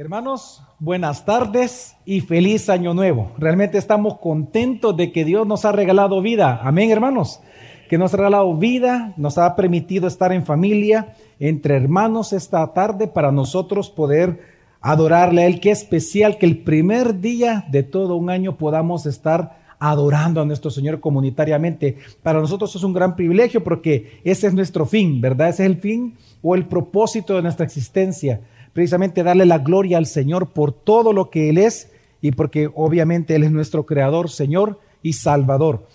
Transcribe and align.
Hermanos, 0.00 0.62
buenas 0.78 1.26
tardes 1.26 1.94
y 2.06 2.22
feliz 2.22 2.70
año 2.70 2.94
nuevo. 2.94 3.32
Realmente 3.36 3.76
estamos 3.76 4.16
contentos 4.16 4.96
de 4.96 5.12
que 5.12 5.26
Dios 5.26 5.46
nos 5.46 5.66
ha 5.66 5.72
regalado 5.72 6.22
vida. 6.22 6.58
Amén, 6.62 6.90
hermanos. 6.90 7.42
Que 7.86 7.98
nos 7.98 8.14
ha 8.14 8.16
regalado 8.16 8.56
vida, 8.56 9.12
nos 9.18 9.36
ha 9.36 9.54
permitido 9.56 10.08
estar 10.08 10.32
en 10.32 10.46
familia, 10.46 11.16
entre 11.38 11.76
hermanos 11.76 12.32
esta 12.32 12.66
tarde 12.72 13.08
para 13.08 13.30
nosotros 13.30 13.90
poder 13.90 14.40
adorarle 14.80 15.42
a 15.42 15.46
Él. 15.46 15.60
Qué 15.60 15.70
especial 15.70 16.38
que 16.38 16.46
el 16.46 16.62
primer 16.62 17.20
día 17.20 17.66
de 17.70 17.82
todo 17.82 18.16
un 18.16 18.30
año 18.30 18.56
podamos 18.56 19.04
estar 19.04 19.60
adorando 19.78 20.40
a 20.40 20.46
nuestro 20.46 20.70
Señor 20.70 21.00
comunitariamente. 21.00 21.98
Para 22.22 22.40
nosotros 22.40 22.74
es 22.74 22.82
un 22.82 22.94
gran 22.94 23.16
privilegio 23.16 23.62
porque 23.62 24.22
ese 24.24 24.46
es 24.46 24.54
nuestro 24.54 24.86
fin, 24.86 25.20
¿verdad? 25.20 25.50
Ese 25.50 25.64
es 25.64 25.70
el 25.70 25.76
fin 25.76 26.16
o 26.40 26.54
el 26.54 26.64
propósito 26.64 27.36
de 27.36 27.42
nuestra 27.42 27.66
existencia 27.66 28.40
precisamente 28.72 29.22
darle 29.22 29.46
la 29.46 29.58
gloria 29.58 29.98
al 29.98 30.06
Señor 30.06 30.50
por 30.50 30.72
todo 30.72 31.12
lo 31.12 31.30
que 31.30 31.48
Él 31.50 31.58
es 31.58 31.90
y 32.20 32.32
porque 32.32 32.70
obviamente 32.74 33.34
Él 33.34 33.44
es 33.44 33.50
nuestro 33.50 33.86
Creador, 33.86 34.30
Señor 34.30 34.78
y 35.02 35.14
Salvador. 35.14 35.86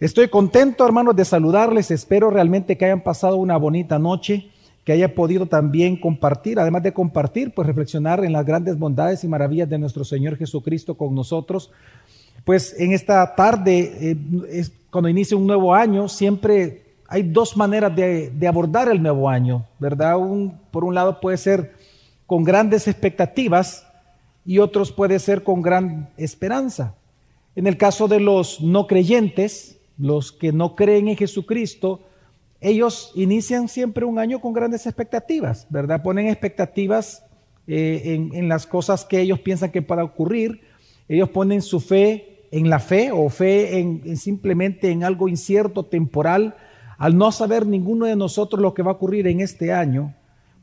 Estoy 0.00 0.28
contento, 0.28 0.86
hermanos, 0.86 1.16
de 1.16 1.24
saludarles. 1.24 1.90
Espero 1.90 2.30
realmente 2.30 2.76
que 2.76 2.84
hayan 2.84 3.02
pasado 3.02 3.36
una 3.36 3.56
bonita 3.56 3.98
noche, 3.98 4.48
que 4.84 4.92
haya 4.92 5.14
podido 5.14 5.46
también 5.46 5.96
compartir, 5.96 6.60
además 6.60 6.82
de 6.84 6.92
compartir, 6.92 7.52
pues 7.52 7.66
reflexionar 7.66 8.24
en 8.24 8.32
las 8.32 8.46
grandes 8.46 8.78
bondades 8.78 9.24
y 9.24 9.28
maravillas 9.28 9.68
de 9.68 9.78
nuestro 9.78 10.04
Señor 10.04 10.36
Jesucristo 10.36 10.94
con 10.94 11.14
nosotros. 11.14 11.72
Pues 12.44 12.74
en 12.78 12.92
esta 12.92 13.34
tarde, 13.34 13.92
eh, 14.00 14.66
cuando 14.90 15.08
inicia 15.08 15.36
un 15.36 15.46
nuevo 15.46 15.74
año, 15.74 16.08
siempre 16.08 16.82
hay 17.08 17.22
dos 17.22 17.56
maneras 17.56 17.94
de, 17.96 18.32
abordar 18.46 18.88
el 18.88 19.02
nuevo 19.02 19.28
año, 19.28 19.66
¿verdad? 19.78 20.16
por 20.70 20.84
un 20.84 20.94
lado 20.94 21.20
puede 21.20 21.38
ser 21.38 21.72
con 22.28 22.44
grandes 22.44 22.86
expectativas 22.86 23.86
y 24.44 24.58
otros 24.58 24.92
puede 24.92 25.18
ser 25.18 25.42
con 25.42 25.62
gran 25.62 26.10
esperanza. 26.18 26.94
En 27.56 27.66
el 27.66 27.78
caso 27.78 28.06
de 28.06 28.20
los 28.20 28.60
no 28.60 28.86
creyentes, 28.86 29.80
los 29.96 30.30
que 30.30 30.52
no 30.52 30.76
creen 30.76 31.08
en 31.08 31.16
Jesucristo, 31.16 32.02
ellos 32.60 33.12
inician 33.14 33.66
siempre 33.66 34.04
un 34.04 34.18
año 34.18 34.42
con 34.42 34.52
grandes 34.52 34.84
expectativas, 34.84 35.66
¿verdad? 35.70 36.02
Ponen 36.02 36.26
expectativas 36.26 37.24
eh, 37.66 38.28
en, 38.30 38.46
las 38.46 38.66
cosas 38.66 39.06
que 39.06 39.22
ellos 39.22 39.40
piensan 39.40 39.70
que 39.70 39.80
pueda 39.80 40.04
ocurrir, 40.04 40.60
ellos 41.08 41.30
ponen 41.30 41.62
su 41.62 41.80
fe 41.80 42.44
en 42.50 42.68
la 42.68 42.78
fe 42.78 43.10
o 43.10 43.26
fe 43.30 43.78
en 43.78 44.18
simplemente 44.18 44.90
en 44.90 45.02
algo 45.02 45.28
incierto, 45.28 45.86
temporal, 45.86 46.56
al 46.98 47.16
no 47.16 47.32
saber 47.32 47.66
ninguno 47.66 48.04
de 48.04 48.16
nosotros 48.16 48.60
lo 48.60 48.74
que 48.74 48.82
va 48.82 48.90
a 48.90 48.94
ocurrir 48.96 49.26
en 49.28 49.40
este 49.40 49.72
año, 49.72 50.14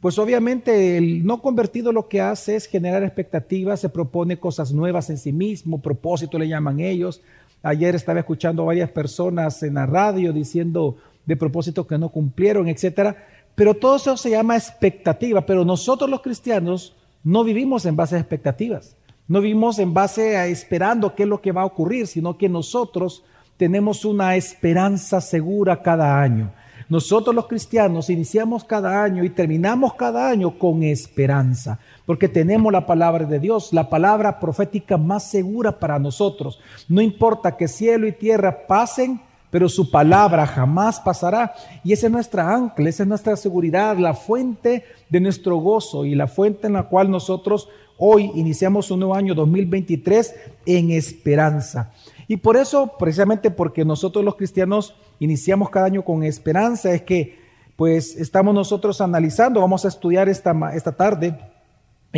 pues 0.05 0.19
obviamente 0.19 0.99
el 0.99 1.25
no 1.25 1.41
convertido 1.41 1.91
lo 1.91 2.07
que 2.07 2.21
hace 2.21 2.55
es 2.55 2.67
generar 2.67 3.01
expectativas, 3.01 3.79
se 3.79 3.89
propone 3.89 4.37
cosas 4.37 4.71
nuevas 4.71 5.09
en 5.09 5.17
sí 5.17 5.31
mismo, 5.31 5.81
propósito 5.81 6.37
le 6.37 6.47
llaman 6.47 6.79
ellos. 6.79 7.23
Ayer 7.63 7.95
estaba 7.95 8.19
escuchando 8.19 8.61
a 8.61 8.65
varias 8.67 8.91
personas 8.91 9.63
en 9.63 9.73
la 9.73 9.87
radio 9.87 10.31
diciendo 10.31 10.95
de 11.25 11.35
propósito 11.35 11.87
que 11.87 11.97
no 11.97 12.09
cumplieron, 12.09 12.67
etcétera. 12.67 13.15
Pero 13.55 13.73
todo 13.73 13.95
eso 13.95 14.15
se 14.15 14.29
llama 14.29 14.55
expectativa. 14.55 15.43
Pero 15.43 15.65
nosotros 15.65 16.07
los 16.07 16.21
cristianos 16.21 16.95
no 17.23 17.43
vivimos 17.43 17.87
en 17.87 17.95
base 17.95 18.15
a 18.15 18.19
expectativas. 18.19 18.95
No 19.27 19.41
vivimos 19.41 19.79
en 19.79 19.95
base 19.95 20.37
a 20.37 20.45
esperando 20.45 21.15
qué 21.15 21.23
es 21.23 21.29
lo 21.29 21.41
que 21.41 21.51
va 21.51 21.63
a 21.63 21.65
ocurrir, 21.65 22.05
sino 22.05 22.37
que 22.37 22.47
nosotros 22.47 23.23
tenemos 23.57 24.05
una 24.05 24.35
esperanza 24.35 25.19
segura 25.19 25.81
cada 25.81 26.21
año. 26.21 26.53
Nosotros 26.87 27.33
los 27.35 27.47
cristianos 27.47 28.09
iniciamos 28.09 28.63
cada 28.63 29.03
año 29.03 29.23
y 29.23 29.29
terminamos 29.29 29.95
cada 29.95 30.29
año 30.29 30.59
con 30.59 30.83
esperanza, 30.83 31.79
porque 32.05 32.29
tenemos 32.29 32.71
la 32.71 32.85
palabra 32.85 33.25
de 33.25 33.39
Dios, 33.39 33.73
la 33.73 33.89
palabra 33.89 34.39
profética 34.39 34.97
más 34.97 35.23
segura 35.23 35.79
para 35.79 35.97
nosotros. 35.97 36.59
No 36.87 37.01
importa 37.01 37.57
que 37.57 37.67
cielo 37.67 38.07
y 38.07 38.11
tierra 38.11 38.67
pasen, 38.67 39.19
pero 39.49 39.69
su 39.69 39.89
palabra 39.89 40.45
jamás 40.45 40.99
pasará. 40.99 41.55
Y 41.83 41.93
esa 41.93 42.07
es 42.07 42.11
nuestra 42.11 42.53
ancla, 42.53 42.89
esa 42.89 43.03
es 43.03 43.09
nuestra 43.09 43.35
seguridad, 43.35 43.97
la 43.97 44.13
fuente 44.13 44.83
de 45.09 45.19
nuestro 45.19 45.57
gozo 45.57 46.05
y 46.05 46.13
la 46.13 46.27
fuente 46.27 46.67
en 46.67 46.73
la 46.73 46.83
cual 46.83 47.09
nosotros 47.09 47.69
hoy 47.97 48.31
iniciamos 48.35 48.91
un 48.91 48.99
nuevo 48.99 49.15
año 49.15 49.33
2023 49.33 50.35
en 50.65 50.91
esperanza. 50.91 51.93
Y 52.27 52.37
por 52.37 52.57
eso, 52.57 52.93
precisamente 52.99 53.49
porque 53.49 53.85
nosotros 53.85 54.25
los 54.25 54.35
cristianos 54.35 54.95
iniciamos 55.19 55.69
cada 55.69 55.87
año 55.87 56.03
con 56.03 56.23
esperanza, 56.23 56.93
es 56.93 57.01
que 57.01 57.39
pues 57.75 58.15
estamos 58.15 58.55
nosotros 58.55 59.01
analizando, 59.01 59.59
vamos 59.59 59.83
a 59.85 59.89
estudiar 59.89 60.29
esta, 60.29 60.53
esta 60.73 60.91
tarde 60.93 61.37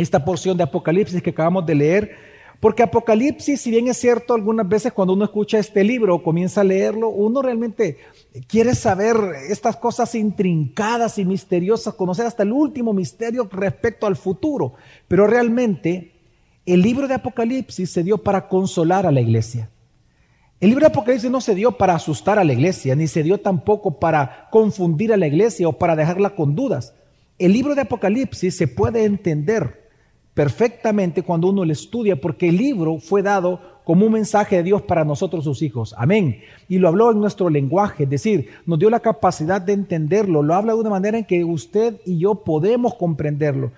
esta 0.02 0.24
porción 0.24 0.56
de 0.56 0.62
Apocalipsis 0.62 1.22
que 1.22 1.30
acabamos 1.30 1.66
de 1.66 1.74
leer, 1.74 2.16
porque 2.60 2.82
Apocalipsis, 2.82 3.60
si 3.60 3.70
bien 3.70 3.86
es 3.88 3.98
cierto, 3.98 4.34
algunas 4.34 4.68
veces 4.68 4.92
cuando 4.92 5.14
uno 5.14 5.24
escucha 5.24 5.58
este 5.58 5.84
libro 5.84 6.16
o 6.16 6.22
comienza 6.22 6.60
a 6.60 6.64
leerlo, 6.64 7.08
uno 7.08 7.40
realmente 7.40 7.98
quiere 8.48 8.74
saber 8.74 9.16
estas 9.48 9.76
cosas 9.76 10.14
intrincadas 10.14 11.18
y 11.18 11.24
misteriosas, 11.24 11.94
conocer 11.94 12.26
hasta 12.26 12.42
el 12.42 12.52
último 12.52 12.92
misterio 12.92 13.48
respecto 13.50 14.06
al 14.06 14.16
futuro, 14.16 14.74
pero 15.06 15.26
realmente 15.26 16.12
el 16.66 16.82
libro 16.82 17.06
de 17.06 17.14
Apocalipsis 17.14 17.90
se 17.90 18.02
dio 18.02 18.18
para 18.18 18.48
consolar 18.48 19.06
a 19.06 19.12
la 19.12 19.20
iglesia. 19.20 19.70
El 20.60 20.70
libro 20.70 20.80
de 20.86 20.92
Apocalipsis 20.92 21.30
no 21.30 21.40
se 21.40 21.54
dio 21.54 21.72
para 21.72 21.94
asustar 21.94 22.36
a 22.36 22.42
la 22.42 22.52
iglesia, 22.52 22.96
ni 22.96 23.06
se 23.06 23.22
dio 23.22 23.38
tampoco 23.38 24.00
para 24.00 24.48
confundir 24.50 25.12
a 25.12 25.16
la 25.16 25.28
iglesia 25.28 25.68
o 25.68 25.72
para 25.72 25.94
dejarla 25.94 26.30
con 26.30 26.56
dudas. 26.56 26.94
El 27.38 27.52
libro 27.52 27.76
de 27.76 27.82
Apocalipsis 27.82 28.56
se 28.56 28.66
puede 28.66 29.04
entender 29.04 29.88
perfectamente 30.34 31.22
cuando 31.22 31.48
uno 31.48 31.64
lo 31.64 31.72
estudia, 31.72 32.20
porque 32.20 32.48
el 32.48 32.56
libro 32.56 32.98
fue 32.98 33.22
dado 33.22 33.60
como 33.84 34.06
un 34.06 34.12
mensaje 34.12 34.56
de 34.56 34.64
Dios 34.64 34.82
para 34.82 35.04
nosotros 35.04 35.44
sus 35.44 35.62
hijos. 35.62 35.94
Amén. 35.96 36.40
Y 36.68 36.78
lo 36.78 36.88
habló 36.88 37.12
en 37.12 37.20
nuestro 37.20 37.48
lenguaje, 37.50 38.02
es 38.02 38.10
decir, 38.10 38.48
nos 38.66 38.80
dio 38.80 38.90
la 38.90 38.98
capacidad 38.98 39.60
de 39.60 39.74
entenderlo, 39.74 40.42
lo 40.42 40.54
habla 40.54 40.72
de 40.72 40.80
una 40.80 40.90
manera 40.90 41.18
en 41.18 41.24
que 41.24 41.44
usted 41.44 42.00
y 42.04 42.18
yo 42.18 42.34
podemos 42.34 42.96
comprenderlo. 42.96 43.70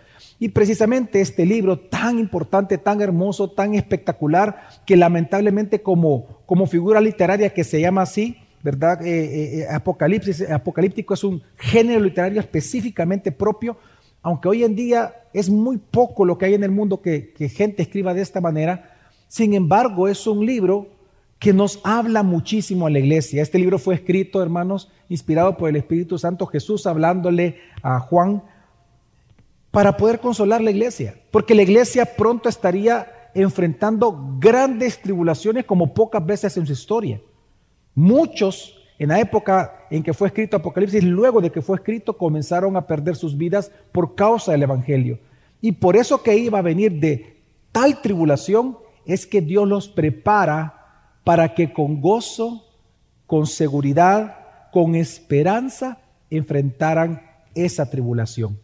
Y 0.43 0.49
precisamente 0.49 1.21
este 1.21 1.45
libro 1.45 1.79
tan 1.79 2.19
importante, 2.19 2.79
tan 2.79 3.03
hermoso, 3.03 3.51
tan 3.51 3.75
espectacular, 3.75 4.69
que 4.87 4.97
lamentablemente 4.97 5.83
como, 5.83 6.41
como 6.47 6.67
figura 6.67 6.99
literaria 7.03 7.53
que 7.53 7.63
se 7.63 7.79
llama 7.79 8.03
así, 8.03 8.39
¿verdad? 8.63 9.05
Eh, 9.05 9.11
eh, 9.11 9.59
eh, 9.59 9.67
apocalipsis, 9.71 10.51
apocalíptico 10.51 11.13
es 11.13 11.25
un 11.25 11.43
género 11.59 12.01
literario 12.01 12.41
específicamente 12.41 13.31
propio, 13.33 13.77
aunque 14.23 14.49
hoy 14.49 14.65
en 14.65 14.75
día 14.75 15.15
es 15.35 15.51
muy 15.51 15.77
poco 15.77 16.25
lo 16.25 16.39
que 16.39 16.47
hay 16.47 16.55
en 16.55 16.65
el 16.65 16.71
mundo 16.71 17.03
que, 17.03 17.35
que 17.35 17.51
gente 17.51 17.83
escriba 17.83 18.15
de 18.15 18.23
esta 18.23 18.41
manera, 18.41 18.97
sin 19.29 19.53
embargo 19.53 20.09
es 20.09 20.27
un 20.27 20.47
libro 20.47 20.89
que 21.39 21.53
nos 21.53 21.81
habla 21.85 22.23
muchísimo 22.23 22.87
a 22.87 22.91
la 22.91 22.99
iglesia. 22.99 23.43
Este 23.43 23.59
libro 23.59 23.79
fue 23.79 23.95
escrito, 23.95 24.43
hermanos, 24.43 24.91
inspirado 25.11 25.59
por 25.59 25.69
el 25.69 25.77
Espíritu 25.77 26.17
Santo, 26.17 26.47
Jesús 26.47 26.87
hablándole 26.87 27.59
a 27.83 28.01
Juan 28.01 28.43
para 29.71 29.97
poder 29.97 30.21
consolar 30.21 30.61
la 30.61 30.71
iglesia, 30.71 31.21
porque 31.31 31.55
la 31.55 31.63
iglesia 31.63 32.05
pronto 32.17 32.49
estaría 32.49 33.31
enfrentando 33.35 34.37
grandes 34.39 35.01
tribulaciones 35.01 35.65
como 35.65 35.95
pocas 35.95 36.25
veces 36.25 36.57
en 36.57 36.67
su 36.67 36.73
historia. 36.73 37.21
Muchos 37.95 38.77
en 38.99 39.09
la 39.09 39.21
época 39.21 39.87
en 39.91 40.03
que 40.03 40.13
fue 40.13 40.29
escrito 40.29 40.57
Apocalipsis, 40.57 41.03
luego 41.03 41.41
de 41.41 41.51
que 41.51 41.63
fue 41.63 41.77
escrito, 41.77 42.19
comenzaron 42.19 42.77
a 42.77 42.87
perder 42.87 43.17
sus 43.17 43.37
vidas 43.37 43.71
por 43.93 44.15
causa 44.15 44.53
del 44.53 44.65
Evangelio. 44.65 45.19
Y 45.61 45.73
por 45.73 45.97
eso 45.97 46.23
que 46.23 46.37
iba 46.37 46.59
a 46.59 46.63
venir 46.63 47.01
de 47.01 47.41
tal 47.73 48.03
tribulación 48.03 48.77
es 49.07 49.27
que 49.27 49.41
Dios 49.41 49.67
los 49.67 49.89
prepara 49.89 51.15
para 51.25 51.55
que 51.55 51.73
con 51.73 52.01
gozo, 52.01 52.67
con 53.27 53.47
seguridad, 53.47 54.37
con 54.73 54.95
esperanza 54.95 55.99
enfrentaran 56.29 57.23
esa 57.55 57.89
tribulación. 57.91 58.59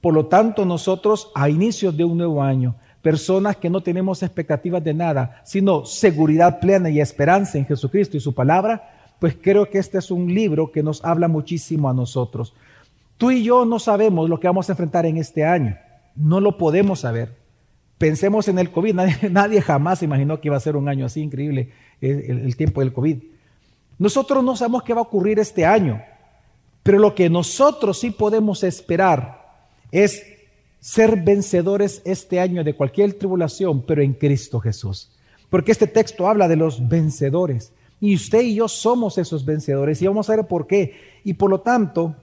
Por 0.00 0.14
lo 0.14 0.26
tanto, 0.26 0.64
nosotros 0.64 1.30
a 1.34 1.48
inicios 1.48 1.96
de 1.96 2.04
un 2.04 2.18
nuevo 2.18 2.42
año, 2.42 2.76
personas 3.02 3.56
que 3.56 3.70
no 3.70 3.82
tenemos 3.82 4.22
expectativas 4.22 4.82
de 4.82 4.94
nada, 4.94 5.40
sino 5.44 5.84
seguridad 5.84 6.60
plena 6.60 6.90
y 6.90 7.00
esperanza 7.00 7.58
en 7.58 7.66
Jesucristo 7.66 8.16
y 8.16 8.20
su 8.20 8.34
palabra, 8.34 9.14
pues 9.18 9.36
creo 9.40 9.68
que 9.68 9.78
este 9.78 9.98
es 9.98 10.10
un 10.10 10.32
libro 10.32 10.70
que 10.70 10.82
nos 10.82 11.04
habla 11.04 11.26
muchísimo 11.26 11.88
a 11.88 11.94
nosotros. 11.94 12.54
Tú 13.16 13.32
y 13.32 13.42
yo 13.42 13.64
no 13.64 13.80
sabemos 13.80 14.28
lo 14.28 14.38
que 14.38 14.46
vamos 14.46 14.68
a 14.68 14.72
enfrentar 14.72 15.06
en 15.06 15.16
este 15.16 15.44
año, 15.44 15.76
no 16.14 16.40
lo 16.40 16.56
podemos 16.56 17.00
saber. 17.00 17.36
Pensemos 17.98 18.46
en 18.46 18.60
el 18.60 18.70
COVID, 18.70 18.94
nadie, 19.30 19.60
jamás 19.60 20.02
imaginó 20.04 20.40
que 20.40 20.48
iba 20.48 20.56
a 20.56 20.60
ser 20.60 20.76
un 20.76 20.88
año 20.88 21.06
así 21.06 21.20
increíble, 21.20 21.72
el, 22.00 22.40
el 22.44 22.56
tiempo 22.56 22.80
del 22.80 22.92
COVID. 22.92 23.18
Nosotros 23.98 24.44
no 24.44 24.54
sabemos 24.54 24.84
qué 24.84 24.94
va 24.94 25.00
a 25.00 25.02
ocurrir 25.02 25.40
este 25.40 25.66
año, 25.66 26.00
pero 26.84 27.00
lo 27.00 27.16
que 27.16 27.28
nosotros 27.28 27.98
sí 27.98 28.12
podemos 28.12 28.62
esperar 28.62 29.37
es 29.90 30.22
ser 30.80 31.22
vencedores 31.22 32.02
este 32.04 32.40
año 32.40 32.62
de 32.64 32.74
cualquier 32.74 33.14
tribulación, 33.14 33.82
pero 33.82 34.02
en 34.02 34.14
Cristo 34.14 34.60
Jesús. 34.60 35.10
Porque 35.50 35.72
este 35.72 35.86
texto 35.86 36.28
habla 36.28 36.48
de 36.48 36.56
los 36.56 36.88
vencedores. 36.88 37.72
Y 38.00 38.14
usted 38.14 38.42
y 38.42 38.54
yo 38.54 38.68
somos 38.68 39.18
esos 39.18 39.44
vencedores. 39.44 40.00
Y 40.00 40.06
vamos 40.06 40.28
a 40.28 40.36
ver 40.36 40.46
por 40.46 40.66
qué. 40.66 40.94
Y 41.24 41.34
por 41.34 41.50
lo 41.50 41.60
tanto, 41.60 42.14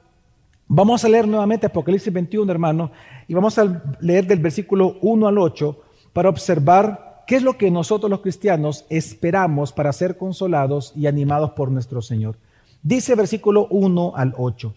Vamos 0.68 1.06
a 1.06 1.10
leer 1.10 1.28
nuevamente 1.28 1.68
Apocalipsis 1.68 2.12
21, 2.12 2.52
hermano, 2.52 2.90
y 3.28 3.36
vamos 3.36 3.56
a 3.60 3.84
leer 4.00 4.26
del 4.26 4.40
versículo 4.40 4.98
1 5.02 5.28
al 5.28 5.38
8 5.38 5.80
para 6.12 6.30
observar 6.30 7.24
qué 7.28 7.36
es 7.36 7.44
lo 7.44 7.56
que 7.56 7.70
nosotros 7.70 8.10
los 8.10 8.22
cristianos 8.22 8.84
esperamos 8.90 9.72
para 9.72 9.94
ser 9.94 10.18
consolados 10.18 10.92
y 10.96 11.06
animados 11.06 11.52
por 11.52 11.70
nuestro 11.70 12.02
Señor. 12.02 12.38
Dice 12.82 13.14
versículo 13.14 13.68
1 13.70 14.14
al 14.16 14.34
8, 14.36 14.74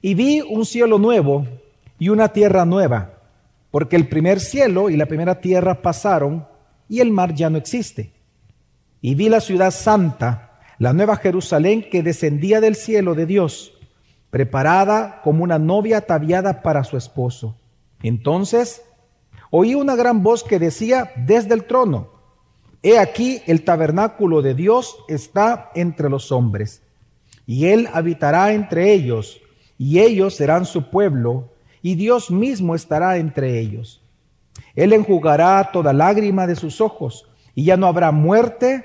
y 0.00 0.14
vi 0.14 0.42
un 0.42 0.64
cielo 0.64 0.98
nuevo 1.00 1.44
y 2.02 2.08
una 2.08 2.30
tierra 2.30 2.64
nueva, 2.64 3.20
porque 3.70 3.94
el 3.94 4.08
primer 4.08 4.40
cielo 4.40 4.90
y 4.90 4.96
la 4.96 5.06
primera 5.06 5.40
tierra 5.40 5.82
pasaron 5.82 6.48
y 6.88 6.98
el 6.98 7.12
mar 7.12 7.32
ya 7.32 7.48
no 7.48 7.58
existe. 7.58 8.12
Y 9.00 9.14
vi 9.14 9.28
la 9.28 9.40
ciudad 9.40 9.70
santa, 9.70 10.58
la 10.78 10.92
nueva 10.92 11.14
Jerusalén 11.14 11.88
que 11.88 12.02
descendía 12.02 12.60
del 12.60 12.74
cielo 12.74 13.14
de 13.14 13.26
Dios, 13.26 13.74
preparada 14.30 15.20
como 15.22 15.44
una 15.44 15.60
novia 15.60 15.98
ataviada 15.98 16.62
para 16.62 16.82
su 16.82 16.96
esposo. 16.96 17.56
Entonces 18.02 18.82
oí 19.52 19.76
una 19.76 19.94
gran 19.94 20.24
voz 20.24 20.42
que 20.42 20.58
decía 20.58 21.12
desde 21.14 21.54
el 21.54 21.66
trono, 21.66 22.10
He 22.82 22.98
aquí 22.98 23.42
el 23.46 23.62
tabernáculo 23.62 24.42
de 24.42 24.54
Dios 24.54 24.96
está 25.06 25.70
entre 25.76 26.10
los 26.10 26.32
hombres, 26.32 26.82
y 27.46 27.66
él 27.66 27.88
habitará 27.92 28.54
entre 28.54 28.92
ellos, 28.92 29.40
y 29.78 30.00
ellos 30.00 30.34
serán 30.34 30.66
su 30.66 30.90
pueblo, 30.90 31.51
y 31.82 31.96
Dios 31.96 32.30
mismo 32.30 32.74
estará 32.74 33.16
entre 33.16 33.58
ellos. 33.58 34.02
Él 34.74 34.92
enjugará 34.92 35.70
toda 35.72 35.92
lágrima 35.92 36.46
de 36.46 36.56
sus 36.56 36.80
ojos, 36.80 37.28
y 37.54 37.64
ya 37.64 37.76
no 37.76 37.86
habrá 37.86 38.12
muerte, 38.12 38.84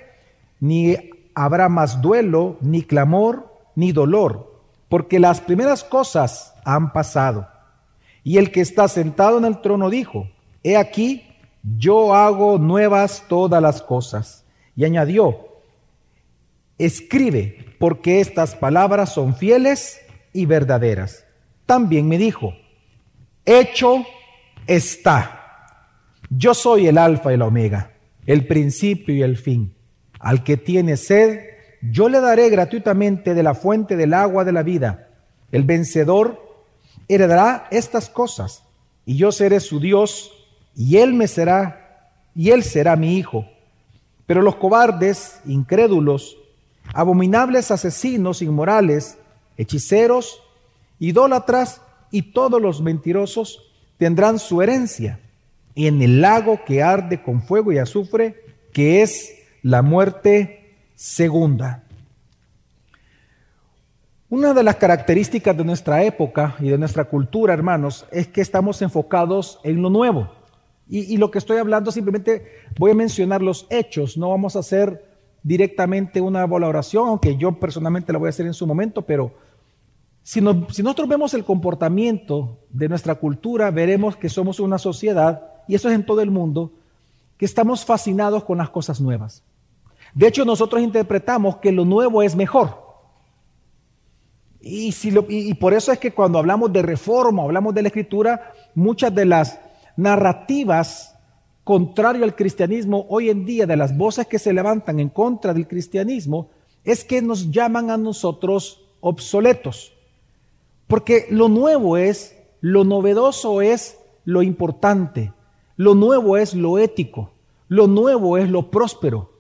ni 0.59 0.97
habrá 1.33 1.69
más 1.69 2.01
duelo, 2.01 2.57
ni 2.61 2.81
clamor, 2.81 3.53
ni 3.75 3.91
dolor, 3.91 4.61
porque 4.89 5.19
las 5.19 5.39
primeras 5.39 5.83
cosas 5.83 6.53
han 6.65 6.91
pasado. 6.91 7.47
Y 8.23 8.37
el 8.37 8.51
que 8.51 8.61
está 8.61 8.87
sentado 8.87 9.37
en 9.37 9.45
el 9.45 9.61
trono 9.61 9.89
dijo, 9.89 10.27
He 10.63 10.75
aquí, 10.75 11.23
yo 11.77 12.13
hago 12.13 12.57
nuevas 12.57 13.23
todas 13.27 13.61
las 13.61 13.81
cosas. 13.81 14.43
Y 14.75 14.83
añadió, 14.83 15.47
escribe, 16.77 17.75
porque 17.79 18.19
estas 18.19 18.55
palabras 18.55 19.13
son 19.13 19.35
fieles 19.35 20.01
y 20.33 20.45
verdaderas. 20.45 21.25
También 21.65 22.07
me 22.07 22.17
dijo, 22.17 22.53
hecho 23.47 24.05
está. 24.67 25.33
Yo 26.29 26.53
soy 26.53 26.87
el 26.87 26.99
alfa 26.99 27.33
y 27.33 27.37
la 27.37 27.47
omega, 27.47 27.93
el 28.27 28.45
principio 28.45 29.15
y 29.15 29.23
el 29.23 29.37
fin. 29.37 29.73
Al 30.19 30.43
que 30.43 30.57
tiene 30.57 30.97
sed, 30.97 31.39
yo 31.81 32.09
le 32.09 32.19
daré 32.19 32.49
gratuitamente 32.49 33.33
de 33.33 33.43
la 33.43 33.55
fuente 33.55 33.95
del 33.95 34.13
agua 34.13 34.43
de 34.43 34.51
la 34.51 34.61
vida. 34.61 35.07
El 35.51 35.63
vencedor 35.63 36.45
heredará 37.07 37.67
estas 37.71 38.09
cosas, 38.09 38.63
y 39.05 39.15
yo 39.15 39.31
seré 39.31 39.61
su 39.61 39.79
Dios, 39.79 40.33
y 40.75 40.97
él 40.97 41.13
me 41.13 41.27
será, 41.27 42.11
y 42.35 42.51
él 42.51 42.63
será 42.63 42.97
mi 42.97 43.17
hijo. 43.17 43.45
Pero 44.25 44.41
los 44.41 44.57
cobardes, 44.57 45.39
incrédulos, 45.45 46.37
abominables 46.93 47.71
asesinos, 47.71 48.41
inmorales, 48.41 49.17
hechiceros, 49.55 50.43
idólatras 50.99 51.81
y 52.11 52.33
todos 52.33 52.61
los 52.61 52.81
mentirosos 52.81 53.71
tendrán 53.97 54.39
su 54.39 54.61
herencia 54.61 55.19
en 55.75 56.01
el 56.01 56.21
lago 56.21 56.61
que 56.65 56.81
arde 56.81 57.21
con 57.21 57.41
fuego 57.41 57.71
y 57.71 57.77
azufre, 57.77 58.43
que 58.73 59.01
es 59.01 59.35
la 59.61 59.81
muerte 59.81 60.75
segunda. 60.95 61.83
Una 64.29 64.53
de 64.53 64.63
las 64.63 64.75
características 64.75 65.55
de 65.55 65.63
nuestra 65.63 66.03
época 66.03 66.55
y 66.59 66.69
de 66.69 66.77
nuestra 66.77 67.05
cultura, 67.05 67.53
hermanos, 67.53 68.05
es 68.11 68.27
que 68.27 68.41
estamos 68.41 68.81
enfocados 68.81 69.59
en 69.63 69.81
lo 69.81 69.89
nuevo. 69.89 70.29
Y, 70.89 71.17
lo 71.17 71.31
que 71.31 71.37
estoy 71.37 71.57
hablando 71.57 71.91
simplemente 71.91 72.45
voy 72.79 72.91
a 72.91 72.95
mencionar 72.95 73.41
los 73.41 73.67
hechos, 73.69 74.17
no 74.17 74.29
vamos 74.29 74.55
a 74.55 74.59
hacer 74.59 75.05
directamente 75.43 76.21
una 76.21 76.45
valoración, 76.45 77.09
aunque 77.09 77.35
yo 77.35 77.59
personalmente 77.59 78.13
la 78.13 78.19
voy 78.19 78.27
a 78.27 78.29
hacer 78.29 78.45
en 78.45 78.53
su 78.53 78.65
momento, 78.65 79.01
pero 79.01 79.33
si, 80.27 80.41
si 80.71 80.83
nosotros 80.83 81.07
vemos 81.07 81.33
el 81.33 81.45
comportamiento 81.45 82.59
de 82.69 82.89
nuestra 82.89 83.15
cultura, 83.15 83.71
veremos 83.71 84.17
que 84.17 84.27
somos 84.27 84.59
una 84.59 84.77
sociedad, 84.77 85.41
y 85.69 85.75
eso 85.75 85.87
es 85.87 85.95
en 85.95 86.05
todo 86.05 86.19
el 86.19 86.31
mundo, 86.31 86.73
que 87.37 87.45
estamos 87.45 87.85
fascinados 87.85 88.43
con 88.43 88.57
las 88.57 88.69
cosas 88.69 88.99
nuevas. 88.99 89.41
De 90.13 90.27
hecho, 90.27 90.43
nosotros 90.43 90.81
interpretamos 90.81 91.55
que 91.59 91.71
lo 91.71 91.85
nuevo 91.85 92.21
es 92.23 92.35
mejor. 92.35 92.77
Y, 94.59 94.93
y, 95.29 95.53
por 95.53 95.73
eso 95.73 95.93
es 95.93 95.97
que 95.97 96.11
cuando 96.11 96.39
hablamos 96.39 96.73
de 96.73 96.81
reforma, 96.81 97.43
hablamos 97.43 97.73
de 97.73 97.83
la 97.83 97.87
escritura, 97.87 98.51
muchas 98.75 99.15
de 99.15 99.23
las 99.23 99.61
narrativas 99.95 101.15
contrario 101.63 102.25
al 102.25 102.35
cristianismo 102.35 103.05
hoy 103.07 103.29
en 103.29 103.45
día, 103.45 103.65
de 103.65 103.77
las 103.77 103.95
voces 103.95 104.27
que 104.27 104.39
se 104.39 104.51
levantan 104.51 104.99
en 104.99 105.07
contra 105.07 105.53
del 105.53 105.69
cristianismo, 105.69 106.49
es 106.83 107.05
que 107.05 107.21
nos 107.21 107.49
llaman 107.49 107.91
a 107.91 107.95
nosotros 107.95 108.89
obsoletos. 108.99 109.93
Porque 110.87 111.27
lo 111.29 111.49
nuevo 111.49 111.97
es, 111.97 112.35
lo 112.61 112.83
novedoso 112.83 113.61
es 113.61 113.97
lo 114.25 114.41
importante, 114.41 115.33
lo 115.75 115.95
nuevo 115.95 116.37
es 116.37 116.53
lo 116.53 116.79
ético, 116.79 117.31
lo 117.67 117.87
nuevo 117.87 118.37
es 118.37 118.49
lo 118.49 118.71
próspero. 118.71 119.31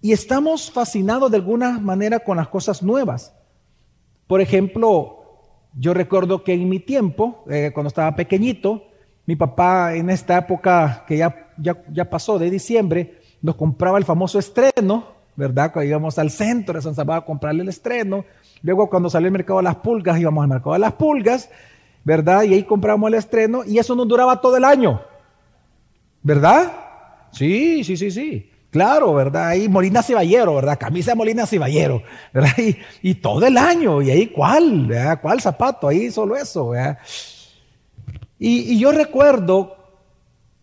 Y 0.00 0.12
estamos 0.12 0.70
fascinados 0.70 1.30
de 1.30 1.38
alguna 1.38 1.78
manera 1.78 2.20
con 2.20 2.36
las 2.36 2.48
cosas 2.48 2.82
nuevas. 2.82 3.34
Por 4.26 4.40
ejemplo, 4.40 5.24
yo 5.78 5.94
recuerdo 5.94 6.44
que 6.44 6.52
en 6.52 6.68
mi 6.68 6.78
tiempo, 6.78 7.44
eh, 7.48 7.70
cuando 7.72 7.88
estaba 7.88 8.14
pequeñito, 8.14 8.84
mi 9.26 9.36
papá 9.36 9.94
en 9.94 10.10
esta 10.10 10.38
época 10.38 11.04
que 11.06 11.16
ya, 11.16 11.52
ya, 11.56 12.10
pasó 12.10 12.38
de 12.38 12.50
diciembre, 12.50 13.20
nos 13.40 13.56
compraba 13.56 13.98
el 13.98 14.04
famoso 14.04 14.38
estreno, 14.38 15.04
¿verdad? 15.36 15.72
Cuando 15.72 15.88
íbamos 15.88 16.18
al 16.18 16.30
centro 16.30 16.74
de 16.74 16.82
San 16.82 16.94
Salvador 16.94 17.22
a 17.22 17.26
comprarle 17.26 17.62
el 17.62 17.68
estreno. 17.68 18.24
Luego 18.64 18.88
cuando 18.88 19.10
salió 19.10 19.26
el 19.26 19.32
mercado 19.32 19.58
de 19.58 19.64
las 19.64 19.76
pulgas, 19.76 20.18
íbamos 20.18 20.42
al 20.42 20.48
mercado 20.48 20.72
de 20.72 20.78
las 20.78 20.94
pulgas, 20.94 21.50
¿verdad? 22.02 22.44
Y 22.44 22.54
ahí 22.54 22.62
compramos 22.62 23.08
el 23.08 23.14
estreno 23.14 23.62
y 23.62 23.78
eso 23.78 23.94
nos 23.94 24.08
duraba 24.08 24.40
todo 24.40 24.56
el 24.56 24.64
año, 24.64 25.02
¿verdad? 26.22 26.72
Sí, 27.30 27.84
sí, 27.84 27.98
sí, 27.98 28.10
sí. 28.10 28.50
Claro, 28.70 29.12
¿verdad? 29.12 29.48
Ahí 29.48 29.68
Molina 29.68 30.02
Ciballero, 30.02 30.54
¿verdad? 30.54 30.78
Camisa 30.78 31.10
de 31.10 31.16
Molina 31.16 31.44
Ciballero, 31.44 32.02
¿verdad? 32.32 32.54
Y, 33.02 33.14
todo 33.16 33.46
el 33.46 33.58
año, 33.58 34.00
y 34.00 34.10
ahí 34.10 34.28
cuál, 34.28 34.86
¿verdad? 34.86 35.20
¿Cuál 35.20 35.42
zapato? 35.42 35.86
Ahí 35.86 36.10
solo 36.10 36.34
eso, 36.34 36.70
¿verdad? 36.70 36.98
Y, 38.38 38.72
y 38.72 38.78
yo 38.78 38.92
recuerdo 38.92 39.76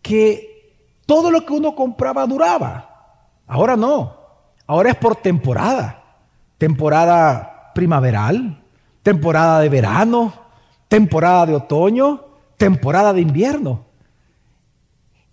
que 0.02 0.74
todo 1.06 1.30
lo 1.30 1.46
que 1.46 1.52
uno 1.52 1.76
compraba 1.76 2.26
duraba. 2.26 3.36
Ahora 3.46 3.76
no, 3.76 4.16
ahora 4.66 4.90
es 4.90 4.96
por 4.96 5.14
temporada. 5.14 6.02
Temporada 6.58 7.51
primaveral, 7.74 8.62
temporada 9.02 9.60
de 9.60 9.68
verano, 9.68 10.32
temporada 10.88 11.46
de 11.46 11.54
otoño, 11.54 12.24
temporada 12.56 13.12
de 13.12 13.20
invierno. 13.20 13.86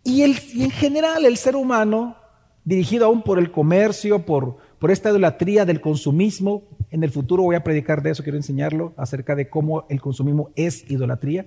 Y, 0.03 0.23
el, 0.23 0.39
y 0.53 0.63
en 0.63 0.71
general 0.71 1.25
el 1.25 1.37
ser 1.37 1.55
humano 1.55 2.15
dirigido 2.63 3.05
aún 3.05 3.21
por 3.21 3.39
el 3.39 3.51
comercio, 3.51 4.25
por, 4.25 4.57
por 4.79 4.91
esta 4.91 5.09
idolatría 5.09 5.65
del 5.65 5.81
consumismo. 5.81 6.63
En 6.91 7.03
el 7.03 7.11
futuro 7.11 7.43
voy 7.43 7.55
a 7.55 7.63
predicar 7.63 8.01
de 8.01 8.11
eso, 8.11 8.23
quiero 8.23 8.37
enseñarlo 8.37 8.93
acerca 8.97 9.35
de 9.35 9.49
cómo 9.49 9.85
el 9.89 10.01
consumismo 10.01 10.51
es 10.55 10.89
idolatría. 10.89 11.45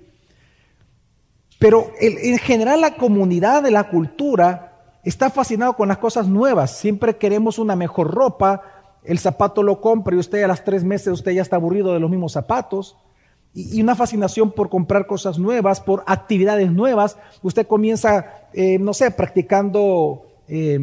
Pero 1.59 1.91
en 1.99 2.37
general 2.39 2.81
la 2.81 2.95
comunidad 2.95 3.63
de 3.63 3.71
la 3.71 3.89
cultura 3.89 4.97
está 5.03 5.29
fascinado 5.29 5.73
con 5.77 5.87
las 5.87 5.97
cosas 5.97 6.27
nuevas. 6.27 6.77
Siempre 6.77 7.17
queremos 7.17 7.59
una 7.59 7.75
mejor 7.75 8.11
ropa. 8.13 8.61
El 9.03 9.19
zapato 9.19 9.63
lo 9.63 9.81
compra 9.81 10.15
y 10.15 10.19
usted 10.19 10.43
a 10.43 10.47
las 10.47 10.63
tres 10.63 10.83
meses 10.83 11.13
usted 11.13 11.31
ya 11.31 11.41
está 11.41 11.57
aburrido 11.57 11.93
de 11.93 11.99
los 11.99 12.09
mismos 12.09 12.31
zapatos. 12.31 12.97
Y, 13.53 13.81
una 13.81 13.95
fascinación 13.95 14.51
por 14.51 14.69
comprar 14.69 15.05
cosas 15.05 15.37
nuevas, 15.37 15.79
por 15.79 16.03
actividades 16.07 16.71
nuevas. 16.71 17.17
Usted 17.41 17.67
comienza, 17.67 18.47
eh, 18.53 18.79
no 18.79 18.93
sé, 18.93 19.11
practicando 19.11 20.25
eh, 20.47 20.79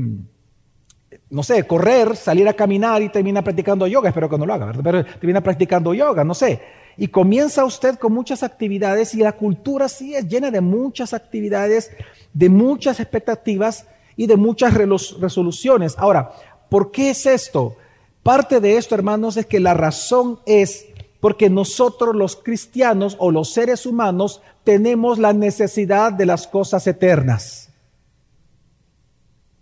no 1.31 1.43
sé, 1.43 1.65
correr, 1.67 2.17
salir 2.17 2.49
a 2.49 2.53
caminar 2.53 3.03
y 3.03 3.09
termina 3.09 3.43
practicando 3.43 3.87
yoga, 3.87 4.09
espero 4.09 4.29
que 4.29 4.37
no 4.37 4.47
lo 4.47 4.55
haga, 4.55 4.67
¿verdad? 4.67 4.83
pero 4.83 5.05
termina 5.05 5.41
practicando 5.41 5.95
yoga, 5.95 6.25
no 6.25 6.35
sé. 6.35 6.61
Y 6.97 7.09
comienza 7.09 7.65
usted 7.65 7.99
con 7.99 8.13
muchas 8.13 8.43
actividades 8.43 9.15
y 9.15 9.19
la 9.19 9.33
cultura 9.33 9.89
sí 9.89 10.15
es 10.15 10.27
llena 10.29 10.51
de 10.51 10.61
muchas 10.61 11.15
actividades, 11.15 11.91
de 12.33 12.49
muchas 12.49 13.01
expectativas 13.01 13.87
y 14.17 14.27
de 14.27 14.37
muchas 14.37 14.75
resoluciones. 14.75 15.95
Ahora, 15.99 16.33
¿por 16.69 16.91
qué 16.91 17.11
es 17.11 17.25
esto? 17.27 17.77
Parte 18.23 18.61
de 18.61 18.77
esto, 18.77 18.95
hermanos, 18.95 19.37
es 19.37 19.47
que 19.47 19.61
la 19.61 19.75
razón 19.75 20.41
es 20.47 20.87
porque 21.21 21.51
nosotros 21.51 22.15
los 22.17 22.37
cristianos 22.37 23.17
o 23.19 23.31
los 23.31 23.53
seres 23.53 23.87
humanos 23.87 24.41
tenemos 24.65 25.19
la 25.19 25.33
necesidad 25.33 26.13
de 26.13 26.27
las 26.27 26.47
cosas 26.47 26.87
eternas. 26.87 27.69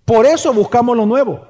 Por 0.05 0.25
eso 0.25 0.53
buscamos 0.53 0.97
lo 0.97 1.05
nuevo. 1.05 1.47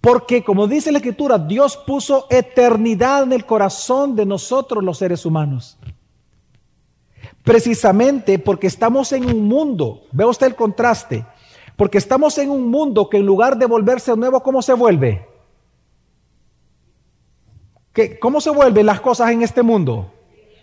Porque 0.00 0.42
como 0.42 0.66
dice 0.66 0.90
la 0.90 0.98
escritura, 0.98 1.38
Dios 1.38 1.76
puso 1.76 2.26
eternidad 2.30 3.22
en 3.22 3.32
el 3.32 3.46
corazón 3.46 4.16
de 4.16 4.26
nosotros 4.26 4.82
los 4.82 4.98
seres 4.98 5.24
humanos. 5.24 5.78
Precisamente 7.44 8.38
porque 8.38 8.66
estamos 8.66 9.12
en 9.12 9.26
un 9.26 9.46
mundo, 9.46 10.02
ve 10.12 10.24
usted 10.24 10.46
el 10.46 10.56
contraste, 10.56 11.24
porque 11.76 11.98
estamos 11.98 12.38
en 12.38 12.50
un 12.50 12.68
mundo 12.68 13.08
que 13.08 13.18
en 13.18 13.26
lugar 13.26 13.56
de 13.56 13.66
volverse 13.66 14.16
nuevo, 14.16 14.42
¿cómo 14.42 14.62
se 14.62 14.74
vuelve? 14.74 15.31
¿Qué, 17.92 18.18
¿Cómo 18.18 18.40
se 18.40 18.50
vuelven 18.50 18.86
las 18.86 19.00
cosas 19.00 19.30
en 19.30 19.42
este 19.42 19.62
mundo? 19.62 20.12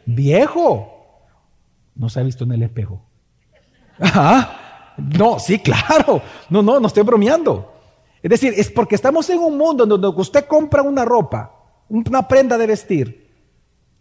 Viejo. 0.06 0.96
No 1.96 2.10
se 2.10 2.20
ha 2.20 2.24
visto 2.24 2.44
en 2.44 2.54
el 2.54 2.64
espejo. 2.64 3.02
No, 5.18 5.40
sí, 5.40 5.60
claro. 5.60 6.22
No, 6.50 6.62
no, 6.62 6.80
no 6.80 6.88
estoy 6.88 7.04
bromeando. 7.04 7.74
Es 8.22 8.30
decir, 8.30 8.54
es 8.58 8.70
porque 8.70 8.96
estamos 8.96 9.30
en 9.30 9.40
un 9.40 9.58
mundo 9.58 9.86
donde 9.86 10.08
usted 10.10 10.46
compra 10.46 10.82
una 10.82 11.06
ropa, 11.06 11.54
una 11.88 12.28
prenda 12.28 12.58
de 12.58 12.68
vestir. 12.68 13.30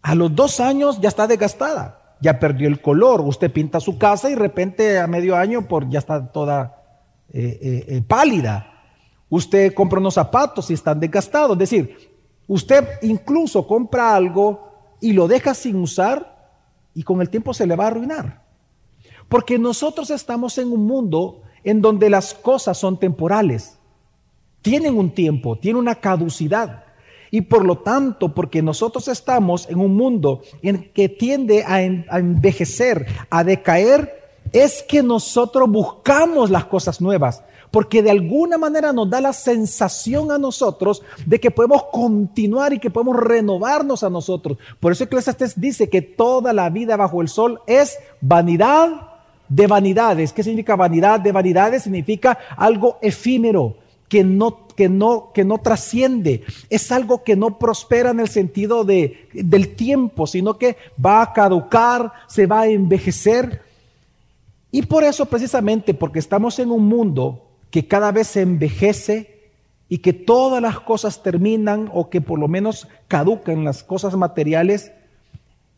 A 0.01 0.15
los 0.15 0.33
dos 0.35 0.59
años 0.59 0.99
ya 0.99 1.09
está 1.09 1.27
desgastada, 1.27 2.15
ya 2.21 2.39
perdió 2.39 2.67
el 2.67 2.81
color. 2.81 3.21
Usted 3.21 3.51
pinta 3.51 3.79
su 3.79 3.97
casa 3.97 4.29
y 4.29 4.33
de 4.33 4.39
repente 4.39 4.99
a 4.99 5.07
medio 5.07 5.35
año 5.35 5.65
ya 5.89 5.99
está 5.99 6.31
toda 6.31 6.83
eh, 7.31 7.59
eh, 7.61 7.85
eh, 7.87 8.01
pálida. 8.05 8.65
Usted 9.29 9.73
compra 9.73 9.99
unos 9.99 10.15
zapatos 10.15 10.69
y 10.69 10.73
están 10.73 10.99
desgastados. 10.99 11.53
Es 11.53 11.59
decir, 11.59 12.08
usted 12.49 12.85
incluso 13.03 13.65
compra 13.65 14.13
algo 14.13 14.97
y 14.99 15.13
lo 15.13 15.29
deja 15.29 15.53
sin 15.53 15.77
usar 15.77 16.51
y 16.93 17.03
con 17.03 17.21
el 17.21 17.29
tiempo 17.29 17.53
se 17.53 17.65
le 17.65 17.77
va 17.77 17.85
a 17.85 17.87
arruinar. 17.87 18.43
Porque 19.29 19.57
nosotros 19.57 20.09
estamos 20.09 20.57
en 20.57 20.71
un 20.71 20.85
mundo 20.85 21.43
en 21.63 21.81
donde 21.81 22.09
las 22.09 22.33
cosas 22.33 22.77
son 22.77 22.99
temporales. 22.99 23.77
Tienen 24.61 24.97
un 24.97 25.11
tiempo, 25.11 25.57
tienen 25.57 25.79
una 25.79 25.95
caducidad. 25.95 26.83
Y 27.31 27.41
por 27.41 27.63
lo 27.63 27.77
tanto, 27.77 28.33
porque 28.33 28.61
nosotros 28.61 29.07
estamos 29.07 29.69
en 29.69 29.79
un 29.79 29.95
mundo 29.95 30.41
en 30.63 30.91
que 30.91 31.07
tiende 31.07 31.63
a, 31.63 31.75
a 31.75 32.19
envejecer, 32.19 33.05
a 33.29 33.43
decaer, 33.43 34.19
es 34.51 34.83
que 34.83 35.03
nosotros 35.03 35.69
buscamos 35.69 36.49
las 36.49 36.65
cosas 36.65 36.99
nuevas, 36.99 37.43
porque 37.71 38.01
de 38.01 38.11
alguna 38.11 38.57
manera 38.57 38.93
nos 38.93 39.09
da 39.09 39.21
la 39.21 39.33
sensación 39.33 40.31
a 40.31 40.37
nosotros 40.37 41.03
de 41.25 41.39
que 41.39 41.51
podemos 41.51 41.83
continuar 41.91 42.73
y 42.73 42.79
que 42.79 42.89
podemos 42.89 43.17
renovarnos 43.17 44.03
a 44.03 44.09
nosotros. 44.09 44.57
Por 44.79 44.91
eso 44.91 45.03
Eclesiastes 45.03 45.59
dice 45.59 45.89
que 45.89 46.01
toda 46.01 46.53
la 46.53 46.69
vida 46.69 46.97
bajo 46.97 47.21
el 47.21 47.27
sol 47.27 47.61
es 47.67 47.97
vanidad 48.21 49.07
de 49.47 49.67
vanidades. 49.67 50.33
¿Qué 50.33 50.43
significa 50.43 50.75
vanidad 50.75 51.19
de 51.19 51.31
vanidades? 51.31 51.83
Significa 51.83 52.37
algo 52.57 52.97
efímero, 53.01 53.75
que 54.07 54.23
no, 54.23 54.67
que 54.75 54.89
no, 54.89 55.31
que 55.33 55.43
no 55.43 55.59
trasciende. 55.59 56.43
Es 56.69 56.91
algo 56.91 57.23
que 57.23 57.35
no 57.35 57.59
prospera 57.59 58.09
en 58.09 58.19
el 58.19 58.29
sentido 58.29 58.83
de, 58.83 59.27
del 59.33 59.75
tiempo, 59.75 60.25
sino 60.27 60.57
que 60.57 60.77
va 61.03 61.21
a 61.21 61.33
caducar, 61.33 62.13
se 62.27 62.47
va 62.47 62.61
a 62.61 62.67
envejecer 62.67 63.69
y 64.71 64.83
por 64.83 65.03
eso 65.03 65.25
precisamente, 65.25 65.93
porque 65.93 66.19
estamos 66.19 66.59
en 66.59 66.71
un 66.71 66.85
mundo 66.85 67.48
que 67.71 67.87
cada 67.87 68.11
vez 68.11 68.27
se 68.27 68.41
envejece 68.41 69.51
y 69.87 69.99
que 69.99 70.13
todas 70.13 70.61
las 70.61 70.79
cosas 70.79 71.23
terminan 71.23 71.89
o 71.93 72.09
que 72.09 72.21
por 72.21 72.39
lo 72.39 72.47
menos 72.47 72.87
caducan 73.07 73.63
las 73.63 73.83
cosas 73.83 74.15
materiales, 74.15 74.91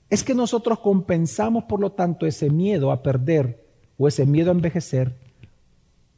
es 0.09 0.23
que 0.23 0.35
nosotros 0.35 0.79
compensamos 0.79 1.63
por 1.63 1.79
lo 1.79 1.93
tanto 1.93 2.25
ese 2.25 2.49
miedo 2.49 2.91
a 2.91 3.01
perder 3.01 3.65
o 3.97 4.07
ese 4.07 4.25
miedo 4.25 4.51
a 4.51 4.53
envejecer, 4.53 5.15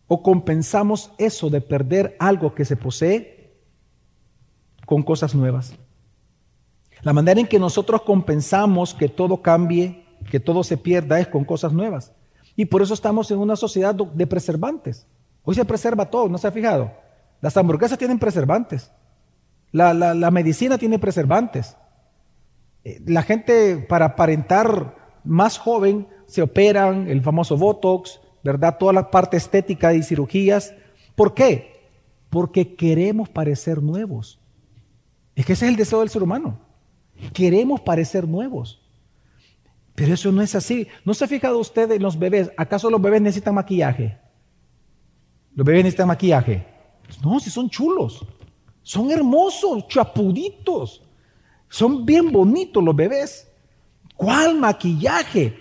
o 0.08 0.24
compensamos 0.24 1.12
eso 1.18 1.50
de 1.50 1.62
perder 1.62 2.16
algo 2.20 2.56
que 2.56 2.66
se 2.66 2.76
posee 2.76 3.52
con 4.86 5.04
cosas 5.04 5.36
nuevas. 5.36 5.76
La 7.02 7.14
manera 7.14 7.40
en 7.40 7.48
que 7.48 7.60
nosotros 7.60 8.02
compensamos 8.02 8.94
que 8.94 9.10
todo 9.10 9.42
cambie, 9.42 10.06
que 10.32 10.40
todo 10.40 10.64
se 10.64 10.78
pierda, 10.78 11.20
es 11.20 11.28
con 11.28 11.44
cosas 11.44 11.74
nuevas. 11.74 12.14
Y 12.56 12.66
por 12.66 12.82
eso 12.82 12.94
estamos 12.94 13.30
en 13.32 13.40
una 13.40 13.56
sociedad 13.56 13.94
de 13.94 14.28
preservantes. 14.28 15.06
Hoy 15.44 15.56
se 15.56 15.66
preserva 15.66 16.10
todo, 16.10 16.30
¿no 16.30 16.38
se 16.38 16.48
ha 16.48 16.52
fijado? 16.52 16.92
Las 17.42 17.58
hamburguesas 17.58 17.98
tienen 17.98 18.20
preservantes. 18.20 18.92
La, 19.72 19.94
la, 19.94 20.32
medicina 20.32 20.78
tiene 20.78 21.00
preservantes. 21.00 21.76
Eh, 22.84 23.02
la 23.06 23.24
gente 23.24 23.78
para 23.78 24.06
aparentar 24.06 24.96
más 25.24 25.58
joven 25.58 26.08
se 26.28 26.42
operan, 26.42 27.08
el 27.08 27.22
famoso 27.22 27.58
Botox, 27.58 28.22
¿verdad? 28.44 28.78
Toda 28.78 28.94
la 28.94 29.12
parte 29.12 29.36
estética 29.36 29.94
y 29.94 30.04
cirugías. 30.04 30.74
¿Por 31.16 31.34
qué? 31.34 31.90
Porque 32.30 32.76
queremos 32.76 33.30
parecer 33.30 33.82
nuevos. 33.82 34.40
Es 35.36 35.46
que 35.46 35.54
ese 35.54 35.66
es 35.66 35.72
el 35.72 35.78
deseo 35.78 36.00
del 36.00 36.10
ser 36.10 36.24
humano. 36.24 36.60
Queremos 37.34 37.82
parecer 37.82 38.28
nuevos. 38.28 38.82
Pero 39.96 40.14
eso 40.14 40.32
no 40.32 40.42
es 40.42 40.56
así. 40.56 40.88
¿No 41.04 41.14
se 41.14 41.26
ha 41.26 41.28
fijado 41.28 41.60
usted 41.60 41.92
en 41.92 42.02
los 42.02 42.18
bebés? 42.18 42.52
¿Acaso 42.58 42.90
los 42.90 43.02
bebés 43.02 43.22
necesitan 43.22 43.56
maquillaje? 43.56 44.18
¿Los 45.56 45.66
bebés 45.66 45.84
necesitan 45.84 46.08
maquillaje? 46.08 46.66
No, 47.24 47.40
si 47.40 47.50
son 47.50 47.70
chulos. 47.70 48.26
Son 48.82 49.12
hermosos, 49.12 49.88
chapuditos. 49.88 51.04
Son 51.70 52.06
bien 52.06 52.32
bonitos 52.32 52.84
los 52.84 52.96
bebés. 52.96 53.52
¿Cuál 54.16 54.60
maquillaje? 54.60 55.58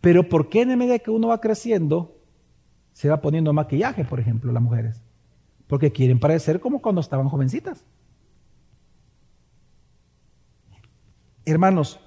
Pero 0.00 0.28
¿por 0.28 0.48
qué 0.48 0.62
en 0.62 0.70
la 0.70 0.76
medida 0.76 0.98
que 0.98 1.10
uno 1.10 1.28
va 1.28 1.40
creciendo 1.40 2.16
se 2.92 3.08
va 3.08 3.20
poniendo 3.20 3.52
maquillaje, 3.52 4.04
por 4.04 4.20
ejemplo, 4.20 4.52
las 4.52 4.62
mujeres? 4.62 5.02
Porque 5.66 5.92
quieren 5.92 6.18
parecer 6.20 6.60
como 6.60 6.82
cuando 6.82 7.00
estaban 7.00 7.28
jovencitas. 7.28 7.84
Hermanos, 11.44 11.98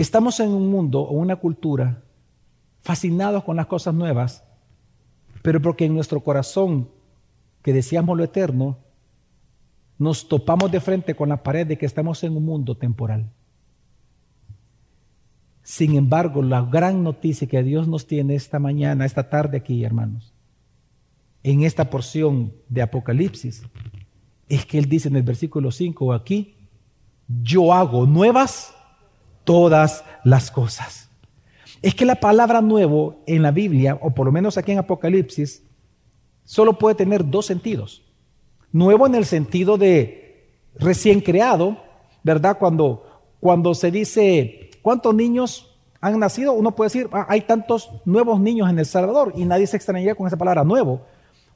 Estamos 0.00 0.40
en 0.40 0.50
un 0.50 0.70
mundo 0.70 1.00
o 1.00 1.12
una 1.12 1.36
cultura 1.36 2.02
fascinados 2.80 3.44
con 3.44 3.56
las 3.56 3.66
cosas 3.66 3.92
nuevas, 3.92 4.42
pero 5.42 5.60
porque 5.60 5.86
en 5.86 5.94
nuestro 5.94 6.20
corazón, 6.20 6.88
que 7.62 7.72
deseamos 7.72 8.16
lo 8.16 8.24
eterno, 8.24 8.78
nos 9.98 10.28
topamos 10.28 10.70
de 10.70 10.80
frente 10.80 11.14
con 11.14 11.28
la 11.28 11.42
pared 11.42 11.66
de 11.66 11.76
que 11.76 11.86
estamos 11.86 12.24
en 12.24 12.36
un 12.36 12.44
mundo 12.44 12.76
temporal. 12.76 13.30
Sin 15.62 15.94
embargo, 15.94 16.42
la 16.42 16.62
gran 16.62 17.04
noticia 17.04 17.46
que 17.46 17.62
Dios 17.62 17.86
nos 17.86 18.06
tiene 18.06 18.34
esta 18.34 18.58
mañana, 18.58 19.04
esta 19.04 19.28
tarde 19.28 19.58
aquí, 19.58 19.84
hermanos, 19.84 20.32
en 21.42 21.62
esta 21.62 21.90
porción 21.90 22.54
de 22.68 22.82
Apocalipsis, 22.82 23.62
es 24.48 24.66
que 24.66 24.78
Él 24.78 24.88
dice 24.88 25.08
en 25.08 25.16
el 25.16 25.22
versículo 25.22 25.70
5 25.70 26.12
aquí, 26.12 26.56
yo 27.42 27.72
hago 27.72 28.06
nuevas 28.06 28.74
todas 29.44 30.04
las 30.24 30.50
cosas. 30.50 31.09
Es 31.82 31.94
que 31.94 32.04
la 32.04 32.16
palabra 32.16 32.60
nuevo 32.60 33.22
en 33.26 33.42
la 33.42 33.50
Biblia, 33.52 33.98
o 34.02 34.10
por 34.10 34.26
lo 34.26 34.32
menos 34.32 34.58
aquí 34.58 34.72
en 34.72 34.78
Apocalipsis, 34.78 35.62
solo 36.44 36.78
puede 36.78 36.94
tener 36.94 37.28
dos 37.28 37.46
sentidos. 37.46 38.02
Nuevo 38.70 39.06
en 39.06 39.14
el 39.14 39.24
sentido 39.24 39.78
de 39.78 40.46
recién 40.74 41.20
creado, 41.20 41.78
¿verdad? 42.22 42.58
Cuando, 42.58 43.22
cuando 43.40 43.74
se 43.74 43.90
dice, 43.90 44.70
¿cuántos 44.82 45.14
niños 45.14 45.74
han 46.00 46.18
nacido? 46.18 46.52
Uno 46.52 46.74
puede 46.76 46.88
decir, 46.88 47.08
ah, 47.12 47.26
hay 47.28 47.42
tantos 47.42 47.90
nuevos 48.04 48.40
niños 48.40 48.68
en 48.68 48.78
El 48.78 48.86
Salvador 48.86 49.32
y 49.34 49.44
nadie 49.44 49.66
se 49.66 49.76
extrañaría 49.76 50.14
con 50.14 50.26
esa 50.26 50.36
palabra 50.36 50.64
nuevo. 50.64 51.00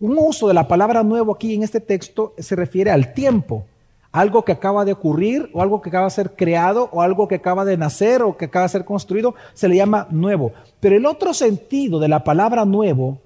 Un 0.00 0.16
uso 0.19 0.49
de 0.49 0.54
la 0.54 0.66
palabra 0.66 1.02
nuevo 1.02 1.35
aquí 1.35 1.54
en 1.54 1.62
este 1.62 1.81
texto 1.81 2.35
se 2.38 2.57
refiere 2.57 2.90
al 2.90 3.12
tiempo 3.12 3.66
algo 4.14 4.44
que 4.44 4.52
acaba 4.52 4.85
de 4.85 4.92
ocurrir 4.92 5.50
o 5.52 5.61
algo 5.61 5.83
que 5.83 5.88
acaba 5.88 6.04
de 6.04 6.12
ser 6.12 6.37
creado 6.37 6.88
o 6.92 7.02
algo 7.02 7.26
que 7.26 7.35
acaba 7.35 7.64
de 7.64 7.76
nacer 7.76 8.23
o 8.23 8.37
que 8.37 8.44
acaba 8.44 8.62
de 8.62 8.68
ser 8.68 8.85
construido, 8.85 9.35
se 9.54 9.66
le 9.66 9.75
llama 9.75 10.06
nuevo. 10.09 10.52
Pero 10.78 10.97
el 10.97 11.04
otro 11.04 11.35
sentido 11.35 11.99
de 11.99 12.06
la 12.06 12.23
palabra 12.23 12.64
nuevo 12.64 13.18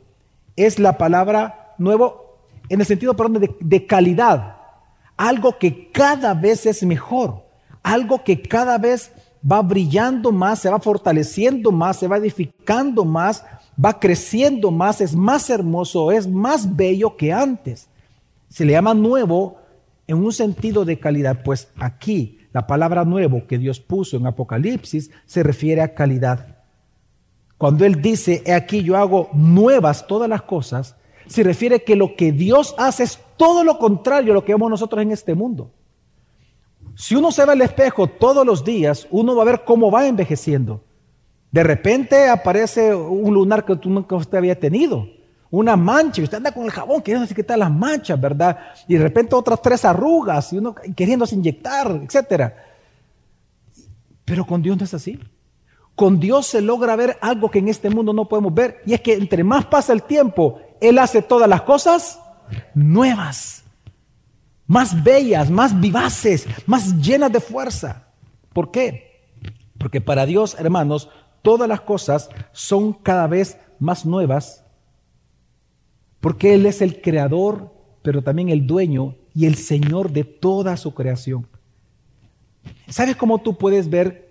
es 0.57 0.79
la 0.79 0.97
palabra 0.97 1.75
nuevo 1.77 2.39
en 2.71 2.81
el 2.81 2.87
sentido, 2.87 3.15
perdón, 3.15 3.43
de, 3.43 3.55
de 3.61 3.85
calidad. 3.85 4.57
Algo 5.19 5.59
que 5.59 5.91
cada 5.93 6.33
vez 6.33 6.65
es 6.65 6.83
mejor, 6.83 7.43
algo 7.83 8.25
que 8.25 8.41
cada 8.41 8.79
vez 8.79 9.13
va 9.45 9.61
brillando 9.61 10.33
más, 10.33 10.61
se 10.61 10.71
va 10.71 10.81
fortaleciendo 10.81 11.71
más, 11.71 11.99
se 11.99 12.09
va 12.09 12.17
edificando 12.17 13.05
más, 13.05 13.45
va 13.85 14.01
creciendo 14.01 14.71
más, 14.71 15.03
es 15.03 15.15
más 15.15 15.51
hermoso, 15.51 16.13
es 16.13 16.27
más 16.27 16.77
bello 16.77 17.15
que 17.15 17.31
antes. 17.31 17.89
Se 18.49 18.65
le 18.65 18.73
llama 18.73 18.95
nuevo 18.95 19.58
en 20.09 20.25
un 20.25 20.33
sentido 20.33 20.85
de 20.85 20.99
calidad, 20.99 21.43
pues 21.45 21.69
aquí 21.77 22.39
la 22.53 22.67
palabra 22.67 23.05
nuevo 23.05 23.47
que 23.47 23.59
Dios 23.59 23.79
puso 23.79 24.17
en 24.17 24.27
Apocalipsis 24.27 25.11
se 25.27 25.43
refiere 25.43 25.83
a 25.83 25.95
calidad. 25.95 26.57
Cuando 27.59 27.85
Él 27.85 28.01
dice, 28.01 28.43
he 28.47 28.55
aquí 28.55 28.83
yo 28.83 28.97
hago 28.97 29.29
nuevas 29.35 30.07
todas 30.07 30.29
las 30.29 30.43
cosas, 30.43 30.97
se 31.27 31.43
refiere 31.43 31.85
que 31.85 31.95
lo 31.95 32.17
que 32.17 32.33
Dios 32.33 32.75
hace 32.79 33.03
es 33.03 33.21
todo 33.37 33.63
lo 33.63 33.79
contrario 33.79 34.33
a 34.33 34.35
lo 34.35 34.45
que 34.45 34.55
vemos 34.55 34.71
nosotros 34.71 35.03
en 35.03 35.13
este 35.13 35.35
mundo. 35.35 35.71
Si 36.97 37.15
uno 37.15 37.31
se 37.31 37.45
ve 37.45 37.53
al 37.53 37.61
espejo 37.61 38.07
todos 38.07 38.47
los 38.47 38.65
días, 38.65 39.07
uno 39.11 39.37
va 39.37 39.43
a 39.43 39.47
ver 39.47 39.63
cómo 39.65 39.91
va 39.91 40.07
envejeciendo. 40.07 40.83
De 41.53 41.63
repente 41.63 42.29
aparece 42.29 42.95
un 42.95 43.35
lunar 43.35 43.67
que 43.67 43.77
tú 43.77 43.91
nunca 43.91 44.17
usted 44.17 44.39
había 44.39 44.59
tenido 44.59 45.18
una 45.51 45.77
mancha, 45.77 46.21
y 46.21 46.25
usted 46.25 46.37
anda 46.37 46.53
con 46.53 46.65
el 46.65 46.71
jabón 46.71 47.01
queriendo 47.03 47.35
quitar 47.35 47.59
las 47.59 47.71
manchas, 47.71 48.21
¿verdad? 48.21 48.59
Y 48.87 48.95
de 48.95 49.03
repente 49.03 49.35
otras 49.35 49.63
tres 49.63 49.85
arrugas, 49.85 50.53
y 50.53 50.59
uno 50.59 50.75
queriéndose 50.75 51.35
inyectar, 51.35 52.03
etc. 52.03 52.53
Pero 54.25 54.47
con 54.47 54.61
Dios 54.63 54.77
no 54.77 54.85
es 54.85 54.95
así. 54.95 55.19
Con 55.95 56.21
Dios 56.21 56.47
se 56.47 56.61
logra 56.61 56.95
ver 56.97 57.19
algo 57.21 57.51
que 57.51 57.59
en 57.59 57.69
este 57.69 57.91
mundo 57.91 58.13
no 58.13 58.29
podemos 58.29 58.53
ver, 58.55 58.83
y 58.85 58.95
es 58.95 59.01
que 59.01 59.15
entre 59.15 59.43
más 59.43 59.65
pasa 59.65 59.93
el 59.93 60.03
tiempo, 60.03 60.61
Él 60.81 60.99
hace 60.99 61.23
todas 61.23 61.49
las 61.49 61.63
cosas 61.63 62.21
nuevas, 62.75 63.65
más 64.67 65.03
bellas, 65.03 65.51
más 65.51 65.79
vivaces, 65.81 66.47
más 66.67 66.95
llenas 66.99 67.33
de 67.33 67.41
fuerza. 67.41 68.05
¿Por 68.53 68.71
qué? 68.71 69.09
Porque 69.79 70.01
para 70.01 70.27
Dios, 70.27 70.57
hermanos, 70.59 71.09
todas 71.41 71.69
las 71.69 71.81
cosas 71.81 72.29
son 72.53 72.93
cada 72.93 73.27
vez 73.27 73.59
más 73.79 74.05
nuevas 74.05 74.65
porque 76.21 76.55
Él 76.55 76.67
es 76.67 76.83
el 76.83 77.01
creador, 77.01 77.73
pero 78.03 78.23
también 78.23 78.49
el 78.49 78.67
dueño 78.67 79.15
y 79.35 79.47
el 79.47 79.55
Señor 79.55 80.11
de 80.13 80.25
toda 80.25 80.77
su 80.77 80.95
creación. 80.95 81.47
¿Sabes 82.89 83.17
cómo 83.17 83.39
tú 83.39 83.57
puedes 83.57 83.89
ver 83.89 84.29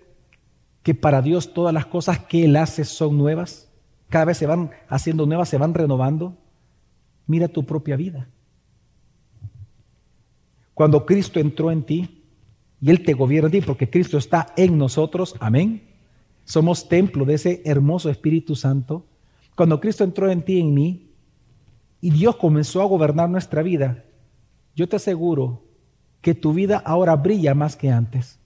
que 0.82 0.94
para 0.94 1.22
Dios 1.22 1.52
todas 1.54 1.72
las 1.72 1.86
cosas 1.86 2.18
que 2.18 2.44
Él 2.44 2.56
hace 2.56 2.84
son 2.84 3.16
nuevas? 3.16 3.68
Cada 4.08 4.26
vez 4.26 4.38
se 4.38 4.46
van 4.46 4.70
haciendo 4.88 5.26
nuevas, 5.26 5.48
se 5.48 5.58
van 5.58 5.74
renovando. 5.74 6.36
Mira 7.26 7.48
tu 7.48 7.64
propia 7.64 7.96
vida. 7.96 8.28
Cuando 10.74 11.04
Cristo 11.04 11.40
entró 11.40 11.70
en 11.70 11.82
ti 11.82 12.22
y 12.80 12.90
Él 12.90 13.02
te 13.02 13.12
gobierna 13.12 13.48
a 13.48 13.50
ti, 13.50 13.60
porque 13.60 13.90
Cristo 13.90 14.18
está 14.18 14.52
en 14.56 14.78
nosotros, 14.78 15.34
amén. 15.40 15.82
Somos 16.44 16.88
templo 16.88 17.24
de 17.24 17.34
ese 17.34 17.62
hermoso 17.64 18.08
Espíritu 18.08 18.54
Santo. 18.54 19.04
Cuando 19.54 19.80
Cristo 19.80 20.04
entró 20.04 20.30
en 20.30 20.42
ti 20.42 20.54
y 20.54 20.60
en 20.60 20.74
mí, 20.74 21.07
y 22.00 22.10
Dios 22.10 22.36
comenzó 22.36 22.82
a 22.82 22.86
gobernar 22.86 23.28
nuestra 23.28 23.62
vida, 23.62 24.04
yo 24.74 24.88
te 24.88 24.96
aseguro 24.96 25.64
que 26.20 26.34
tu 26.34 26.52
vida 26.52 26.82
ahora 26.84 27.16
brilla 27.16 27.54
más 27.54 27.76
que 27.76 27.90
antes. 27.90 28.38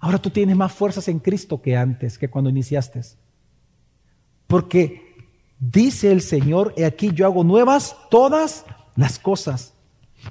Ahora 0.00 0.18
tú 0.18 0.30
tienes 0.30 0.56
más 0.56 0.72
fuerzas 0.72 1.08
en 1.08 1.18
Cristo 1.18 1.62
que 1.62 1.76
antes, 1.76 2.18
que 2.18 2.28
cuando 2.28 2.50
iniciaste. 2.50 3.00
Porque 4.46 5.14
dice 5.58 6.10
el 6.10 6.20
Señor, 6.20 6.74
he 6.76 6.84
aquí 6.84 7.12
yo 7.12 7.24
hago 7.24 7.44
nuevas 7.44 7.96
todas 8.10 8.64
las 8.96 9.18
cosas. 9.18 9.74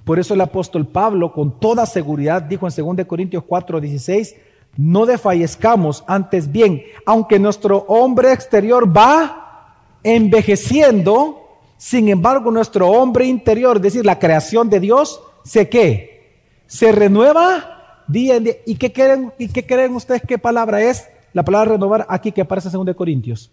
Por 0.04 0.20
eso 0.20 0.34
el 0.34 0.42
apóstol 0.42 0.88
Pablo 0.88 1.32
con 1.34 1.60
toda 1.60 1.86
seguridad 1.86 2.42
dijo 2.42 2.68
en 2.68 2.98
2 2.98 3.06
Corintios 3.06 3.44
4, 3.46 3.80
16, 3.80 4.36
no 4.78 5.06
desfallezcamos, 5.06 6.04
antes 6.08 6.52
bien, 6.52 6.84
aunque 7.06 7.40
nuestro 7.40 7.80
hombre 7.88 8.32
exterior 8.32 8.96
va 8.96 9.88
envejeciendo, 10.04 11.41
sin 11.82 12.10
embargo, 12.10 12.52
nuestro 12.52 12.92
hombre 12.92 13.26
interior, 13.26 13.78
es 13.78 13.82
decir, 13.82 14.06
la 14.06 14.20
creación 14.20 14.70
de 14.70 14.80
Dios, 14.80 15.20
¿se 15.44 15.68
qué? 15.68 16.44
Se 16.68 16.92
renueva 16.92 18.04
día 18.08 18.36
en 18.36 18.44
día. 18.44 18.54
¿Y 18.68 18.76
qué 18.76 18.94
creen, 18.94 19.34
y 19.40 19.48
qué 19.48 19.66
creen 19.66 19.96
ustedes 19.96 20.22
qué 20.28 20.38
palabra 20.38 20.80
es? 20.80 21.08
La 21.34 21.44
palabra 21.44 21.72
renovar 21.72 22.06
aquí 22.08 22.32
que 22.32 22.42
aparece 22.42 22.68
en 22.68 22.86
2 22.86 22.96
Corintios. 22.96 23.50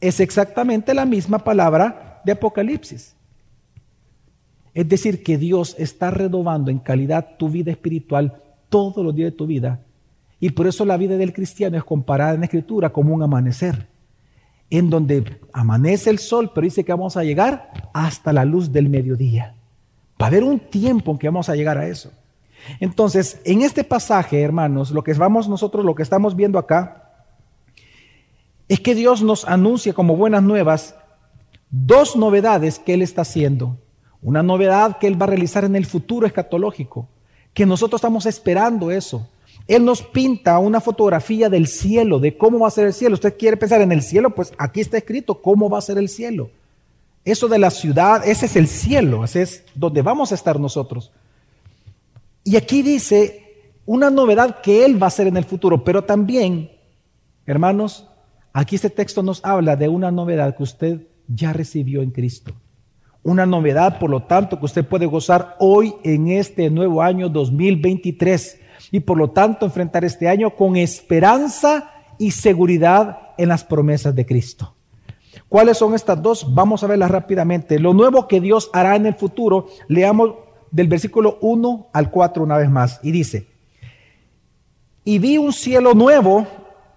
Es 0.00 0.18
exactamente 0.18 0.94
la 0.94 1.04
misma 1.04 1.38
palabra 1.38 2.20
de 2.24 2.32
Apocalipsis. 2.32 3.14
Es 4.74 4.88
decir, 4.88 5.22
que 5.22 5.38
Dios 5.38 5.76
está 5.78 6.10
renovando 6.10 6.72
en 6.72 6.80
calidad 6.80 7.36
tu 7.38 7.50
vida 7.50 7.70
espiritual 7.70 8.42
todos 8.68 9.04
los 9.04 9.14
días 9.14 9.30
de 9.30 9.36
tu 9.36 9.46
vida. 9.46 9.78
Y 10.40 10.50
por 10.50 10.66
eso 10.66 10.84
la 10.84 10.96
vida 10.96 11.16
del 11.16 11.32
cristiano 11.32 11.76
es 11.76 11.84
comparada 11.84 12.34
en 12.34 12.40
la 12.40 12.46
Escritura 12.46 12.90
como 12.90 13.14
un 13.14 13.22
amanecer 13.22 13.89
en 14.70 14.88
donde 14.88 15.40
amanece 15.52 16.10
el 16.10 16.18
sol, 16.18 16.52
pero 16.54 16.64
dice 16.64 16.84
que 16.84 16.92
vamos 16.92 17.16
a 17.16 17.24
llegar 17.24 17.90
hasta 17.92 18.32
la 18.32 18.44
luz 18.44 18.72
del 18.72 18.88
mediodía. 18.88 19.54
Va 20.20 20.26
a 20.26 20.28
haber 20.28 20.44
un 20.44 20.58
tiempo 20.58 21.10
en 21.10 21.18
que 21.18 21.28
vamos 21.28 21.48
a 21.48 21.56
llegar 21.56 21.76
a 21.76 21.88
eso. 21.88 22.12
Entonces, 22.78 23.40
en 23.44 23.62
este 23.62 23.84
pasaje, 23.84 24.40
hermanos, 24.40 24.90
lo 24.90 25.02
que 25.02 25.14
vamos 25.14 25.48
nosotros, 25.48 25.84
lo 25.84 25.94
que 25.94 26.02
estamos 26.02 26.36
viendo 26.36 26.58
acá, 26.58 27.10
es 28.68 28.80
que 28.80 28.94
Dios 28.94 29.22
nos 29.22 29.44
anuncia 29.46 29.92
como 29.92 30.16
buenas 30.16 30.42
nuevas 30.42 30.94
dos 31.70 32.16
novedades 32.16 32.78
que 32.78 32.94
Él 32.94 33.02
está 33.02 33.22
haciendo. 33.22 33.78
Una 34.22 34.42
novedad 34.42 34.98
que 34.98 35.06
Él 35.06 35.20
va 35.20 35.24
a 35.24 35.30
realizar 35.30 35.64
en 35.64 35.76
el 35.76 35.86
futuro 35.86 36.26
escatológico, 36.26 37.08
que 37.54 37.66
nosotros 37.66 37.98
estamos 37.98 38.26
esperando 38.26 38.90
eso. 38.90 39.28
Él 39.66 39.84
nos 39.84 40.02
pinta 40.02 40.58
una 40.58 40.80
fotografía 40.80 41.48
del 41.48 41.66
cielo, 41.66 42.18
de 42.18 42.36
cómo 42.36 42.58
va 42.58 42.68
a 42.68 42.72
ser 42.72 42.86
el 42.86 42.92
cielo. 42.92 43.14
Usted 43.14 43.36
quiere 43.38 43.56
pensar 43.56 43.80
en 43.80 43.92
el 43.92 44.02
cielo, 44.02 44.34
pues 44.34 44.52
aquí 44.58 44.80
está 44.80 44.98
escrito 44.98 45.40
cómo 45.40 45.68
va 45.70 45.78
a 45.78 45.82
ser 45.82 45.98
el 45.98 46.08
cielo. 46.08 46.50
Eso 47.24 47.48
de 47.48 47.58
la 47.58 47.70
ciudad, 47.70 48.26
ese 48.26 48.46
es 48.46 48.56
el 48.56 48.66
cielo, 48.66 49.24
ese 49.24 49.42
es 49.42 49.64
donde 49.74 50.02
vamos 50.02 50.32
a 50.32 50.34
estar 50.34 50.58
nosotros. 50.58 51.12
Y 52.44 52.56
aquí 52.56 52.82
dice 52.82 53.72
una 53.84 54.10
novedad 54.10 54.60
que 54.60 54.84
Él 54.84 55.00
va 55.00 55.06
a 55.06 55.08
hacer 55.08 55.26
en 55.26 55.36
el 55.36 55.44
futuro, 55.44 55.84
pero 55.84 56.04
también, 56.04 56.70
hermanos, 57.46 58.08
aquí 58.52 58.76
este 58.76 58.90
texto 58.90 59.22
nos 59.22 59.44
habla 59.44 59.76
de 59.76 59.88
una 59.88 60.10
novedad 60.10 60.56
que 60.56 60.62
usted 60.62 61.06
ya 61.28 61.52
recibió 61.52 62.02
en 62.02 62.10
Cristo. 62.10 62.54
Una 63.22 63.44
novedad, 63.44 63.98
por 63.98 64.08
lo 64.08 64.22
tanto, 64.22 64.58
que 64.58 64.64
usted 64.64 64.86
puede 64.86 65.06
gozar 65.06 65.56
hoy 65.58 65.94
en 66.04 66.28
este 66.28 66.70
nuevo 66.70 67.02
año 67.02 67.28
2023 67.28 68.59
y 68.90 69.00
por 69.00 69.18
lo 69.18 69.30
tanto 69.30 69.66
enfrentar 69.66 70.04
este 70.04 70.28
año 70.28 70.50
con 70.50 70.76
esperanza 70.76 71.90
y 72.18 72.32
seguridad 72.32 73.18
en 73.38 73.48
las 73.48 73.64
promesas 73.64 74.14
de 74.14 74.26
Cristo. 74.26 74.74
¿Cuáles 75.48 75.78
son 75.78 75.94
estas 75.94 76.22
dos? 76.22 76.54
Vamos 76.54 76.84
a 76.84 76.86
verlas 76.86 77.10
rápidamente. 77.10 77.78
Lo 77.78 77.94
nuevo 77.94 78.28
que 78.28 78.40
Dios 78.40 78.70
hará 78.72 78.96
en 78.96 79.06
el 79.06 79.14
futuro, 79.14 79.68
leamos 79.88 80.34
del 80.70 80.88
versículo 80.88 81.38
1 81.40 81.88
al 81.92 82.10
4 82.10 82.42
una 82.42 82.56
vez 82.56 82.70
más. 82.70 83.00
Y 83.02 83.10
dice, 83.10 83.48
y 85.04 85.18
vi 85.18 85.38
un 85.38 85.52
cielo 85.52 85.94
nuevo 85.94 86.46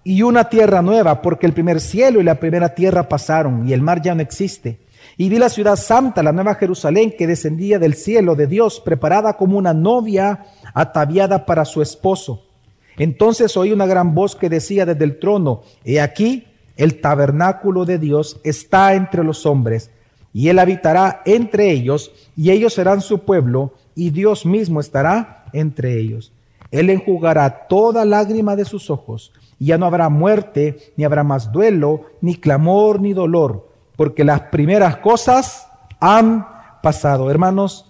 y 0.03 0.21
una 0.21 0.49
tierra 0.49 0.81
nueva, 0.81 1.21
porque 1.21 1.45
el 1.45 1.53
primer 1.53 1.79
cielo 1.79 2.19
y 2.19 2.23
la 2.23 2.39
primera 2.39 2.75
tierra 2.75 3.07
pasaron 3.07 3.67
y 3.67 3.73
el 3.73 3.81
mar 3.81 4.01
ya 4.01 4.13
no 4.13 4.21
existe. 4.21 4.82
Y 5.17 5.29
vi 5.29 5.37
la 5.37 5.49
ciudad 5.49 5.75
santa, 5.75 6.23
la 6.23 6.31
nueva 6.31 6.55
Jerusalén, 6.55 7.13
que 7.17 7.27
descendía 7.27 7.77
del 7.77 7.93
cielo 7.93 8.35
de 8.35 8.47
Dios, 8.47 8.79
preparada 8.79 9.37
como 9.37 9.57
una 9.57 9.73
novia 9.73 10.45
ataviada 10.73 11.45
para 11.45 11.65
su 11.65 11.81
esposo. 11.81 12.43
Entonces 12.97 13.55
oí 13.57 13.71
una 13.71 13.85
gran 13.85 14.15
voz 14.15 14.35
que 14.35 14.49
decía 14.49 14.85
desde 14.85 15.03
el 15.03 15.19
trono, 15.19 15.61
He 15.83 16.01
aquí, 16.01 16.47
el 16.77 16.99
tabernáculo 16.99 17.85
de 17.85 17.99
Dios 17.99 18.39
está 18.43 18.95
entre 18.95 19.23
los 19.23 19.45
hombres, 19.45 19.91
y 20.33 20.49
él 20.49 20.57
habitará 20.57 21.21
entre 21.25 21.71
ellos, 21.71 22.11
y 22.35 22.49
ellos 22.49 22.73
serán 22.73 23.01
su 23.01 23.19
pueblo, 23.19 23.73
y 23.95 24.09
Dios 24.09 24.47
mismo 24.47 24.79
estará 24.79 25.45
entre 25.53 25.99
ellos. 25.99 26.31
Él 26.71 26.89
enjugará 26.89 27.67
toda 27.67 28.03
lágrima 28.03 28.55
de 28.55 28.65
sus 28.65 28.89
ojos, 28.89 29.31
y 29.59 29.67
ya 29.67 29.77
no 29.77 29.85
habrá 29.85 30.09
muerte, 30.09 30.93
ni 30.97 31.03
habrá 31.03 31.23
más 31.23 31.51
duelo, 31.51 32.01
ni 32.21 32.35
clamor, 32.35 32.99
ni 32.99 33.13
dolor 33.13 33.72
porque 33.95 34.23
las 34.23 34.41
primeras 34.41 34.97
cosas 34.97 35.67
han 35.99 36.47
pasado. 36.81 37.29
Hermanos, 37.29 37.89